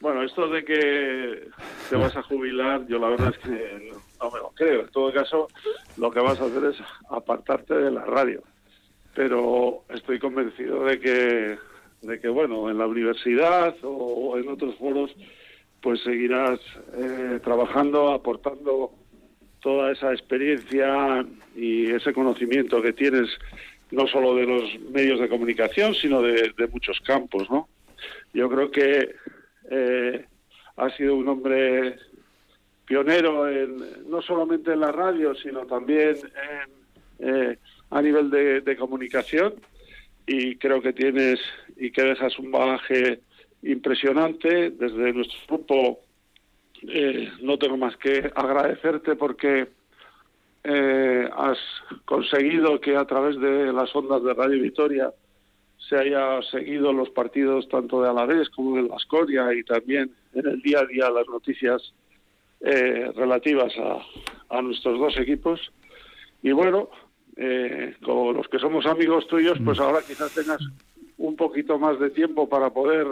bueno, 0.00 0.22
esto 0.24 0.48
de 0.48 0.64
que 0.64 1.48
te 1.90 1.96
vas 1.96 2.16
a 2.16 2.22
jubilar, 2.22 2.84
yo 2.88 2.98
la 2.98 3.10
verdad 3.10 3.34
es 3.36 3.38
que 3.38 3.92
no 4.20 4.30
me 4.30 4.38
lo 4.38 4.50
creo. 4.56 4.80
En 4.80 4.88
todo 4.88 5.12
caso, 5.12 5.46
lo 5.96 6.10
que 6.10 6.18
vas 6.18 6.40
a 6.40 6.46
hacer 6.46 6.64
es 6.64 6.76
apartarte 7.08 7.74
de 7.74 7.90
la 7.92 8.04
radio 8.04 8.42
pero 9.20 9.84
estoy 9.90 10.18
convencido 10.18 10.82
de 10.82 10.98
que, 10.98 11.58
de 12.00 12.20
que 12.20 12.28
bueno, 12.28 12.70
en 12.70 12.78
la 12.78 12.86
universidad 12.86 13.76
o, 13.82 14.38
en 14.38 14.48
otros 14.48 14.76
foros, 14.76 15.14
pues 15.82 16.00
seguirás 16.00 16.58
eh, 16.94 17.38
trabajando, 17.44 18.12
aportando 18.12 18.94
toda 19.60 19.92
esa 19.92 20.10
experiencia 20.12 21.26
y 21.54 21.90
ese 21.90 22.14
conocimiento 22.14 22.80
que 22.80 22.94
tienes 22.94 23.28
no 23.90 24.06
solo 24.06 24.34
de 24.36 24.46
los 24.46 24.80
medios 24.90 25.20
de 25.20 25.28
comunicación, 25.28 25.94
sino 25.94 26.22
de, 26.22 26.54
muchos 26.72 26.98
campos, 27.00 27.50
¿no? 27.50 27.68
Yo 28.32 28.48
creo 28.48 28.70
que 28.70 29.16
eh, 29.70 30.24
ha 30.78 30.90
sido 30.96 31.14
un 31.14 31.28
hombre 31.28 31.96
pionero 32.86 33.50
en, 33.50 34.08
no 34.08 34.22
solamente 34.22 34.72
en 34.72 34.80
la 34.80 34.92
radio, 34.92 35.34
sino 35.34 35.66
también 35.66 36.16
en 37.18 37.28
eh, 37.28 37.58
a 37.90 38.02
nivel 38.02 38.30
de, 38.30 38.76
comunicación 38.76 39.54
y 40.26 40.56
creo 40.56 40.80
que 40.80 40.92
tienes 40.92 41.40
y 41.76 41.90
que 41.90 42.02
dejas 42.02 42.38
un 42.38 42.50
bagaje 42.50 43.20
impresionante 43.62 44.70
desde 44.70 45.12
nuestro 45.12 45.38
grupo. 45.48 46.00
Eh, 46.88 47.30
no 47.42 47.58
tengo 47.58 47.76
más 47.76 47.96
que 47.96 48.30
agradecerte 48.34 49.16
porque 49.16 49.68
eh, 50.64 51.28
has 51.36 51.58
conseguido 52.04 52.80
que 52.80 52.96
a 52.96 53.04
través 53.04 53.38
de 53.38 53.72
las 53.72 53.94
ondas 53.94 54.22
de 54.22 54.34
Radio 54.34 54.62
Vitoria 54.62 55.12
se 55.76 55.96
haya 55.96 56.40
seguido 56.50 56.92
los 56.92 57.10
partidos 57.10 57.68
tanto 57.68 58.02
de 58.02 58.08
Alavés 58.08 58.48
como 58.50 58.76
de 58.76 58.88
Lascoria 58.88 59.52
y 59.52 59.64
también 59.64 60.10
en 60.34 60.46
el 60.46 60.62
día 60.62 60.80
a 60.80 60.86
día 60.86 61.10
las 61.10 61.26
noticias 61.26 61.92
eh, 62.60 63.10
relativas 63.16 63.72
a, 63.78 64.56
a 64.56 64.62
nuestros 64.62 64.98
dos 64.98 65.16
equipos. 65.18 65.72
Y 66.42 66.52
bueno, 66.52 66.88
eh, 67.42 67.96
como 68.04 68.32
los 68.32 68.46
que 68.48 68.58
somos 68.58 68.84
amigos 68.84 69.26
tuyos, 69.26 69.58
pues 69.64 69.78
Mm. 69.78 69.82
ahora 69.82 70.00
quizás 70.06 70.30
tengas 70.34 70.60
un 71.16 71.36
poquito 71.36 71.78
más 71.78 71.98
de 71.98 72.10
tiempo 72.10 72.46
para 72.48 72.68
poder 72.70 73.06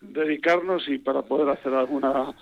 dedicarnos 0.00 0.88
y 0.88 0.98
para 0.98 1.20
poder 1.22 1.48
hacer 1.50 1.74
alguna 1.74 2.32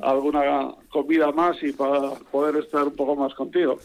alguna 0.00 0.72
comida 0.88 1.30
más 1.32 1.60
y 1.62 1.72
para 1.72 2.10
poder 2.32 2.62
estar 2.64 2.84
un 2.84 2.96
poco 2.96 3.14
más 3.16 3.32
contigo. 3.34 3.78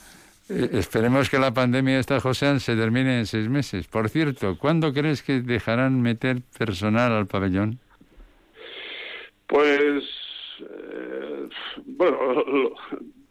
Eh, 0.49 0.69
esperemos 0.73 1.29
que 1.29 1.37
la 1.37 1.53
pandemia 1.53 1.99
esta, 1.99 2.19
José, 2.19 2.59
se 2.59 2.75
termine 2.75 3.19
en 3.19 3.25
seis 3.27 3.47
meses. 3.49 3.87
Por 3.87 4.09
cierto, 4.09 4.57
¿cuándo 4.57 4.91
crees 4.93 5.21
que 5.21 5.41
dejarán 5.41 6.01
meter 6.01 6.41
personal 6.57 7.11
al 7.11 7.27
pabellón? 7.27 7.77
Pues, 9.47 10.03
eh, 10.61 11.49
bueno, 11.85 12.17
lo- 12.47 12.75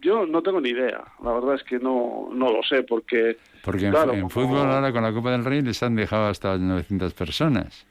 yo 0.01 0.27
no 0.27 0.43
tengo 0.43 0.61
ni 0.61 0.71
idea. 0.71 1.05
La 1.23 1.33
verdad 1.33 1.55
es 1.57 1.63
que 1.65 1.79
no, 1.79 2.29
no 2.33 2.53
lo 2.53 2.63
sé 2.63 2.83
porque... 2.83 3.37
Porque 3.65 3.87
en, 3.87 3.93
claro, 3.93 4.13
en 4.13 4.21
como- 4.21 4.31
fútbol 4.31 4.71
ahora 4.71 4.93
con 4.93 5.03
la 5.03 5.13
Copa 5.13 5.33
del 5.33 5.45
Rey 5.45 5.63
les 5.63 5.83
han 5.83 5.97
dejado 5.97 6.27
hasta 6.27 6.57
900 6.57 7.13
personas. 7.15 7.87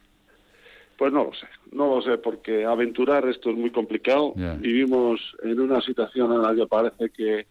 Pues 0.98 1.14
no 1.14 1.26
lo 1.26 1.34
sé, 1.34 1.46
no 1.74 1.96
lo 1.96 2.02
sé, 2.02 2.18
porque 2.18 2.66
aventurar 2.66 3.28
esto 3.28 3.52
es 3.52 3.56
muy 3.58 3.70
complicado. 3.70 4.34
Vivimos 4.60 5.20
en 5.44 5.60
una 5.60 5.80
situación 5.82 6.34
en 6.34 6.42
la 6.42 6.56
que 6.56 6.66
parece 6.66 7.10
que, 7.12 7.46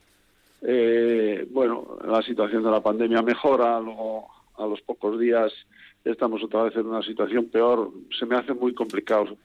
eh, 0.63 1.47
bueno, 1.51 1.97
la 2.05 2.23
situación 2.23 2.65
de 2.65 2.71
la 2.73 2.81
pandemia 2.83 3.23
mejora, 3.23 3.79
luego 3.81 4.27
a 4.59 4.67
los 4.67 4.81
pocos 4.81 5.21
días 5.21 5.53
estamos 6.05 6.43
otra 6.43 6.65
vez 6.65 6.75
en 6.77 6.87
una 6.87 7.03
situación 7.03 7.45
peor. 7.47 7.91
Se 8.19 8.27
me 8.27 8.35
hace 8.37 8.53
muy 8.53 8.75
complicado 8.75 9.37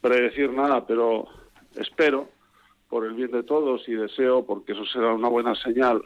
predecir 0.00 0.50
nada, 0.52 0.86
pero 0.86 1.26
espero, 1.76 2.28
por 2.90 3.06
el 3.06 3.14
bien 3.14 3.30
de 3.30 3.42
todos 3.44 3.88
y 3.88 3.92
deseo, 3.94 4.44
porque 4.44 4.72
eso 4.72 4.84
será 4.84 5.14
una 5.14 5.28
buena 5.28 5.54
señal, 5.54 6.02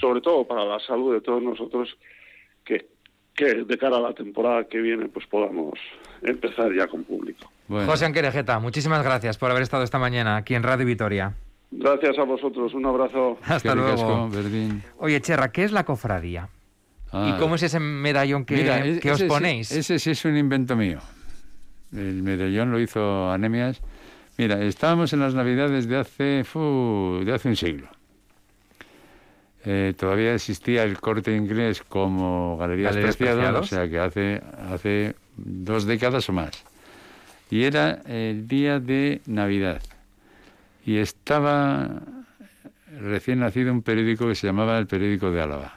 sobre 0.00 0.20
todo 0.20 0.44
para 0.46 0.64
la 0.64 0.78
salud 0.80 1.14
de 1.14 1.20
todos 1.20 1.42
nosotros, 1.42 1.96
que, 2.64 2.88
que 3.34 3.62
de 3.64 3.78
cara 3.78 3.96
a 3.98 4.00
la 4.00 4.12
temporada 4.12 4.64
que 4.64 4.78
viene 4.80 5.06
pues 5.08 5.26
podamos 5.26 5.78
empezar 6.22 6.74
ya 6.74 6.86
con 6.88 7.04
público. 7.04 7.50
Bueno, 7.68 7.86
José 7.90 8.06
Anquerejeta, 8.06 8.58
muchísimas 8.58 9.02
gracias 9.04 9.38
por 9.38 9.50
haber 9.50 9.62
estado 9.62 9.82
esta 9.84 9.98
mañana 9.98 10.36
aquí 10.36 10.54
en 10.54 10.62
Radio 10.62 10.84
Vitoria. 10.86 11.34
Gracias 11.70 12.18
a 12.18 12.22
vosotros, 12.24 12.74
un 12.74 12.86
abrazo. 12.86 13.38
Hasta 13.42 13.70
qué 13.70 13.74
luego. 13.76 14.30
Oye, 14.98 15.20
Cherra, 15.20 15.50
¿qué 15.52 15.64
es 15.64 15.72
la 15.72 15.84
cofradía? 15.84 16.48
¿Y 17.12 17.16
Ah, 17.32 17.36
cómo 17.38 17.54
es 17.54 17.62
ese 17.62 17.78
medallón 17.80 18.44
que, 18.44 18.56
mira, 18.56 18.82
que 18.82 19.10
os 19.10 19.16
ese 19.20 19.24
sí- 19.24 19.28
ponéis? 19.28 19.70
ese 19.72 19.98
sí 19.98 20.10
es 20.10 20.24
un 20.24 20.36
invento 20.36 20.74
mío. 20.76 20.98
El 21.92 22.22
medallón 22.22 22.70
lo 22.72 22.80
hizo 22.80 23.30
Anemias. 23.30 23.80
Mira, 24.38 24.62
estábamos 24.62 25.12
en 25.12 25.20
las 25.20 25.34
Navidades 25.34 25.88
de 25.88 25.96
hace, 25.96 26.44
fu, 26.44 27.22
de 27.24 27.32
hace 27.32 27.48
un 27.48 27.56
siglo. 27.56 27.88
Eh, 29.64 29.94
todavía 29.96 30.34
existía 30.34 30.84
el 30.84 31.00
corte 31.00 31.34
inglés 31.34 31.82
como 31.82 32.56
Galerías 32.56 32.94
Galerías 32.94 33.16
Preciados, 33.16 33.58
Preciados. 33.58 33.72
o 33.72 33.74
sea 33.74 33.88
que 33.88 33.98
hace, 33.98 34.42
hace 34.70 35.14
dos 35.36 35.86
décadas 35.86 36.28
o 36.28 36.32
más. 36.32 36.64
Y 37.50 37.64
era 37.64 38.02
el 38.06 38.46
día 38.46 38.78
de 38.78 39.22
Navidad. 39.26 39.82
Y 40.84 40.98
estaba 40.98 42.02
recién 43.00 43.40
nacido 43.40 43.72
un 43.72 43.82
periódico 43.82 44.28
que 44.28 44.34
se 44.34 44.46
llamaba 44.46 44.78
El 44.78 44.86
Periódico 44.86 45.30
de 45.30 45.42
Álava. 45.42 45.74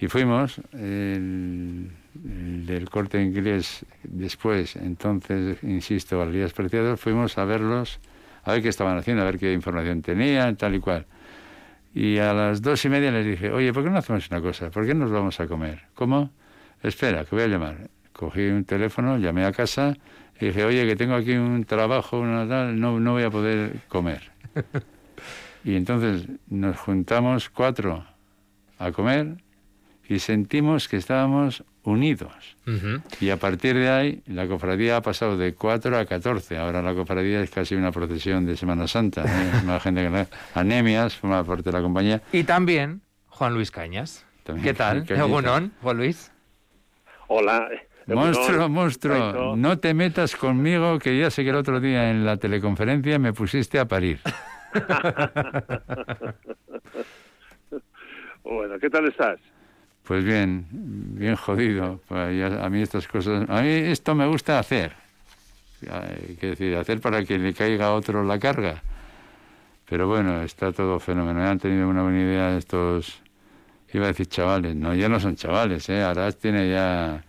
Y 0.00 0.08
fuimos, 0.08 0.60
el 0.72 1.90
del 2.22 2.90
corte 2.90 3.22
inglés 3.22 3.84
después, 4.02 4.76
entonces, 4.76 5.62
insisto, 5.62 6.18
Galerías 6.18 6.52
Preciados, 6.52 7.00
fuimos 7.00 7.38
a 7.38 7.44
verlos, 7.44 8.00
a 8.44 8.52
ver 8.52 8.62
qué 8.62 8.68
estaban 8.68 8.96
haciendo, 8.98 9.22
a 9.22 9.26
ver 9.26 9.38
qué 9.38 9.52
información 9.52 10.02
tenían, 10.02 10.56
tal 10.56 10.74
y 10.74 10.80
cual. 10.80 11.06
Y 11.94 12.18
a 12.18 12.32
las 12.32 12.62
dos 12.62 12.84
y 12.84 12.88
media 12.88 13.10
les 13.10 13.26
dije, 13.26 13.50
oye, 13.50 13.72
¿por 13.72 13.84
qué 13.84 13.90
no 13.90 13.98
hacemos 13.98 14.28
una 14.30 14.40
cosa? 14.40 14.70
¿Por 14.70 14.86
qué 14.86 14.94
nos 14.94 15.10
vamos 15.10 15.40
a 15.40 15.46
comer? 15.46 15.82
¿Cómo? 15.94 16.30
Espera, 16.82 17.24
que 17.24 17.34
voy 17.34 17.44
a 17.44 17.48
llamar. 17.48 17.90
Cogí 18.12 18.48
un 18.48 18.64
teléfono, 18.64 19.16
llamé 19.18 19.44
a 19.44 19.52
casa 19.52 19.96
y 20.40 20.46
dije, 20.46 20.64
oye, 20.64 20.86
que 20.86 20.96
tengo 20.96 21.14
aquí 21.14 21.32
un 21.32 21.64
trabajo, 21.64 22.20
una 22.20 22.48
tal, 22.48 22.78
no, 22.78 23.00
no 23.00 23.12
voy 23.12 23.24
a 23.24 23.30
poder 23.30 23.80
comer. 23.88 24.30
Y 25.64 25.74
entonces 25.74 26.28
nos 26.48 26.78
juntamos 26.78 27.50
cuatro 27.50 28.06
a 28.78 28.92
comer 28.92 29.38
y 30.08 30.20
sentimos 30.20 30.88
que 30.88 30.96
estábamos 30.96 31.64
unidos. 31.88 32.32
Y 33.20 33.30
a 33.30 33.36
partir 33.38 33.74
de 33.74 33.88
ahí, 33.88 34.22
la 34.26 34.46
cofradía 34.46 34.98
ha 34.98 35.00
pasado 35.02 35.36
de 35.36 35.54
4 35.54 35.98
a 35.98 36.04
14. 36.04 36.58
Ahora 36.58 36.82
la 36.82 36.94
cofradía 36.94 37.40
es 37.40 37.50
casi 37.50 37.74
una 37.74 37.90
procesión 37.92 38.44
de 38.46 38.56
Semana 38.56 38.86
Santa. 38.86 39.24
¿eh? 39.24 39.62
Más 39.64 39.82
gente 39.82 40.02
que 40.02 40.10
la- 40.10 40.26
Anemias, 40.54 41.16
forma 41.16 41.42
parte 41.44 41.64
de 41.64 41.72
la 41.72 41.82
compañía. 41.82 42.20
Y 42.32 42.44
también 42.44 43.00
Juan 43.28 43.54
Luis 43.54 43.70
Cañas. 43.70 44.24
También 44.44 44.64
¿Qué 44.64 44.74
tal? 44.74 45.04
Juan 45.82 45.96
Luis. 45.96 46.30
Hola. 47.26 47.68
Monstruo, 48.06 48.68
monstruo, 48.70 49.54
no 49.54 49.78
te 49.78 49.92
metas 49.92 50.34
conmigo, 50.34 50.98
que 50.98 51.18
ya 51.18 51.30
sé 51.30 51.44
que 51.44 51.50
el 51.50 51.56
otro 51.56 51.78
día 51.78 52.10
en 52.10 52.24
la 52.24 52.38
teleconferencia 52.38 53.18
me 53.18 53.34
pusiste 53.34 53.78
a 53.78 53.84
parir. 53.86 54.20
Bueno, 58.42 58.78
¿qué 58.78 58.88
tal 58.88 59.06
estás? 59.06 59.38
Pues 60.08 60.24
bien, 60.24 60.66
bien 60.70 61.36
jodido. 61.36 62.00
Pues 62.08 62.42
a 62.50 62.70
mí 62.70 62.80
estas 62.80 63.06
cosas, 63.06 63.48
a 63.48 63.60
mí 63.60 63.68
esto 63.68 64.14
me 64.14 64.26
gusta 64.26 64.58
hacer. 64.58 64.92
Hay 65.88 66.36
que 66.40 66.46
decir, 66.48 66.74
hacer 66.76 66.98
para 67.02 67.22
que 67.24 67.38
le 67.38 67.52
caiga 67.52 67.88
a 67.88 67.92
otro 67.92 68.24
la 68.24 68.38
carga. 68.38 68.82
Pero 69.86 70.08
bueno, 70.08 70.42
está 70.42 70.72
todo 70.72 70.98
fenómeno. 70.98 71.46
Han 71.46 71.58
tenido 71.58 71.86
una 71.88 72.02
buena 72.02 72.20
idea 72.22 72.56
estos, 72.56 73.20
iba 73.92 74.06
a 74.06 74.08
decir 74.08 74.26
chavales, 74.28 74.74
no, 74.74 74.94
ya 74.94 75.10
no 75.10 75.20
son 75.20 75.36
chavales, 75.36 75.86
¿eh? 75.90 76.02
Arás 76.02 76.36
tiene 76.36 76.70
ya... 76.70 77.22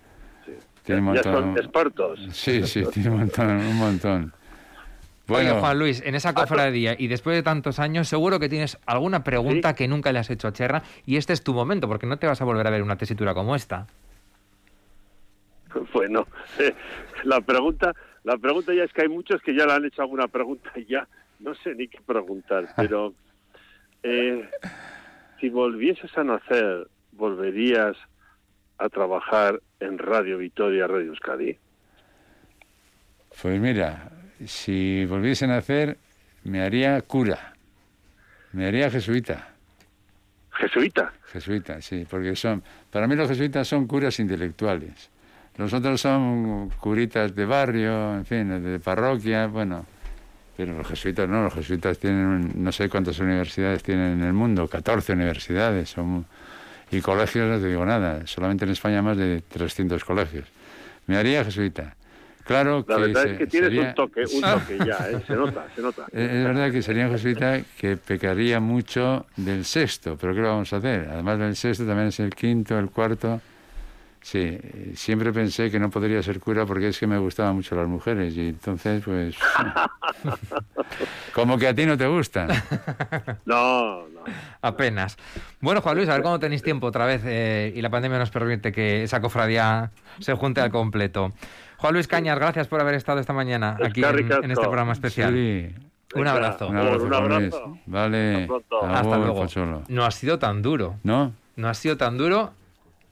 Tiene 0.85 1.01
un 1.01 1.15
Ya 1.15 1.21
montón- 1.21 1.33
son 1.43 1.57
expertos. 1.57 2.27
Sí, 2.31 2.63
sí, 2.65 2.83
tiene 2.93 3.09
un 3.09 3.17
montón, 3.19 3.49
un 3.49 3.75
montón. 3.75 4.33
Bueno, 5.29 5.51
Oye, 5.51 5.59
Juan 5.61 5.79
Luis, 5.79 6.01
en 6.05 6.15
esa 6.15 6.33
cofradía 6.33 6.95
y 6.97 7.07
después 7.07 7.35
de 7.35 7.43
tantos 7.43 7.79
años, 7.79 8.07
seguro 8.07 8.39
que 8.39 8.49
tienes 8.49 8.77
alguna 8.85 9.23
pregunta 9.23 9.69
Sí. 9.69 9.75
que 9.75 9.87
nunca 9.87 10.11
le 10.11 10.19
has 10.19 10.29
hecho 10.29 10.47
a 10.47 10.53
Cherra 10.53 10.81
y 11.05 11.17
este 11.17 11.33
es 11.33 11.43
tu 11.43 11.53
momento, 11.53 11.87
porque 11.87 12.07
no 12.07 12.17
te 12.17 12.27
vas 12.27 12.41
a 12.41 12.45
volver 12.45 12.65
a 12.67 12.69
ver 12.71 12.81
una 12.83 12.97
tesitura 12.97 13.33
como 13.33 13.55
esta. 13.55 13.87
Bueno, 15.93 16.27
eh, 16.57 16.73
la 17.23 17.41
pregunta, 17.41 17.93
la 18.23 18.37
pregunta 18.37 18.73
ya 18.73 18.83
es 18.83 18.91
que 18.93 19.03
hay 19.03 19.07
muchos 19.07 19.41
que 19.41 19.53
ya 19.55 19.65
le 19.65 19.73
han 19.73 19.85
hecho 19.85 20.01
alguna 20.01 20.27
pregunta 20.27 20.71
y 20.75 20.85
ya 20.85 21.07
no 21.39 21.53
sé 21.55 21.75
ni 21.75 21.87
qué 21.87 21.99
preguntar, 22.05 22.69
pero 22.75 23.13
eh, 24.03 24.49
si 25.39 25.49
volvieses 25.49 26.17
a 26.17 26.23
nacer, 26.23 26.87
¿volverías 27.11 27.95
a 28.79 28.89
trabajar 28.89 29.61
en 29.79 29.97
Radio 29.99 30.37
Vitoria, 30.39 30.87
Radio 30.87 31.07
Euskadi? 31.11 31.57
pues 33.41 33.59
mira, 33.59 34.09
si 34.45 35.05
volviesen 35.05 35.51
a 35.51 35.57
hacer, 35.57 35.97
me 36.43 36.61
haría 36.61 37.01
cura, 37.01 37.53
me 38.53 38.65
haría 38.67 38.89
jesuita. 38.89 39.49
Jesuita. 40.51 41.13
Jesuitas, 41.31 41.85
sí, 41.85 42.05
porque 42.09 42.35
son, 42.35 42.63
para 42.91 43.07
mí 43.07 43.15
los 43.15 43.29
jesuitas 43.29 43.67
son 43.67 43.87
curas 43.87 44.19
intelectuales. 44.19 45.09
Los 45.57 45.73
otros 45.73 45.99
son 45.99 46.69
curitas 46.79 47.35
de 47.35 47.45
barrio, 47.45 48.15
en 48.15 48.25
fin, 48.25 48.63
de 48.63 48.79
parroquia, 48.79 49.47
bueno. 49.47 49.85
Pero 50.55 50.77
los 50.77 50.87
jesuitas 50.87 51.27
no, 51.27 51.43
los 51.43 51.53
jesuitas 51.53 51.99
tienen, 51.99 52.51
no 52.55 52.71
sé 52.71 52.89
cuántas 52.89 53.19
universidades 53.19 53.83
tienen 53.83 54.19
en 54.19 54.23
el 54.23 54.33
mundo, 54.33 54.67
14 54.67 55.13
universidades. 55.13 55.89
Son, 55.89 56.25
y 56.91 57.01
colegios, 57.01 57.47
no 57.47 57.59
te 57.59 57.67
digo 57.67 57.85
nada, 57.85 58.25
solamente 58.25 58.65
en 58.65 58.71
España 58.71 59.01
más 59.01 59.17
de 59.17 59.41
300 59.41 60.03
colegios. 60.03 60.45
Me 61.07 61.17
haría 61.17 61.43
jesuita. 61.43 61.95
Claro 62.49 62.83
La 62.87 62.95
que, 62.95 63.01
verdad 63.03 63.23
se- 63.25 63.31
es 63.33 63.37
que 63.37 63.45
tienes 63.47 63.69
sería- 63.69 63.89
un 63.89 63.93
toque, 63.93 64.21
un 64.33 64.41
toque 64.41 64.77
ya, 64.79 65.07
¿eh? 65.11 65.21
se 65.27 65.35
nota, 65.35 65.67
se 65.75 65.81
nota. 65.83 66.05
es 66.11 66.43
verdad 66.43 66.71
que 66.71 66.81
sería 66.81 67.05
un 67.05 67.11
jesuita 67.11 67.61
que 67.79 67.95
pecaría 67.95 68.59
mucho 68.59 69.27
del 69.37 69.63
sexto, 69.65 70.17
pero 70.19 70.33
¿qué 70.33 70.41
lo 70.41 70.47
vamos 70.47 70.73
a 70.73 70.77
hacer? 70.77 71.07
Además 71.11 71.37
del 71.37 71.55
sexto 71.55 71.85
también 71.85 72.07
es 72.07 72.19
el 72.19 72.33
quinto, 72.33 72.79
el 72.79 72.89
cuarto. 72.89 73.39
Sí, 74.21 74.59
siempre 74.95 75.31
pensé 75.31 75.71
que 75.71 75.79
no 75.79 75.89
podría 75.89 76.21
ser 76.21 76.39
cura 76.39 76.65
porque 76.65 76.89
es 76.89 76.99
que 76.99 77.07
me 77.07 77.17
gustaban 77.17 77.55
mucho 77.55 77.75
las 77.75 77.87
mujeres 77.87 78.35
y 78.35 78.49
entonces 78.49 79.01
pues... 79.03 79.35
como 81.33 81.57
que 81.57 81.67
a 81.67 81.73
ti 81.73 81.85
no 81.85 81.97
te 81.97 82.07
gustan. 82.07 82.49
No, 83.45 84.07
no. 84.09 84.19
Apenas. 84.61 85.17
Bueno, 85.61 85.81
Juan 85.81 85.95
Luis, 85.95 86.09
a 86.09 86.13
ver 86.13 86.21
cuándo 86.21 86.39
tenéis 86.39 86.61
tiempo 86.61 86.87
otra 86.87 87.05
vez 87.05 87.21
eh, 87.25 87.71
y 87.75 87.81
la 87.81 87.89
pandemia 87.89 88.19
nos 88.19 88.29
permite 88.29 88.71
que 88.71 89.03
esa 89.03 89.21
cofradía 89.21 89.91
se 90.19 90.33
junte 90.33 90.61
al 90.61 90.69
completo. 90.69 91.31
Juan 91.77 91.93
Luis 91.93 92.07
Cañas, 92.07 92.37
gracias 92.37 92.67
por 92.67 92.81
haber 92.81 92.95
estado 92.95 93.19
esta 93.19 93.31
mañana 93.33 93.77
aquí 93.81 94.03
en, 94.03 94.51
este 94.51 94.63
programa 94.63 94.91
especial. 94.91 95.33
Sí, 95.33 95.73
Un 96.13 96.27
abrazo. 96.27 96.67
un 96.67 96.77
abrazo, 96.77 97.05
Un 97.05 97.13
abrazo. 97.13 97.77
Vale, 97.85 98.49
Hasta 98.83 99.17
luego. 99.17 99.35
Pocholo. 99.35 99.83
No 99.87 100.03
ha 100.03 100.11
sido 100.11 100.37
tan 100.39 100.61
duro. 100.61 100.97
¿No? 101.03 101.31
No 101.55 101.69
ha 101.69 101.73
sido 101.73 101.95
tan 101.95 102.17
duro 102.17 102.53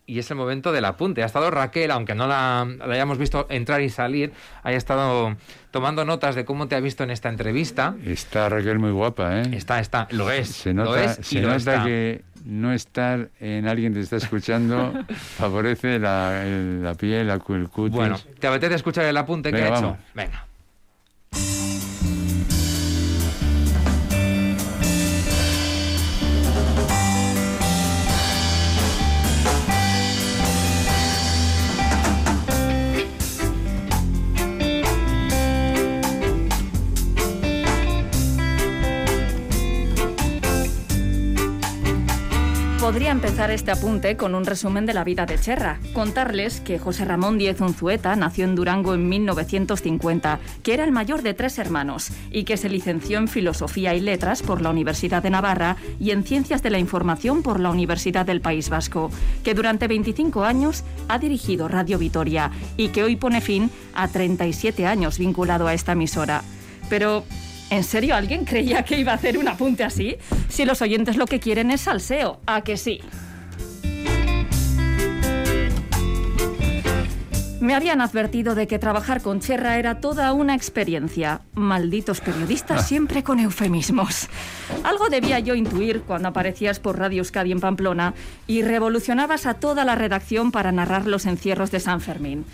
y 0.08 0.20
es 0.20 0.32
el 0.32 0.38
momento 0.38 0.72
del 0.72 0.86
apunte. 0.86 1.22
Ha 1.22 1.26
estado 1.26 1.52
Raquel, 1.52 1.92
aunque 1.92 2.16
no 2.16 2.28
la, 2.28 2.66
la 2.80 2.94
hayamos 2.94 3.18
visto 3.18 3.46
entrar 3.50 3.82
y 3.82 3.90
salir, 3.90 4.32
haya 4.64 4.78
estado 4.78 5.36
tomando 5.70 6.06
notas 6.06 6.34
de 6.34 6.46
cómo 6.46 6.68
te 6.68 6.76
ha 6.76 6.80
visto 6.80 7.04
en 7.04 7.12
esta 7.12 7.28
entrevista. 7.28 7.94
Está 8.06 8.48
Raquel 8.48 8.80
muy 8.80 8.92
guapa, 8.92 9.42
¿eh? 9.42 9.50
Está, 9.52 9.80
está, 9.82 10.08
lo 10.12 10.32
es. 10.32 10.48
Se 10.48 10.74
lo 10.74 10.86
nota, 10.86 11.04
es 11.04 11.20
y 11.20 11.24
se 11.24 11.42
lo 11.42 11.50
nota 11.50 11.58
está. 11.58 11.84
que 11.84 12.24
no 12.46 12.72
estar 12.72 13.30
en 13.42 13.68
alguien 13.68 13.92
que 13.92 14.00
te 14.00 14.04
está 14.06 14.16
escuchando 14.16 14.94
favorece 15.38 16.00
la, 16.00 16.42
la 16.46 16.94
piel, 16.96 17.30
el 17.30 17.40
cutis. 17.42 17.96
Bueno, 17.96 18.18
¿te 18.40 18.48
apetece 18.48 18.76
escuchar 18.76 19.06
el 19.06 19.18
apunte 19.18 19.52
que 19.52 19.58
he 19.60 19.68
hecho? 19.68 19.98
Venga. 20.16 20.48
Podría 42.98 43.12
empezar 43.12 43.52
este 43.52 43.70
apunte 43.70 44.18
con 44.18 44.34
un 44.34 44.44
resumen 44.44 44.88
de 44.88 44.96
la 44.96 45.04
vida 45.04 45.28
de 45.28 45.38
Cherra. 45.38 45.80
Contarles 45.94 46.62
que 46.62 46.80
José 46.80 47.06
Ramón 47.06 47.38
Díez 47.38 47.62
Unzueta 47.62 48.16
nació 48.16 48.46
en 48.46 48.56
Durango 48.56 48.96
en 48.96 49.08
1950, 49.08 50.40
que 50.64 50.74
era 50.74 50.84
el 50.84 50.92
mayor 50.92 51.22
de 51.22 51.36
tres 51.36 51.60
hermanos 51.60 52.10
y 52.32 52.44
que 52.44 52.58
se 52.58 52.70
licenció 52.70 53.20
en 53.20 53.28
Filosofía 53.28 53.94
y 53.94 54.00
Letras 54.00 54.42
por 54.42 54.64
la 54.64 54.72
Universidad 54.72 55.22
de 55.22 55.30
Navarra 55.30 55.78
y 56.00 56.10
en 56.10 56.24
Ciencias 56.24 56.64
de 56.64 56.72
la 56.72 56.80
Información 56.80 57.44
por 57.44 57.60
la 57.60 57.70
Universidad 57.70 58.26
del 58.26 58.42
País 58.42 58.68
Vasco, 58.70 59.12
que 59.44 59.54
durante 59.54 59.88
25 59.88 60.44
años 60.44 60.84
ha 61.08 61.20
dirigido 61.20 61.68
Radio 61.68 62.00
Vitoria 62.00 62.50
y 62.78 62.88
que 62.88 63.04
hoy 63.04 63.16
pone 63.16 63.42
fin 63.42 63.70
a 63.94 64.08
37 64.08 64.88
años 64.88 65.20
vinculado 65.20 65.68
a 65.68 65.76
esta 65.76 65.92
emisora. 65.92 66.42
Pero 66.90 67.26
¿En 67.70 67.84
serio 67.84 68.16
alguien 68.16 68.46
creía 68.46 68.84
que 68.84 68.98
iba 68.98 69.12
a 69.12 69.16
hacer 69.16 69.38
un 69.38 69.48
apunte 69.48 69.84
así? 69.84 70.18
Si 70.48 70.64
los 70.64 70.82
oyentes 70.82 71.18
lo 71.18 71.26
que 71.26 71.40
quieren 71.40 71.72
es 71.72 71.82
salseo, 71.82 72.40
¿a 72.46 72.62
que 72.62 72.78
sí? 72.78 73.02
Me 77.60 77.76
habían 77.76 78.00
advertido 78.00 78.56
de 78.56 78.66
que 78.66 78.80
trabajar 78.80 79.22
con 79.22 79.42
Cherra 79.42 79.78
era 79.78 80.00
toda 80.00 80.32
una 80.32 80.56
experiencia. 80.56 81.42
Malditos 81.54 82.22
periodistas 82.22 82.80
ah. 82.80 82.84
siempre 82.84 83.24
con 83.24 83.40
eufemismos. 83.40 84.30
Algo 84.84 85.10
debía 85.10 85.40
yo 85.40 85.54
intuir 85.54 86.04
cuando 86.04 86.30
aparecías 86.30 86.80
por 86.80 86.98
Radio 86.98 87.20
Euskadi 87.20 87.52
en 87.52 87.60
Pamplona 87.60 88.14
y 88.46 88.62
revolucionabas 88.62 89.46
a 89.48 89.56
toda 89.56 89.84
la 89.84 89.96
redacción 89.96 90.54
para 90.54 90.72
narrar 90.72 91.08
los 91.08 91.26
encierros 91.26 91.72
de 91.72 91.82
San 91.82 92.00
Fermín. 92.00 92.46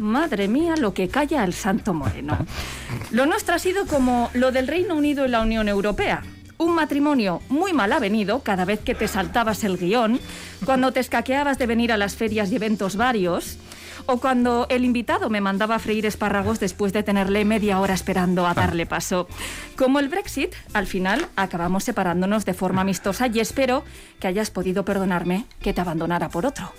Madre 0.00 0.48
mía, 0.48 0.74
lo 0.76 0.94
que 0.94 1.08
calla 1.08 1.44
el 1.44 1.52
Santo 1.52 1.94
Moreno. 1.94 2.38
Lo 3.10 3.26
nuestro 3.26 3.54
ha 3.54 3.58
sido 3.58 3.86
como 3.86 4.30
lo 4.34 4.50
del 4.50 4.66
Reino 4.66 4.94
Unido 4.96 5.24
y 5.24 5.28
la 5.28 5.40
Unión 5.40 5.68
Europea. 5.68 6.22
Un 6.58 6.74
matrimonio 6.74 7.40
muy 7.48 7.72
mal 7.72 7.92
avenido 7.92 8.40
cada 8.40 8.64
vez 8.64 8.80
que 8.80 8.94
te 8.94 9.06
saltabas 9.06 9.62
el 9.62 9.76
guion, 9.76 10.18
cuando 10.64 10.92
te 10.92 11.00
escaqueabas 11.00 11.58
de 11.58 11.66
venir 11.66 11.92
a 11.92 11.96
las 11.96 12.16
ferias 12.16 12.50
y 12.50 12.56
eventos 12.56 12.96
varios, 12.96 13.58
o 14.06 14.18
cuando 14.18 14.66
el 14.70 14.84
invitado 14.84 15.30
me 15.30 15.40
mandaba 15.40 15.76
a 15.76 15.78
freír 15.78 16.06
espárragos 16.06 16.60
después 16.60 16.92
de 16.92 17.02
tenerle 17.02 17.44
media 17.44 17.80
hora 17.80 17.94
esperando 17.94 18.46
a 18.46 18.54
darle 18.54 18.86
paso. 18.86 19.28
Como 19.76 19.98
el 19.98 20.08
Brexit, 20.08 20.54
al 20.72 20.86
final 20.86 21.28
acabamos 21.36 21.84
separándonos 21.84 22.44
de 22.44 22.54
forma 22.54 22.82
amistosa 22.82 23.26
y 23.26 23.40
espero 23.40 23.84
que 24.20 24.28
hayas 24.28 24.50
podido 24.50 24.84
perdonarme 24.84 25.46
que 25.60 25.72
te 25.72 25.80
abandonara 25.80 26.28
por 26.28 26.46
otro. 26.46 26.72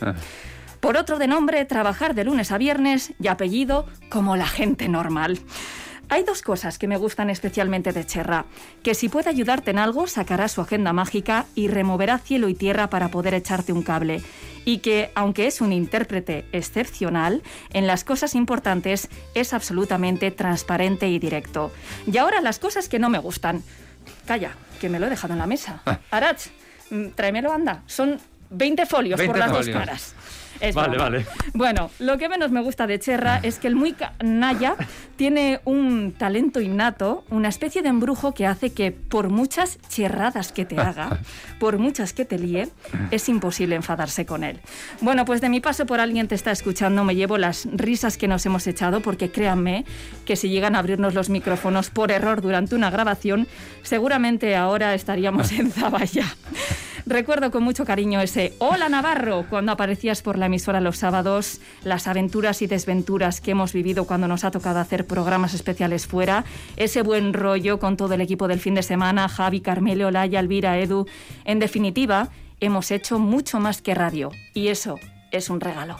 Por 0.87 0.95
otro 0.95 1.19
de 1.19 1.27
nombre, 1.27 1.65
trabajar 1.65 2.15
de 2.15 2.23
lunes 2.23 2.53
a 2.53 2.57
viernes 2.57 3.11
y 3.19 3.27
apellido 3.27 3.85
como 4.09 4.37
la 4.37 4.47
gente 4.47 4.87
normal. 4.87 5.37
Hay 6.07 6.23
dos 6.23 6.41
cosas 6.41 6.77
que 6.77 6.87
me 6.87 6.95
gustan 6.95 7.29
especialmente 7.29 7.91
de 7.91 8.05
Cherra, 8.05 8.45
que 8.83 8.95
si 8.95 9.09
puede 9.09 9.29
ayudarte 9.29 9.71
en 9.71 9.79
algo, 9.79 10.07
sacará 10.07 10.47
su 10.47 10.61
agenda 10.61 10.93
mágica 10.93 11.45
y 11.55 11.67
removerá 11.67 12.19
cielo 12.19 12.47
y 12.47 12.55
tierra 12.55 12.89
para 12.89 13.09
poder 13.09 13.33
echarte 13.33 13.73
un 13.73 13.83
cable. 13.83 14.23
Y 14.63 14.77
que, 14.77 15.11
aunque 15.13 15.47
es 15.47 15.59
un 15.59 15.73
intérprete 15.73 16.45
excepcional, 16.53 17.43
en 17.73 17.85
las 17.85 18.05
cosas 18.05 18.33
importantes 18.33 19.09
es 19.35 19.53
absolutamente 19.53 20.31
transparente 20.31 21.09
y 21.09 21.19
directo. 21.19 21.69
Y 22.09 22.15
ahora 22.17 22.39
las 22.39 22.59
cosas 22.59 22.87
que 22.87 22.97
no 22.97 23.09
me 23.09 23.19
gustan. 23.19 23.61
Calla, 24.25 24.51
que 24.79 24.87
me 24.87 24.99
lo 24.99 25.07
he 25.07 25.09
dejado 25.09 25.33
en 25.33 25.39
la 25.39 25.47
mesa. 25.47 25.81
Ah. 25.85 25.99
Arach, 26.11 26.43
mm, 26.91 27.07
tráemelo, 27.09 27.51
anda. 27.51 27.83
Son 27.87 28.17
20 28.51 28.85
folios 28.85 29.21
por 29.21 29.37
las 29.37 29.51
dos 29.51 29.67
caras 29.67 30.15
vale, 30.73 30.97
vale. 30.97 31.25
Bueno, 31.53 31.89
lo 31.99 32.17
que 32.17 32.29
menos 32.29 32.51
me 32.51 32.61
gusta 32.61 32.87
de 32.87 32.99
Cherra 32.99 33.39
es 33.43 33.59
que 33.59 33.67
el 33.67 33.75
muy 33.75 33.95
Naya 34.23 34.75
tiene 35.15 35.59
un 35.65 36.13
talento 36.13 36.61
innato, 36.61 37.23
una 37.29 37.49
especie 37.49 37.81
de 37.81 37.89
embrujo 37.89 38.33
que 38.33 38.45
hace 38.45 38.71
que 38.71 38.91
por 38.91 39.29
muchas 39.29 39.79
cherradas 39.89 40.51
que 40.51 40.65
te 40.65 40.79
haga, 40.79 41.19
por 41.59 41.77
muchas 41.77 42.13
que 42.13 42.25
te 42.25 42.37
líe, 42.37 42.69
es 43.11 43.29
imposible 43.29 43.75
enfadarse 43.75 44.25
con 44.25 44.43
él. 44.43 44.59
Bueno, 45.01 45.25
pues 45.25 45.41
de 45.41 45.49
mi 45.49 45.59
paso 45.59 45.85
por 45.85 45.99
alguien 45.99 46.27
te 46.27 46.35
está 46.35 46.51
escuchando 46.51 47.03
me 47.03 47.15
llevo 47.15 47.37
las 47.37 47.67
risas 47.71 48.17
que 48.17 48.27
nos 48.27 48.45
hemos 48.45 48.67
echado 48.67 49.01
porque 49.01 49.31
créanme 49.31 49.85
que 50.25 50.35
si 50.35 50.49
llegan 50.49 50.75
a 50.75 50.79
abrirnos 50.79 51.13
los 51.13 51.29
micrófonos 51.29 51.89
por 51.89 52.11
error 52.11 52.41
durante 52.41 52.75
una 52.75 52.89
grabación, 52.89 53.47
seguramente 53.83 54.55
ahora 54.55 54.93
estaríamos 54.93 55.51
en 55.59 55.71
Zaballa. 55.71 56.25
Recuerdo 57.07 57.51
con 57.51 57.63
mucho 57.63 57.85
cariño 57.85 58.19
ese 58.19 58.53
Hola 58.59 58.89
Navarro 58.89 59.45
cuando 59.49 59.71
aparecías 59.71 60.21
por 60.21 60.37
la 60.37 60.47
emisora 60.47 60.81
los 60.81 60.97
sábados, 60.97 61.61
las 61.85 62.05
aventuras 62.05 62.61
y 62.61 62.67
desventuras 62.67 63.39
que 63.39 63.51
hemos 63.51 63.71
vivido 63.71 64.03
cuando 64.03 64.27
nos 64.27 64.43
ha 64.43 64.51
tocado 64.51 64.79
hacer 64.79 65.07
programas 65.07 65.53
especiales 65.53 66.05
fuera, 66.05 66.43
ese 66.75 67.03
buen 67.03 67.31
rollo 67.31 67.79
con 67.79 67.95
todo 67.95 68.13
el 68.13 68.19
equipo 68.19 68.49
del 68.49 68.59
fin 68.59 68.75
de 68.75 68.83
semana, 68.83 69.29
Javi, 69.29 69.61
Carmelo, 69.61 70.11
Laya, 70.11 70.41
Elvira, 70.41 70.77
Edu. 70.79 71.07
En 71.45 71.59
definitiva, 71.59 72.27
hemos 72.59 72.91
hecho 72.91 73.19
mucho 73.19 73.61
más 73.61 73.81
que 73.81 73.95
radio 73.95 74.33
y 74.53 74.67
eso 74.67 74.99
es 75.31 75.49
un 75.49 75.61
regalo. 75.61 75.95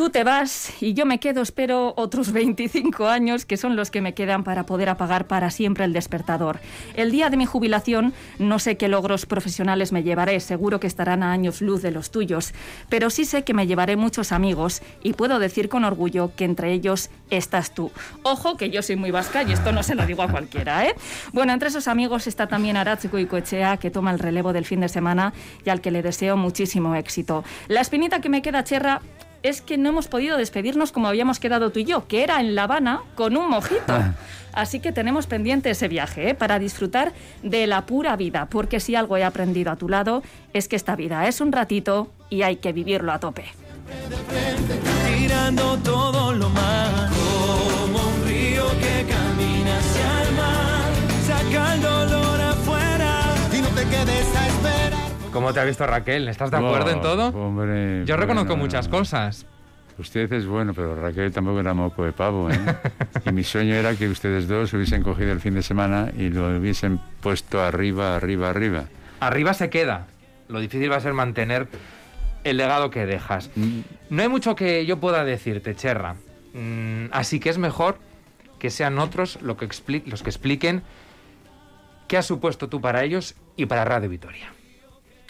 Tú 0.00 0.08
te 0.08 0.24
vas 0.24 0.72
y 0.80 0.94
yo 0.94 1.04
me 1.04 1.20
quedo, 1.20 1.42
espero, 1.42 1.92
otros 1.98 2.32
25 2.32 3.06
años, 3.06 3.44
que 3.44 3.58
son 3.58 3.76
los 3.76 3.90
que 3.90 4.00
me 4.00 4.14
quedan 4.14 4.44
para 4.44 4.64
poder 4.64 4.88
apagar 4.88 5.26
para 5.26 5.50
siempre 5.50 5.84
el 5.84 5.92
despertador. 5.92 6.58
El 6.94 7.12
día 7.12 7.28
de 7.28 7.36
mi 7.36 7.44
jubilación 7.44 8.14
no 8.38 8.58
sé 8.58 8.78
qué 8.78 8.88
logros 8.88 9.26
profesionales 9.26 9.92
me 9.92 10.02
llevaré, 10.02 10.40
seguro 10.40 10.80
que 10.80 10.86
estarán 10.86 11.22
a 11.22 11.32
años 11.32 11.60
luz 11.60 11.82
de 11.82 11.90
los 11.90 12.10
tuyos, 12.10 12.54
pero 12.88 13.10
sí 13.10 13.26
sé 13.26 13.44
que 13.44 13.52
me 13.52 13.66
llevaré 13.66 13.96
muchos 13.96 14.32
amigos 14.32 14.80
y 15.02 15.12
puedo 15.12 15.38
decir 15.38 15.68
con 15.68 15.84
orgullo 15.84 16.32
que 16.34 16.46
entre 16.46 16.72
ellos 16.72 17.10
estás 17.28 17.74
tú. 17.74 17.92
Ojo 18.22 18.56
que 18.56 18.70
yo 18.70 18.80
soy 18.80 18.96
muy 18.96 19.10
vasca 19.10 19.42
y 19.42 19.52
esto 19.52 19.70
no 19.70 19.82
se 19.82 19.94
lo 19.94 20.06
digo 20.06 20.22
a 20.22 20.30
cualquiera, 20.30 20.86
¿eh? 20.86 20.94
Bueno, 21.34 21.52
entre 21.52 21.68
esos 21.68 21.88
amigos 21.88 22.26
está 22.26 22.46
también 22.46 22.78
Aratziko 22.78 23.18
y 23.18 23.26
Coechea, 23.26 23.76
que 23.76 23.90
toma 23.90 24.12
el 24.12 24.18
relevo 24.18 24.54
del 24.54 24.64
fin 24.64 24.80
de 24.80 24.88
semana 24.88 25.34
y 25.62 25.68
al 25.68 25.82
que 25.82 25.90
le 25.90 26.00
deseo 26.00 26.38
muchísimo 26.38 26.94
éxito. 26.94 27.44
La 27.68 27.82
espinita 27.82 28.22
que 28.22 28.30
me 28.30 28.40
queda, 28.40 28.64
Cherra, 28.64 29.02
es 29.42 29.62
que 29.62 29.78
no 29.78 29.88
hemos 29.88 30.08
podido 30.08 30.36
despedirnos 30.36 30.92
como 30.92 31.08
habíamos 31.08 31.38
quedado 31.38 31.70
tú 31.70 31.80
y 31.80 31.84
yo, 31.84 32.06
que 32.06 32.22
era 32.22 32.40
en 32.40 32.54
La 32.54 32.64
Habana 32.64 33.00
con 33.14 33.36
un 33.36 33.48
mojito. 33.48 33.92
Ah. 33.92 34.14
Así 34.52 34.80
que 34.80 34.92
tenemos 34.92 35.26
pendiente 35.26 35.70
ese 35.70 35.88
viaje 35.88 36.30
¿eh? 36.30 36.34
para 36.34 36.58
disfrutar 36.58 37.12
de 37.42 37.66
la 37.66 37.86
pura 37.86 38.16
vida, 38.16 38.46
porque 38.50 38.80
si 38.80 38.96
algo 38.96 39.16
he 39.16 39.24
aprendido 39.24 39.70
a 39.70 39.76
tu 39.76 39.88
lado 39.88 40.22
es 40.52 40.68
que 40.68 40.76
esta 40.76 40.96
vida 40.96 41.26
es 41.28 41.40
un 41.40 41.52
ratito 41.52 42.10
y 42.30 42.42
hay 42.42 42.56
que 42.56 42.72
vivirlo 42.72 43.12
a 43.12 43.20
tope. 43.20 43.44
Tirando 45.16 45.76
todo 45.78 46.32
lo 46.32 46.48
como 46.48 47.98
un 47.98 48.24
río 48.26 48.66
que 48.80 49.06
camina 49.06 49.78
hacia 49.78 50.22
el 50.22 50.34
mar, 50.34 50.92
saca 51.26 51.74
el 51.74 51.82
dolor 51.82 52.40
afuera 52.40 53.34
y 53.52 53.62
no 53.62 53.68
te 53.68 53.84
quedes 53.84 54.36
a 54.36 54.46
esperar. 54.46 54.89
¿Cómo 55.32 55.52
te 55.52 55.60
ha 55.60 55.64
visto 55.64 55.86
Raquel? 55.86 56.28
¿Estás 56.28 56.50
de 56.50 56.56
acuerdo 56.56 56.90
en 56.90 57.00
todo? 57.00 57.28
Hombre, 57.28 58.04
Yo 58.04 58.16
reconozco 58.16 58.56
muchas 58.56 58.88
cosas. 58.88 59.46
Usted 59.96 60.32
es 60.32 60.46
bueno, 60.46 60.72
pero 60.74 60.96
Raquel 60.96 61.30
tampoco 61.30 61.60
era 61.60 61.74
moco 61.74 62.04
de 62.04 62.12
pavo. 62.12 62.50
¿eh? 62.50 62.58
y 63.24 63.32
mi 63.32 63.44
sueño 63.44 63.74
era 63.74 63.94
que 63.94 64.08
ustedes 64.08 64.48
dos 64.48 64.72
hubiesen 64.72 65.02
cogido 65.02 65.30
el 65.30 65.40
fin 65.40 65.54
de 65.54 65.62
semana 65.62 66.10
y 66.16 66.30
lo 66.30 66.56
hubiesen 66.56 66.98
puesto 67.20 67.62
arriba, 67.62 68.16
arriba, 68.16 68.50
arriba. 68.50 68.84
Arriba 69.20 69.54
se 69.54 69.70
queda. 69.70 70.06
Lo 70.48 70.58
difícil 70.58 70.90
va 70.90 70.96
a 70.96 71.00
ser 71.00 71.12
mantener 71.12 71.68
el 72.42 72.56
legado 72.56 72.90
que 72.90 73.06
dejas. 73.06 73.50
Mm. 73.54 73.80
No 74.08 74.22
hay 74.22 74.28
mucho 74.28 74.56
que 74.56 74.86
yo 74.86 74.98
pueda 74.98 75.24
decirte, 75.24 75.76
Cherra. 75.76 76.16
Mm, 76.54 77.06
así 77.12 77.38
que 77.38 77.50
es 77.50 77.58
mejor 77.58 77.98
que 78.58 78.70
sean 78.70 78.98
otros 78.98 79.38
los 79.42 79.56
que 79.56 79.66
expliquen 79.66 80.82
qué 82.08 82.16
has 82.16 82.26
supuesto 82.26 82.68
tú 82.68 82.80
para 82.80 83.04
ellos 83.04 83.36
y 83.56 83.66
para 83.66 83.84
Radio 83.84 84.08
Vitoria. 84.08 84.52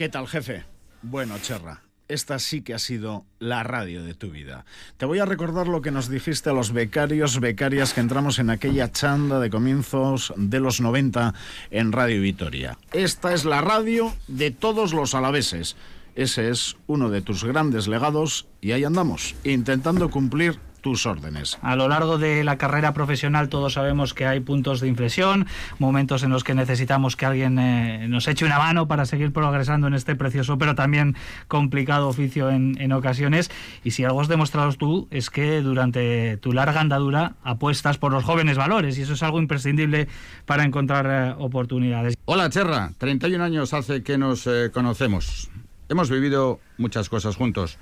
¿Qué 0.00 0.08
tal, 0.08 0.26
jefe? 0.28 0.64
Bueno, 1.02 1.36
Cherra, 1.42 1.82
esta 2.08 2.38
sí 2.38 2.62
que 2.62 2.72
ha 2.72 2.78
sido 2.78 3.26
la 3.38 3.62
radio 3.64 4.02
de 4.02 4.14
tu 4.14 4.30
vida. 4.30 4.64
Te 4.96 5.04
voy 5.04 5.18
a 5.18 5.26
recordar 5.26 5.68
lo 5.68 5.82
que 5.82 5.90
nos 5.90 6.08
dijiste 6.08 6.48
a 6.48 6.54
los 6.54 6.72
becarios, 6.72 7.38
becarias 7.38 7.92
que 7.92 8.00
entramos 8.00 8.38
en 8.38 8.48
aquella 8.48 8.90
chanda 8.90 9.40
de 9.40 9.50
comienzos 9.50 10.32
de 10.38 10.58
los 10.58 10.80
90 10.80 11.34
en 11.70 11.92
Radio 11.92 12.22
Vitoria. 12.22 12.78
Esta 12.94 13.34
es 13.34 13.44
la 13.44 13.60
radio 13.60 14.10
de 14.26 14.50
todos 14.50 14.94
los 14.94 15.14
alaveses 15.14 15.76
Ese 16.14 16.48
es 16.48 16.78
uno 16.86 17.10
de 17.10 17.20
tus 17.20 17.44
grandes 17.44 17.86
legados 17.86 18.46
y 18.62 18.72
ahí 18.72 18.84
andamos, 18.84 19.36
intentando 19.44 20.08
cumplir 20.08 20.58
tus 20.80 21.06
órdenes. 21.06 21.58
A 21.62 21.76
lo 21.76 21.88
largo 21.88 22.18
de 22.18 22.44
la 22.44 22.58
carrera 22.58 22.92
profesional 22.92 23.48
todos 23.48 23.74
sabemos 23.74 24.14
que 24.14 24.26
hay 24.26 24.40
puntos 24.40 24.80
de 24.80 24.88
inflexión, 24.88 25.46
momentos 25.78 26.22
en 26.22 26.30
los 26.30 26.44
que 26.44 26.54
necesitamos 26.54 27.16
que 27.16 27.26
alguien 27.26 27.58
eh, 27.58 28.06
nos 28.08 28.28
eche 28.28 28.44
una 28.44 28.58
mano 28.58 28.88
para 28.88 29.06
seguir 29.06 29.32
progresando 29.32 29.86
en 29.86 29.94
este 29.94 30.16
precioso 30.16 30.58
pero 30.58 30.74
también 30.74 31.16
complicado 31.48 32.08
oficio 32.08 32.50
en, 32.50 32.92
ocasiones. 32.92 33.50
Y 33.84 33.92
si 33.92 34.04
algo 34.04 34.20
has 34.20 34.28
demostrado 34.28 34.72
tú 34.72 35.08
es 35.10 35.30
que 35.30 35.60
durante 35.60 36.36
tu 36.38 36.52
larga 36.52 36.80
andadura 36.80 37.34
apuestas 37.44 37.98
por 37.98 38.12
los 38.12 38.24
jóvenes 38.24 38.56
valores 38.56 38.98
y 38.98 39.02
eso 39.02 39.14
es 39.14 39.22
algo 39.22 39.38
imprescindible 39.38 40.08
para 40.44 40.64
encontrar 40.64 41.06
eh, 41.06 41.34
oportunidades. 41.38 42.16
Hola 42.24 42.50
Cherra, 42.50 42.92
31 42.98 43.42
años 43.42 43.74
hace 43.74 44.02
que 44.02 44.18
nos 44.18 44.46
eh, 44.46 44.70
conocemos. 44.72 45.50
Hemos 45.88 46.10
vivido 46.10 46.60
muchas 46.78 47.08
cosas 47.08 47.36
juntos. 47.36 47.78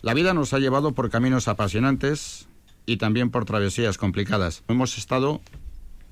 La 0.00 0.14
vida 0.14 0.32
nos 0.32 0.52
ha 0.52 0.60
llevado 0.60 0.92
por 0.92 1.10
caminos 1.10 1.48
apasionantes 1.48 2.46
y 2.86 2.98
también 2.98 3.30
por 3.30 3.44
travesías 3.44 3.98
complicadas. 3.98 4.62
Hemos 4.68 4.96
estado, 4.96 5.40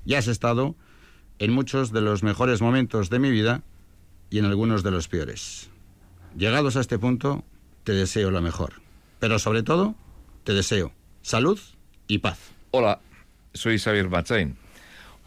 ya 0.03 0.19
has 0.19 0.27
estado, 0.27 0.75
en 1.39 1.53
muchos 1.53 1.93
de 1.93 2.01
los 2.01 2.21
mejores 2.21 2.61
momentos 2.61 3.09
de 3.09 3.19
mi 3.19 3.31
vida 3.31 3.63
y 4.29 4.39
en 4.39 4.45
algunos 4.45 4.83
de 4.83 4.91
los 4.91 5.07
peores. 5.07 5.69
Llegados 6.37 6.75
a 6.75 6.81
este 6.81 6.99
punto, 6.99 7.45
te 7.85 7.93
deseo 7.93 8.29
lo 8.29 8.41
mejor. 8.41 8.73
Pero 9.19 9.39
sobre 9.39 9.63
todo, 9.63 9.95
te 10.43 10.53
deseo 10.53 10.91
salud 11.21 11.59
y 12.07 12.17
paz. 12.17 12.39
Hola, 12.71 12.99
soy 13.53 13.79
Xavier 13.79 14.09
Machain. 14.09 14.57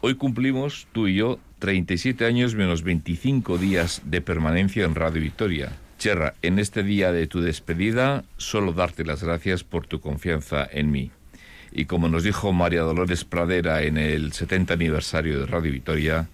Hoy 0.01 0.15
cumplimos, 0.15 0.87
tú 0.91 1.07
y 1.07 1.15
yo, 1.15 1.39
37 1.59 2.25
años 2.25 2.53
menos 2.53 2.83
25 2.83 3.57
días 3.57 4.01
de 4.05 4.21
permanencia 4.21 4.85
en 4.85 4.93
Radio 4.93 5.21
Victoria. 5.21 5.71
Cherra, 6.01 6.33
en 6.41 6.57
este 6.57 6.81
día 6.81 7.11
de 7.11 7.27
tu 7.27 7.41
despedida, 7.41 8.23
solo 8.37 8.73
darte 8.73 9.05
las 9.05 9.21
gracias 9.23 9.63
por 9.63 9.85
tu 9.85 10.01
confianza 10.01 10.67
en 10.71 10.89
mí. 10.89 11.11
Y 11.71 11.85
como 11.85 12.09
nos 12.09 12.23
dijo 12.23 12.51
María 12.53 12.81
Dolores 12.81 13.23
Pradera 13.23 13.83
en 13.83 13.99
el 13.99 14.33
70 14.33 14.73
aniversario 14.73 15.39
de 15.39 15.45
Radio 15.45 15.71
Vitoria, 15.71 16.27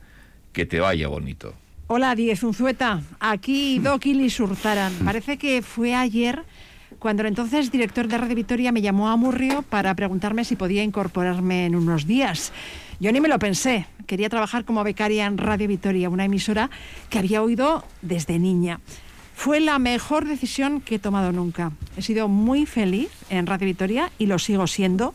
que 0.54 0.66
te 0.66 0.80
vaya 0.80 1.10
bonito. 1.10 1.54
Hola, 1.88 2.16
Diez 2.16 2.44
Unzueta. 2.44 3.02
Aquí 3.20 3.80
Doki 3.80 4.30
Surzaran. 4.30 4.94
Parece 5.04 5.38
que 5.38 5.62
fue 5.62 5.94
ayer 5.94 6.44
cuando 6.98 7.24
el 7.24 7.28
entonces 7.28 7.70
director 7.70 8.08
de 8.08 8.18
Radio 8.20 8.38
Vitoria 8.38 8.72
me 8.72 8.82
llamó 8.82 9.10
a 9.10 9.18
Murrio 9.18 9.64
para 9.64 9.94
preguntarme 9.96 10.46
si 10.46 10.56
podía 10.56 10.82
incorporarme 10.82 11.66
en 11.66 11.76
unos 11.76 12.08
días. 12.08 12.54
Yo 13.02 13.12
ni 13.12 13.20
me 13.20 13.28
lo 13.28 13.38
pensé. 13.38 13.86
Quería 14.06 14.30
trabajar 14.30 14.64
como 14.64 14.86
becaria 14.86 15.26
en 15.26 15.38
Radio 15.38 15.68
Vitoria, 15.68 16.10
una 16.10 16.24
emisora 16.24 16.70
que 17.10 17.20
había 17.20 17.44
oído 17.44 17.84
desde 18.02 18.40
niña. 18.40 18.80
Fue 19.38 19.60
la 19.60 19.78
mejor 19.78 20.26
decisión 20.26 20.82
que 20.82 20.96
he 20.96 21.00
tomado 21.00 21.32
nunca. 21.32 21.72
He 21.96 22.02
sido 22.02 22.28
muy 22.28 22.66
feliz 22.66 23.12
en 23.30 23.46
Radio 23.46 23.68
Victoria 23.68 24.12
y 24.18 24.26
lo 24.26 24.40
sigo 24.40 24.66
siendo. 24.66 25.14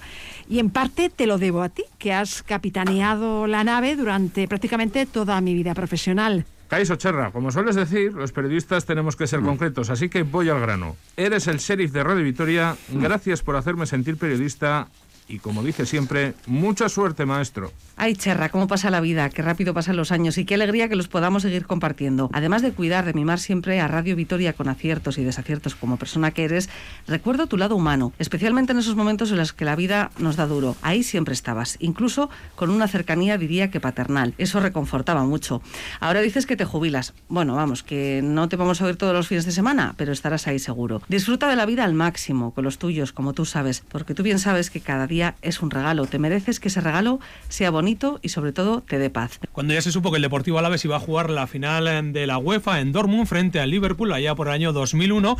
Y 0.48 0.60
en 0.60 0.70
parte 0.70 1.10
te 1.10 1.26
lo 1.26 1.38
debo 1.38 1.60
a 1.60 1.70
ti, 1.70 1.82
que 1.98 2.12
has 2.12 2.44
capitaneado 2.44 3.48
la 3.48 3.64
nave 3.64 3.96
durante 3.96 4.46
prácticamente 4.46 5.06
toda 5.06 5.40
mi 5.40 5.54
vida 5.54 5.74
profesional. 5.74 6.46
Caiso 6.68 6.94
Cherra, 6.94 7.32
como 7.32 7.50
sueles 7.50 7.74
decir, 7.74 8.12
los 8.12 8.30
periodistas 8.30 8.86
tenemos 8.86 9.16
que 9.16 9.26
ser 9.26 9.40
mm. 9.40 9.44
concretos, 9.44 9.90
así 9.90 10.08
que 10.08 10.22
voy 10.22 10.48
al 10.48 10.60
grano. 10.60 10.96
Eres 11.16 11.48
el 11.48 11.58
sheriff 11.58 11.90
de 11.90 12.04
Radio 12.04 12.22
Victoria, 12.22 12.76
gracias 12.90 13.42
por 13.42 13.56
hacerme 13.56 13.86
sentir 13.86 14.16
periodista 14.16 14.88
y 15.32 15.38
como 15.38 15.62
dice 15.62 15.86
siempre, 15.86 16.34
mucha 16.46 16.90
suerte, 16.90 17.24
maestro. 17.24 17.72
Ay, 17.96 18.16
Cherra, 18.16 18.50
cómo 18.50 18.66
pasa 18.66 18.90
la 18.90 19.00
vida, 19.00 19.30
qué 19.30 19.40
rápido 19.40 19.72
pasan 19.72 19.96
los 19.96 20.12
años 20.12 20.36
y 20.36 20.44
qué 20.44 20.54
alegría 20.54 20.90
que 20.90 20.96
los 20.96 21.08
podamos 21.08 21.42
seguir 21.42 21.66
compartiendo. 21.66 22.28
Además 22.34 22.60
de 22.60 22.72
cuidar, 22.72 23.06
de 23.06 23.14
mimar 23.14 23.38
siempre 23.38 23.80
a 23.80 23.88
Radio 23.88 24.14
Vitoria 24.14 24.52
con 24.52 24.68
aciertos 24.68 25.16
y 25.16 25.24
desaciertos 25.24 25.74
como 25.74 25.96
persona 25.96 26.32
que 26.32 26.44
eres, 26.44 26.68
recuerdo 27.06 27.46
tu 27.46 27.56
lado 27.56 27.76
humano, 27.76 28.12
especialmente 28.18 28.72
en 28.72 28.78
esos 28.78 28.94
momentos 28.94 29.30
en 29.30 29.38
los 29.38 29.54
que 29.54 29.64
la 29.64 29.74
vida 29.74 30.10
nos 30.18 30.36
da 30.36 30.46
duro. 30.46 30.76
Ahí 30.82 31.02
siempre 31.02 31.32
estabas, 31.32 31.76
incluso 31.80 32.28
con 32.54 32.68
una 32.68 32.86
cercanía, 32.86 33.38
diría 33.38 33.70
que 33.70 33.80
paternal. 33.80 34.34
Eso 34.36 34.60
reconfortaba 34.60 35.24
mucho. 35.24 35.62
Ahora 36.00 36.20
dices 36.20 36.44
que 36.44 36.56
te 36.56 36.66
jubilas. 36.66 37.14
Bueno, 37.28 37.54
vamos, 37.54 37.82
que 37.82 38.20
no 38.22 38.50
te 38.50 38.56
vamos 38.56 38.82
a 38.82 38.84
oír 38.84 38.96
todos 38.96 39.14
los 39.14 39.28
fines 39.28 39.46
de 39.46 39.52
semana, 39.52 39.94
pero 39.96 40.12
estarás 40.12 40.46
ahí 40.46 40.58
seguro. 40.58 41.00
Disfruta 41.08 41.48
de 41.48 41.56
la 41.56 41.64
vida 41.64 41.84
al 41.84 41.94
máximo, 41.94 42.52
con 42.52 42.64
los 42.64 42.76
tuyos, 42.76 43.12
como 43.12 43.32
tú 43.32 43.46
sabes, 43.46 43.82
porque 43.88 44.14
tú 44.14 44.22
bien 44.22 44.38
sabes 44.38 44.68
que 44.68 44.80
cada 44.80 45.06
día 45.06 45.21
es 45.42 45.62
un 45.62 45.70
regalo. 45.70 46.06
Te 46.06 46.18
mereces 46.18 46.60
que 46.60 46.68
ese 46.68 46.80
regalo 46.80 47.20
sea 47.48 47.70
bonito 47.70 48.18
y 48.22 48.30
sobre 48.30 48.52
todo 48.52 48.80
te 48.80 48.98
dé 48.98 49.10
paz. 49.10 49.40
Cuando 49.52 49.74
ya 49.74 49.82
se 49.82 49.92
supo 49.92 50.10
que 50.10 50.16
el 50.16 50.22
Deportivo 50.22 50.58
Alavés 50.58 50.84
iba 50.84 50.96
a 50.96 51.00
jugar 51.00 51.30
la 51.30 51.46
final 51.46 52.12
de 52.12 52.26
la 52.26 52.38
UEFA 52.38 52.80
en 52.80 52.92
Dortmund 52.92 53.26
frente 53.26 53.60
al 53.60 53.70
Liverpool 53.70 54.12
allá 54.12 54.34
por 54.34 54.48
el 54.48 54.54
año 54.54 54.72
2001, 54.72 55.36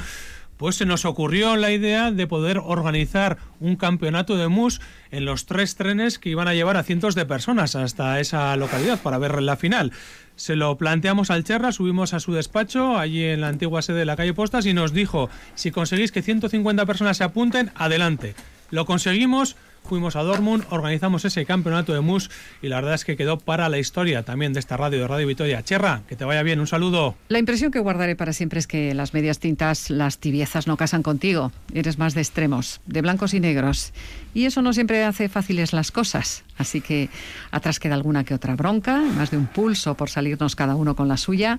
pues 0.56 0.76
se 0.76 0.86
nos 0.86 1.04
ocurrió 1.04 1.56
la 1.56 1.72
idea 1.72 2.12
de 2.12 2.26
poder 2.28 2.58
organizar 2.58 3.38
un 3.58 3.74
campeonato 3.74 4.36
de 4.36 4.46
mus 4.46 4.80
en 5.10 5.24
los 5.24 5.46
tres 5.46 5.74
trenes 5.74 6.20
que 6.20 6.28
iban 6.28 6.46
a 6.46 6.54
llevar 6.54 6.76
a 6.76 6.84
cientos 6.84 7.16
de 7.16 7.26
personas 7.26 7.74
hasta 7.74 8.20
esa 8.20 8.54
localidad 8.56 9.00
para 9.00 9.18
ver 9.18 9.42
la 9.42 9.56
final. 9.56 9.92
Se 10.36 10.54
lo 10.54 10.76
planteamos 10.78 11.30
al 11.30 11.44
Cherra, 11.44 11.72
subimos 11.72 12.14
a 12.14 12.20
su 12.20 12.32
despacho, 12.32 12.96
allí 12.96 13.24
en 13.24 13.40
la 13.40 13.48
antigua 13.48 13.82
sede 13.82 13.98
de 13.98 14.04
la 14.04 14.16
calle 14.16 14.34
Postas, 14.34 14.64
y 14.66 14.72
nos 14.72 14.92
dijo, 14.92 15.28
si 15.56 15.72
conseguís 15.72 16.12
que 16.12 16.22
150 16.22 16.86
personas 16.86 17.16
se 17.16 17.24
apunten, 17.24 17.72
adelante. 17.74 18.34
Lo 18.70 18.86
conseguimos, 18.86 19.56
fuimos 19.84 20.16
a 20.16 20.22
Dortmund, 20.22 20.64
organizamos 20.70 21.24
ese 21.24 21.44
campeonato 21.44 21.92
de 21.92 22.00
MUS 22.00 22.30
y 22.62 22.68
la 22.68 22.76
verdad 22.76 22.94
es 22.94 23.04
que 23.04 23.16
quedó 23.16 23.38
para 23.38 23.68
la 23.68 23.78
historia 23.78 24.22
también 24.22 24.52
de 24.52 24.60
esta 24.60 24.76
radio, 24.76 25.00
de 25.00 25.08
Radio 25.08 25.26
Vitoria. 25.26 25.62
Cherra, 25.62 26.02
que 26.08 26.16
te 26.16 26.24
vaya 26.24 26.42
bien, 26.42 26.60
un 26.60 26.66
saludo. 26.66 27.14
La 27.28 27.38
impresión 27.38 27.70
que 27.70 27.78
guardaré 27.78 28.16
para 28.16 28.32
siempre 28.32 28.58
es 28.58 28.66
que 28.66 28.94
las 28.94 29.14
medias 29.14 29.38
tintas, 29.38 29.90
las 29.90 30.18
tibiezas 30.18 30.66
no 30.66 30.76
casan 30.76 31.02
contigo. 31.02 31.52
Eres 31.74 31.98
más 31.98 32.14
de 32.14 32.20
extremos, 32.20 32.80
de 32.86 33.02
blancos 33.02 33.34
y 33.34 33.40
negros. 33.40 33.92
Y 34.34 34.46
eso 34.46 34.62
no 34.62 34.72
siempre 34.72 35.04
hace 35.04 35.28
fáciles 35.28 35.72
las 35.72 35.92
cosas. 35.92 36.44
Así 36.56 36.80
que 36.80 37.08
atrás 37.50 37.78
queda 37.78 37.94
alguna 37.94 38.24
que 38.24 38.34
otra 38.34 38.56
bronca, 38.56 39.00
más 39.00 39.30
de 39.30 39.36
un 39.36 39.46
pulso 39.46 39.94
por 39.94 40.10
salirnos 40.10 40.56
cada 40.56 40.74
uno 40.74 40.96
con 40.96 41.08
la 41.08 41.16
suya 41.16 41.58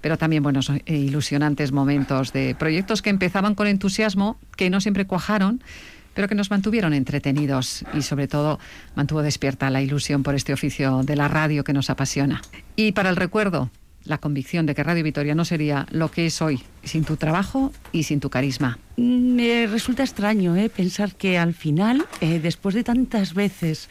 pero 0.00 0.16
también 0.16 0.42
buenos 0.42 0.70
e 0.70 0.96
ilusionantes 0.96 1.72
momentos 1.72 2.32
de 2.32 2.54
proyectos 2.54 3.02
que 3.02 3.10
empezaban 3.10 3.54
con 3.54 3.66
entusiasmo, 3.66 4.38
que 4.56 4.70
no 4.70 4.80
siempre 4.80 5.06
cuajaron, 5.06 5.62
pero 6.18 6.26
que 6.26 6.34
nos 6.34 6.50
mantuvieron 6.50 6.94
entretenidos 6.94 7.84
y 7.94 8.02
sobre 8.02 8.26
todo 8.26 8.58
mantuvo 8.96 9.22
despierta 9.22 9.70
la 9.70 9.82
ilusión 9.82 10.24
por 10.24 10.34
este 10.34 10.52
oficio 10.52 11.04
de 11.04 11.14
la 11.14 11.28
radio 11.28 11.62
que 11.62 11.72
nos 11.72 11.90
apasiona. 11.90 12.42
Y 12.74 12.90
para 12.90 13.08
el 13.08 13.14
recuerdo, 13.14 13.70
la 14.02 14.18
convicción 14.18 14.66
de 14.66 14.74
que 14.74 14.82
Radio 14.82 15.04
Vitoria 15.04 15.36
no 15.36 15.44
sería 15.44 15.86
lo 15.92 16.10
que 16.10 16.26
es 16.26 16.42
hoy 16.42 16.60
sin 16.82 17.04
tu 17.04 17.16
trabajo 17.16 17.72
y 17.92 18.02
sin 18.02 18.18
tu 18.18 18.30
carisma. 18.30 18.80
Me 18.96 19.68
resulta 19.68 20.02
extraño 20.02 20.56
¿eh? 20.56 20.68
pensar 20.68 21.14
que 21.14 21.38
al 21.38 21.54
final, 21.54 22.04
eh, 22.20 22.40
después 22.40 22.74
de 22.74 22.82
tantas 22.82 23.32
veces 23.32 23.88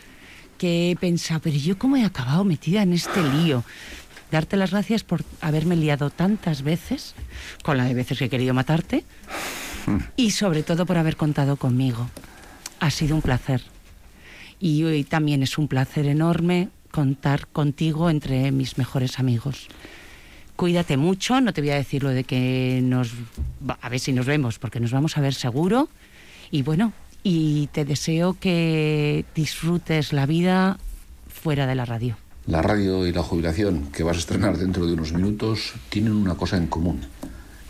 que 0.57 0.91
he 0.91 0.97
pensado, 0.97 1.39
pero 1.39 1.55
yo 1.55 1.77
cómo 1.77 1.95
he 1.95 2.03
acabado 2.03 2.43
metida 2.43 2.81
en 2.81 2.91
este 2.91 3.23
lío, 3.23 3.63
darte 4.33 4.57
las 4.57 4.71
gracias 4.71 5.05
por 5.05 5.23
haberme 5.39 5.77
liado 5.77 6.09
tantas 6.09 6.61
veces, 6.61 7.15
con 7.63 7.77
la 7.77 7.85
de 7.85 7.93
veces 7.93 8.19
que 8.19 8.25
he 8.25 8.29
querido 8.29 8.53
matarte, 8.53 9.05
y 10.15 10.31
sobre 10.31 10.63
todo 10.63 10.85
por 10.85 10.97
haber 10.97 11.15
contado 11.17 11.55
conmigo. 11.55 12.09
Ha 12.79 12.91
sido 12.91 13.15
un 13.15 13.21
placer. 13.21 13.61
Y 14.59 14.83
hoy 14.83 15.03
también 15.03 15.43
es 15.43 15.57
un 15.57 15.67
placer 15.67 16.07
enorme 16.07 16.69
contar 16.91 17.47
contigo 17.47 18.09
entre 18.09 18.51
mis 18.51 18.77
mejores 18.77 19.19
amigos. 19.19 19.67
Cuídate 20.55 20.97
mucho, 20.97 21.39
no 21.41 21.53
te 21.53 21.61
voy 21.61 21.69
a 21.69 21.75
decir 21.75 22.01
lo 22.01 22.09
de 22.09 22.23
que 22.23 22.81
nos... 22.83 23.13
A 23.81 23.89
ver 23.89 23.99
si 23.99 24.11
nos 24.11 24.25
vemos, 24.25 24.57
porque 24.57 24.79
nos 24.79 24.91
vamos 24.91 25.15
a 25.15 25.21
ver 25.21 25.35
seguro. 25.35 25.89
Y 26.49 26.63
bueno, 26.63 26.93
y 27.21 27.67
te 27.67 27.85
deseo 27.85 28.37
que 28.39 29.25
disfrutes 29.35 30.13
la 30.13 30.25
vida 30.25 30.79
fuera 31.27 31.67
de 31.67 31.75
la 31.75 31.85
radio. 31.85 32.17
La 32.47 32.61
radio 32.61 33.05
y 33.05 33.11
la 33.11 33.21
jubilación 33.21 33.91
que 33.91 34.03
vas 34.03 34.15
a 34.15 34.19
estrenar 34.19 34.57
dentro 34.57 34.87
de 34.87 34.93
unos 34.93 35.13
minutos 35.13 35.73
tienen 35.89 36.13
una 36.13 36.35
cosa 36.35 36.57
en 36.57 36.67
común. 36.67 37.01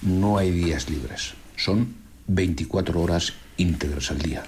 No 0.04 0.38
hay 0.38 0.52
días 0.52 0.90
libres. 0.90 1.34
Son 1.58 1.96
24 2.28 3.02
horas 3.02 3.34
íntegras 3.58 4.12
al 4.12 4.20
día. 4.20 4.44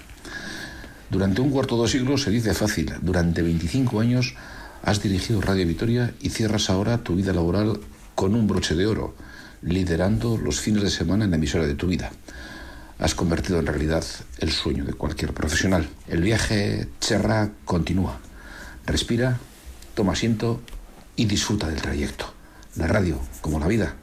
Durante 1.10 1.40
un 1.40 1.50
cuarto 1.50 1.82
de 1.82 1.88
siglo 1.88 2.18
se 2.18 2.30
dice 2.30 2.54
fácil, 2.54 2.92
durante 3.02 3.42
25 3.42 4.00
años 4.00 4.34
has 4.82 5.02
dirigido 5.02 5.40
Radio 5.40 5.66
Vitoria 5.66 6.14
y 6.20 6.30
cierras 6.30 6.70
ahora 6.70 6.98
tu 6.98 7.16
vida 7.16 7.32
laboral 7.32 7.80
con 8.14 8.34
un 8.34 8.46
broche 8.46 8.74
de 8.74 8.86
oro, 8.86 9.14
liderando 9.62 10.36
los 10.36 10.60
fines 10.60 10.82
de 10.82 10.90
semana 10.90 11.24
en 11.24 11.30
la 11.30 11.36
emisora 11.36 11.66
de 11.66 11.74
tu 11.74 11.86
vida. 11.86 12.12
Has 12.98 13.14
convertido 13.14 13.58
en 13.58 13.66
realidad 13.66 14.04
el 14.38 14.52
sueño 14.52 14.84
de 14.84 14.92
cualquier 14.92 15.32
profesional. 15.32 15.88
El 16.06 16.22
viaje 16.22 16.86
Cherra 17.00 17.50
continúa. 17.64 18.20
Respira, 18.86 19.38
toma 19.94 20.12
asiento 20.12 20.60
y 21.16 21.24
disfruta 21.24 21.66
del 21.66 21.80
trayecto. 21.80 22.32
La 22.76 22.86
radio, 22.86 23.18
como 23.40 23.58
la 23.58 23.66
vida, 23.66 23.96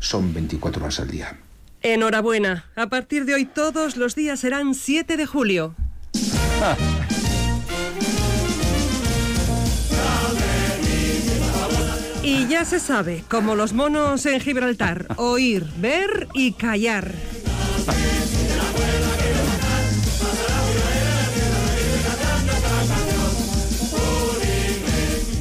son 0.00 0.34
24 0.34 0.82
horas 0.82 1.00
al 1.00 1.08
día. 1.08 1.38
Enhorabuena. 1.82 2.64
A 2.76 2.88
partir 2.88 3.24
de 3.24 3.34
hoy 3.34 3.44
todos 3.44 3.96
los 3.96 4.14
días 4.14 4.40
serán 4.40 4.74
7 4.74 5.16
de 5.16 5.26
julio. 5.26 5.74
Y 12.24 12.46
ya 12.46 12.64
se 12.64 12.78
sabe, 12.78 13.24
como 13.28 13.56
los 13.56 13.72
monos 13.72 14.26
en 14.26 14.40
Gibraltar, 14.40 15.06
oír, 15.16 15.66
ver 15.78 16.28
y 16.34 16.52
callar. 16.52 17.12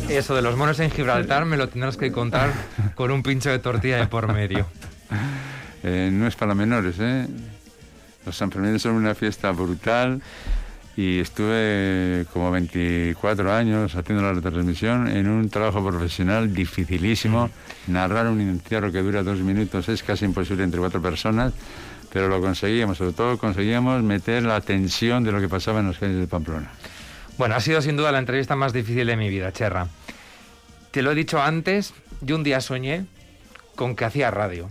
Eso 0.09 0.35
de 0.35 0.41
los 0.41 0.57
monos 0.57 0.79
en 0.79 0.89
Gibraltar 0.89 1.45
me 1.45 1.55
lo 1.55 1.69
tendrás 1.69 1.97
que 1.97 2.11
contar 2.11 2.51
con 2.95 3.11
un 3.11 3.21
pincho 3.21 3.51
de 3.51 3.59
tortilla 3.59 3.97
de 3.97 4.07
por 4.07 4.33
medio. 4.33 4.67
Eh, 5.83 6.09
no 6.11 6.27
es 6.27 6.35
para 6.35 6.53
menores, 6.53 6.95
¿eh? 6.99 7.27
Los 8.25 8.37
Sanfermines 8.37 8.81
son 8.81 8.93
una 8.93 9.15
fiesta 9.15 9.51
brutal 9.51 10.21
y 10.95 11.19
estuve 11.19 12.25
como 12.33 12.51
24 12.51 13.51
años 13.51 13.95
haciendo 13.95 14.23
la 14.23 14.33
retransmisión 14.33 15.07
en 15.07 15.27
un 15.27 15.49
trabajo 15.49 15.85
profesional 15.85 16.53
dificilísimo. 16.53 17.49
Narrar 17.87 18.27
un 18.27 18.41
entierro 18.41 18.91
que 18.91 18.99
dura 19.01 19.23
dos 19.23 19.39
minutos 19.39 19.89
es 19.89 20.03
casi 20.03 20.25
imposible 20.25 20.63
entre 20.63 20.79
cuatro 20.79 21.01
personas, 21.01 21.53
pero 22.11 22.27
lo 22.27 22.41
conseguíamos, 22.41 22.97
sobre 22.97 23.13
todo 23.13 23.37
conseguíamos 23.37 24.03
meter 24.03 24.43
la 24.43 24.61
tensión 24.61 25.23
de 25.23 25.31
lo 25.31 25.39
que 25.39 25.49
pasaba 25.49 25.79
en 25.79 25.87
las 25.87 25.97
calles 25.97 26.17
de 26.17 26.27
Pamplona. 26.27 26.69
Bueno, 27.37 27.55
ha 27.55 27.59
sido 27.59 27.81
sin 27.81 27.97
duda 27.97 28.11
la 28.11 28.19
entrevista 28.19 28.55
más 28.55 28.73
difícil 28.73 29.07
de 29.07 29.15
mi 29.15 29.29
vida, 29.29 29.51
Cherra. 29.51 29.87
Te 30.91 31.01
lo 31.01 31.11
he 31.11 31.15
dicho 31.15 31.41
antes, 31.41 31.93
yo 32.19 32.35
un 32.35 32.43
día 32.43 32.59
soñé 32.59 33.05
con 33.75 33.95
que 33.95 34.05
hacía 34.05 34.29
radio. 34.29 34.69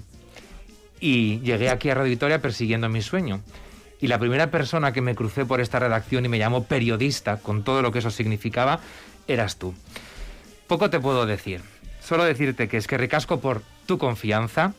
Y 1.01 1.41
llegué 1.41 1.71
aquí 1.71 1.91
a 1.91 1.95
Radio 1.95 2.11
Victoria 2.11 2.43
persiguiendo 2.43 2.89
mi 2.89 3.03
sueño. 3.03 3.41
Y 4.01 4.07
la 4.07 4.19
primera 4.19 4.51
persona 4.51 4.93
que 4.93 5.01
me 5.01 5.15
crucé 5.15 5.45
por 5.45 5.61
esta 5.61 5.79
redacción 5.79 6.25
y 6.25 6.29
me 6.29 6.39
llamó 6.39 6.65
periodista, 6.65 7.39
con 7.39 7.65
todo 7.65 7.83
lo 7.83 7.93
que 7.93 7.99
eso 7.99 8.11
significaba, 8.11 8.81
eras 9.27 9.57
tú. 9.57 9.75
Poco 10.67 10.91
te 10.91 11.01
puedo 11.01 11.27
decir. 11.27 11.63
Solo 12.01 12.25
decirte 12.25 12.69
que 12.69 12.77
es 12.77 12.87
que 12.87 12.97
ricasco 12.97 13.41
por 13.41 13.63
tu 13.87 13.99
confianza, 13.99 14.73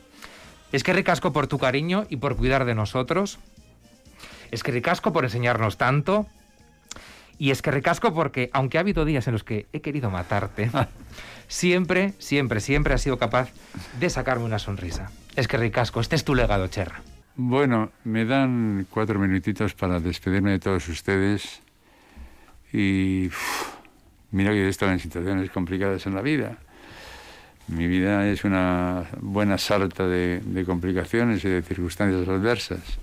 es 0.71 0.83
que 0.83 0.93
ricasco 0.93 1.33
por 1.33 1.47
tu 1.47 1.59
cariño 1.59 2.05
y 2.09 2.17
por 2.17 2.35
cuidar 2.35 2.65
de 2.65 2.75
nosotros, 2.75 3.39
es 4.51 4.63
que 4.63 4.71
ricasco 4.71 5.13
por 5.13 5.23
enseñarnos 5.23 5.77
tanto, 5.77 6.27
y 7.41 7.49
es 7.49 7.63
que 7.63 7.71
recasco 7.71 8.13
porque, 8.13 8.51
aunque 8.53 8.77
ha 8.77 8.81
habido 8.81 9.03
días 9.03 9.25
en 9.25 9.33
los 9.33 9.43
que 9.43 9.65
he 9.73 9.81
querido 9.81 10.11
matarte, 10.11 10.69
siempre, 11.51 12.13
siempre, 12.17 12.61
siempre 12.61 12.93
has 12.93 13.01
sido 13.01 13.17
capaz 13.17 13.51
de 13.99 14.09
sacarme 14.09 14.45
una 14.45 14.57
sonrisa. 14.57 15.11
Es 15.35 15.47
que 15.47 15.57
ricasco, 15.57 15.99
este 15.99 16.15
es 16.15 16.23
tu 16.23 16.33
legado, 16.33 16.67
Cherra. 16.67 17.01
Bueno, 17.35 17.91
me 18.05 18.25
dan 18.25 18.87
cuatro 18.89 19.19
minutitos 19.19 19.73
para 19.73 19.99
despedirme 19.99 20.51
de 20.51 20.59
todos 20.59 20.87
ustedes 20.87 21.61
y 22.71 23.29
mira 24.31 24.51
que 24.51 24.65
he 24.65 24.69
estado 24.69 24.93
en 24.93 24.99
situaciones 24.99 25.49
complicadas 25.51 26.05
en 26.05 26.15
la 26.15 26.21
vida. 26.21 26.57
Mi 27.67 27.87
vida 27.87 28.27
es 28.27 28.43
una 28.43 29.05
buena 29.19 29.57
sarta 29.57 30.07
de, 30.07 30.41
de 30.43 30.65
complicaciones 30.65 31.43
y 31.43 31.49
de 31.49 31.61
circunstancias 31.61 32.27
adversas 32.27 32.99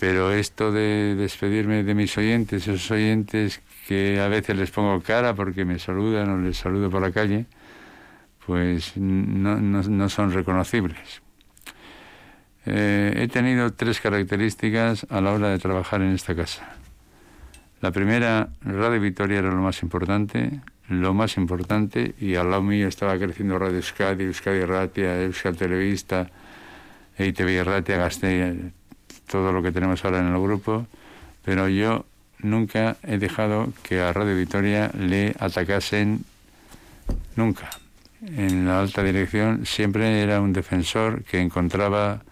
pero 0.00 0.32
esto 0.32 0.72
de 0.72 1.14
despedirme 1.14 1.84
de 1.84 1.94
mis 1.94 2.16
oyentes, 2.16 2.66
esos 2.66 2.90
oyentes 2.90 3.60
que 3.90 4.20
a 4.20 4.28
veces 4.28 4.56
les 4.56 4.70
pongo 4.70 5.02
cara 5.02 5.34
porque 5.34 5.64
me 5.64 5.80
saludan 5.80 6.30
o 6.30 6.38
les 6.38 6.56
saludo 6.56 6.88
por 6.90 7.02
la 7.02 7.10
calle, 7.10 7.46
pues 8.46 8.96
no, 8.96 9.56
no, 9.58 10.08
son 10.08 10.30
reconocibles. 10.30 11.20
Eh, 12.66 13.14
he 13.16 13.26
tenido 13.26 13.72
tres 13.72 13.98
características 13.98 15.08
a 15.10 15.20
la 15.20 15.32
hora 15.32 15.48
de 15.48 15.58
trabajar 15.58 16.02
en 16.02 16.12
esta 16.12 16.36
casa. 16.36 16.76
La 17.80 17.90
primera, 17.90 18.50
Radio 18.62 19.00
Vitoria 19.00 19.40
era 19.40 19.50
lo 19.50 19.60
más 19.60 19.82
importante, 19.82 20.60
lo 20.88 21.12
más 21.12 21.36
importante, 21.36 22.14
y 22.20 22.36
al 22.36 22.48
lado 22.48 22.62
mío 22.62 22.86
estaba 22.86 23.18
creciendo 23.18 23.58
Radio 23.58 23.78
Euskadi, 23.78 24.22
Euskadi 24.22 24.64
Ratia, 24.66 25.20
Euskal 25.20 25.56
Televista, 25.56 26.30
EITV 27.18 27.64
Ratia, 27.64 27.96
Gasteiz, 27.96 28.72
todo 29.26 29.50
lo 29.50 29.64
que 29.64 29.72
tenemos 29.72 30.04
ahora 30.04 30.20
en 30.20 30.28
el 30.32 30.40
grupo, 30.40 30.86
pero 31.44 31.68
yo 31.68 32.06
nunca 32.42 32.96
he 33.02 33.18
dejado 33.18 33.72
que 33.82 34.00
a 34.00 34.12
Radio 34.12 34.36
Vitoria 34.36 34.90
le 34.98 35.34
atacasen 35.38 36.24
nunca. 37.36 37.70
En 38.22 38.66
la 38.66 38.80
alta 38.80 39.02
dirección 39.02 39.64
siempre 39.64 40.22
era 40.22 40.40
un 40.40 40.52
defensor 40.52 41.24
que 41.24 41.40
encontraba 41.40 42.22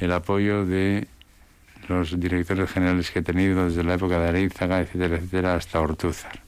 el 0.00 0.12
apoyo 0.12 0.64
de 0.64 1.08
los 1.88 2.18
directores 2.18 2.70
generales 2.70 3.10
que 3.10 3.18
he 3.18 3.22
tenido 3.22 3.66
desde 3.66 3.82
la 3.84 3.94
época 3.94 4.18
de 4.18 4.28
Areizaga, 4.28 4.80
etcétera, 4.80 5.16
etcétera, 5.16 5.54
hasta 5.54 5.80
Ortúzar. 5.80 6.40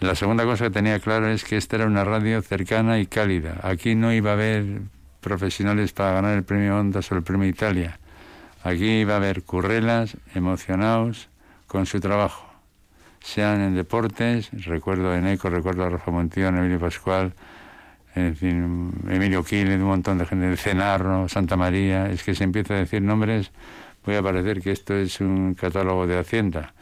La 0.00 0.14
segunda 0.14 0.44
cosa 0.44 0.64
que 0.64 0.70
tenía 0.70 0.98
claro 0.98 1.28
es 1.28 1.44
que 1.44 1.56
esta 1.56 1.76
era 1.76 1.86
una 1.86 2.04
radio 2.04 2.40
cercana 2.42 2.98
y 2.98 3.06
cálida. 3.06 3.60
Aquí 3.62 3.94
no 3.94 4.12
iba 4.12 4.30
a 4.30 4.32
haber 4.32 4.80
profesionales 5.20 5.92
para 5.92 6.12
ganar 6.12 6.36
el 6.36 6.42
premio 6.42 6.78
Ondas 6.78 7.12
o 7.12 7.16
el 7.16 7.22
premio 7.22 7.46
Italia. 7.46 7.99
Aquí 8.62 9.04
va 9.04 9.14
a 9.14 9.16
haber 9.16 9.42
currelas 9.42 10.16
emocionados 10.34 11.28
con 11.66 11.86
su 11.86 11.98
trabajo, 12.00 12.46
sean 13.20 13.60
en 13.60 13.74
deportes, 13.74 14.50
recuerdo 14.64 15.14
en 15.14 15.26
ECO, 15.26 15.48
recuerdo 15.48 15.84
a 15.84 15.88
Rafa 15.88 16.10
Montillón, 16.10 16.58
Emilio 16.58 16.78
Pascual, 16.78 17.32
en 18.14 18.36
fin, 18.36 18.92
Emilio 19.08 19.44
Quile, 19.44 19.76
un 19.76 19.84
montón 19.84 20.18
de 20.18 20.26
gente, 20.26 20.56
Cenarro, 20.56 21.28
Santa 21.28 21.56
María, 21.56 22.10
es 22.10 22.22
que 22.22 22.34
se 22.34 22.44
empieza 22.44 22.74
a 22.74 22.78
decir 22.78 23.00
nombres, 23.02 23.50
voy 24.04 24.16
a 24.16 24.22
parecer 24.22 24.60
que 24.60 24.72
esto 24.72 24.94
es 24.94 25.20
un 25.20 25.54
catálogo 25.54 26.06
de 26.06 26.18
Hacienda. 26.18 26.74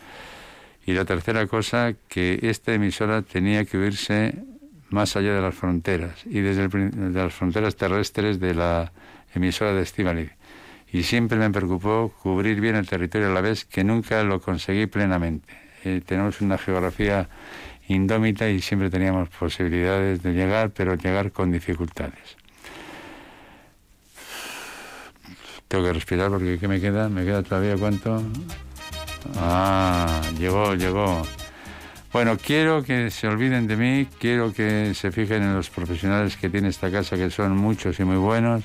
Y 0.87 0.95
la 0.95 1.05
tercera 1.05 1.47
cosa, 1.47 1.93
que 2.09 2.39
esta 2.43 2.73
emisora 2.73 3.23
tenía 3.23 3.65
que 3.67 3.77
oírse 3.77 4.43
más 4.89 5.17
allá 5.17 5.35
de 5.35 5.43
las 5.43 5.55
fronteras 5.55 6.25
y 6.25 6.41
desde 6.41 6.69
de 6.69 7.23
las 7.23 7.35
fronteras 7.35 7.77
terrestres 7.77 8.41
de 8.41 8.55
la 8.55 8.93
emisora 9.35 9.75
de 9.75 9.83
Estivali. 9.83 10.31
Y 10.93 11.03
siempre 11.03 11.39
me 11.39 11.51
preocupó 11.51 12.13
cubrir 12.23 12.61
bien 12.61 12.77
el 12.77 12.89
territorio 12.89 13.29
a 13.29 13.35
la 13.35 13.41
vez, 13.41 13.65
que 13.65 13.85
nunca 13.85 14.23
lo 14.23 14.41
conseguí 14.41 14.87
plenamente. 14.87 15.53
Eh, 15.85 16.01
tenemos 16.05 16.41
una 16.41 16.59
geografía 16.59 17.29
indómita 17.89 18.49
y 18.49 18.61
siempre 18.61 18.91
teníamos 18.91 19.29
posibilidades 19.29 20.23
de 20.23 20.33
llegar, 20.33 20.71
pero 20.71 20.95
llegar 20.95 21.33
con 21.33 21.53
dificultades. 21.53 22.37
Tengo 25.69 25.85
que 25.85 25.93
respirar 25.93 26.31
porque 26.31 26.59
¿qué 26.59 26.67
me 26.67 26.81
queda? 26.81 27.09
¿Me 27.11 27.25
queda 27.25 27.43
todavía 27.43 27.77
cuánto? 27.77 28.23
Ah, 29.37 30.23
llegó, 30.39 30.75
llegó. 30.75 31.23
Bueno, 32.11 32.39
quiero 32.39 32.83
que 32.83 33.11
se 33.11 33.29
olviden 33.29 33.67
de 33.67 33.77
mí, 33.77 34.09
quiero 34.19 34.53
que 34.55 34.95
se 34.95 35.13
fijen 35.13 35.43
en 35.43 35.55
los 35.55 35.69
profesionales 35.69 36.39
que 36.39 36.49
tiene 36.49 36.69
esta 36.69 36.91
casa, 36.91 37.17
que 37.17 37.29
son 37.29 37.55
muchos 37.55 38.01
y 38.01 38.05
muy 38.05 38.17
buenos, 38.17 38.65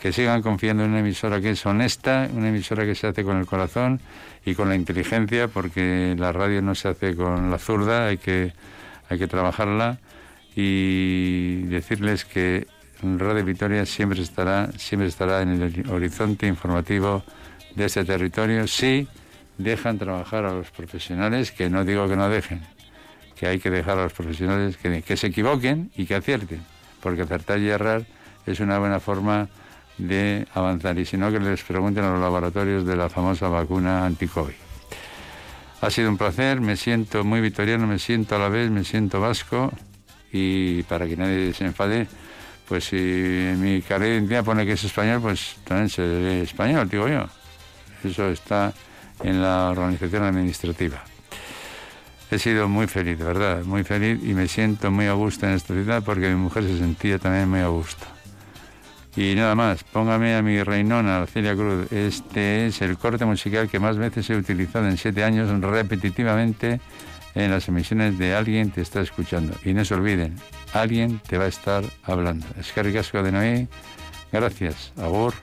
que 0.00 0.12
sigan 0.12 0.42
confiando 0.42 0.84
en 0.84 0.90
una 0.90 1.00
emisora 1.00 1.40
que 1.40 1.50
es 1.50 1.66
honesta, 1.66 2.28
una 2.32 2.48
emisora 2.48 2.84
que 2.84 2.94
se 2.94 3.06
hace 3.06 3.24
con 3.24 3.36
el 3.36 3.46
corazón 3.46 4.00
y 4.44 4.54
con 4.54 4.68
la 4.68 4.74
inteligencia, 4.74 5.48
porque 5.48 6.14
la 6.16 6.32
radio 6.32 6.62
no 6.62 6.74
se 6.74 6.88
hace 6.88 7.16
con 7.16 7.50
la 7.50 7.58
zurda, 7.58 8.06
hay 8.06 8.18
que, 8.18 8.52
hay 9.08 9.18
que 9.18 9.26
trabajarla. 9.26 9.98
Y 10.54 11.62
decirles 11.64 12.24
que 12.24 12.66
Radio 13.02 13.44
Vitoria 13.44 13.86
siempre 13.86 14.22
estará, 14.22 14.70
siempre 14.76 15.08
estará 15.08 15.42
en 15.42 15.62
el 15.62 15.90
horizonte 15.90 16.46
informativo 16.46 17.22
de 17.76 17.84
este 17.84 18.04
territorio. 18.04 18.66
Si 18.66 19.06
dejan 19.56 19.98
trabajar 19.98 20.44
a 20.44 20.52
los 20.52 20.70
profesionales, 20.70 21.52
que 21.52 21.70
no 21.70 21.84
digo 21.84 22.08
que 22.08 22.16
no 22.16 22.28
dejen, 22.28 22.62
que 23.38 23.46
hay 23.46 23.60
que 23.60 23.70
dejar 23.70 23.98
a 23.98 24.04
los 24.04 24.12
profesionales 24.12 24.76
que, 24.76 25.16
se 25.16 25.26
equivoquen 25.28 25.90
y 25.96 26.06
que 26.06 26.16
acierten, 26.16 26.60
porque 27.00 27.22
acertar 27.22 27.60
y 27.60 27.68
errar 27.68 28.04
es 28.46 28.58
una 28.60 28.78
buena 28.78 28.98
forma 28.98 29.48
de 29.98 30.46
avanzar 30.54 30.98
y 30.98 31.04
si 31.04 31.16
no 31.16 31.30
que 31.30 31.40
les 31.40 31.62
pregunten 31.62 32.04
a 32.04 32.12
los 32.12 32.20
laboratorios 32.20 32.86
de 32.86 32.96
la 32.96 33.08
famosa 33.08 33.48
vacuna 33.48 34.06
anti-COVID. 34.06 34.54
Ha 35.80 35.90
sido 35.90 36.08
un 36.08 36.16
placer, 36.16 36.60
me 36.60 36.76
siento 36.76 37.22
muy 37.24 37.40
vitoriano, 37.40 37.86
me 37.86 37.98
siento 37.98 38.36
a 38.36 38.38
la 38.38 38.48
vez, 38.48 38.70
me 38.70 38.84
siento 38.84 39.20
vasco 39.20 39.72
y 40.32 40.82
para 40.84 41.06
que 41.06 41.16
nadie 41.16 41.52
se 41.52 41.64
enfade, 41.64 42.06
pues 42.66 42.84
si 42.84 42.96
mi 42.96 43.80
carrera 43.82 44.12
de 44.12 44.16
identidad 44.18 44.44
pone 44.44 44.66
que 44.66 44.72
es 44.72 44.84
español, 44.84 45.20
pues 45.22 45.56
también 45.64 45.88
seré 45.88 46.42
español, 46.42 46.88
digo 46.88 47.08
yo. 47.08 47.26
Eso 48.02 48.28
está 48.28 48.72
en 49.22 49.40
la 49.40 49.70
organización 49.70 50.24
administrativa. 50.24 51.02
He 52.30 52.38
sido 52.38 52.68
muy 52.68 52.86
feliz, 52.86 53.18
de 53.18 53.24
verdad, 53.24 53.64
muy 53.64 53.84
feliz 53.84 54.20
y 54.22 54.34
me 54.34 54.48
siento 54.48 54.90
muy 54.90 55.06
a 55.06 55.14
gusto 55.14 55.46
en 55.46 55.52
esta 55.52 55.72
ciudad 55.74 56.02
porque 56.04 56.28
mi 56.28 56.36
mujer 56.36 56.64
se 56.64 56.76
sentía 56.76 57.18
también 57.18 57.48
muy 57.48 57.60
a 57.60 57.68
gusto. 57.68 58.17
Y 59.18 59.34
nada 59.34 59.56
más, 59.56 59.82
póngame 59.82 60.36
a 60.36 60.42
mi 60.42 60.62
reinona, 60.62 61.26
Celia 61.26 61.56
Cruz. 61.56 61.90
Este 61.90 62.68
es 62.68 62.80
el 62.82 62.96
corte 62.96 63.24
musical 63.24 63.68
que 63.68 63.80
más 63.80 63.96
veces 63.96 64.30
he 64.30 64.36
utilizado 64.36 64.86
en 64.86 64.96
siete 64.96 65.24
años 65.24 65.50
repetitivamente 65.60 66.80
en 67.34 67.50
las 67.50 67.66
emisiones 67.66 68.16
de 68.16 68.36
Alguien 68.36 68.70
te 68.70 68.80
está 68.80 69.00
escuchando. 69.00 69.56
Y 69.64 69.74
no 69.74 69.84
se 69.84 69.94
olviden, 69.94 70.36
alguien 70.72 71.18
te 71.26 71.36
va 71.36 71.46
a 71.46 71.48
estar 71.48 71.82
hablando. 72.04 72.46
Es 72.60 72.72
que 72.72 72.80
de 72.80 73.32
Noé. 73.32 73.68
Gracias. 74.30 74.92
Agur. 74.96 75.34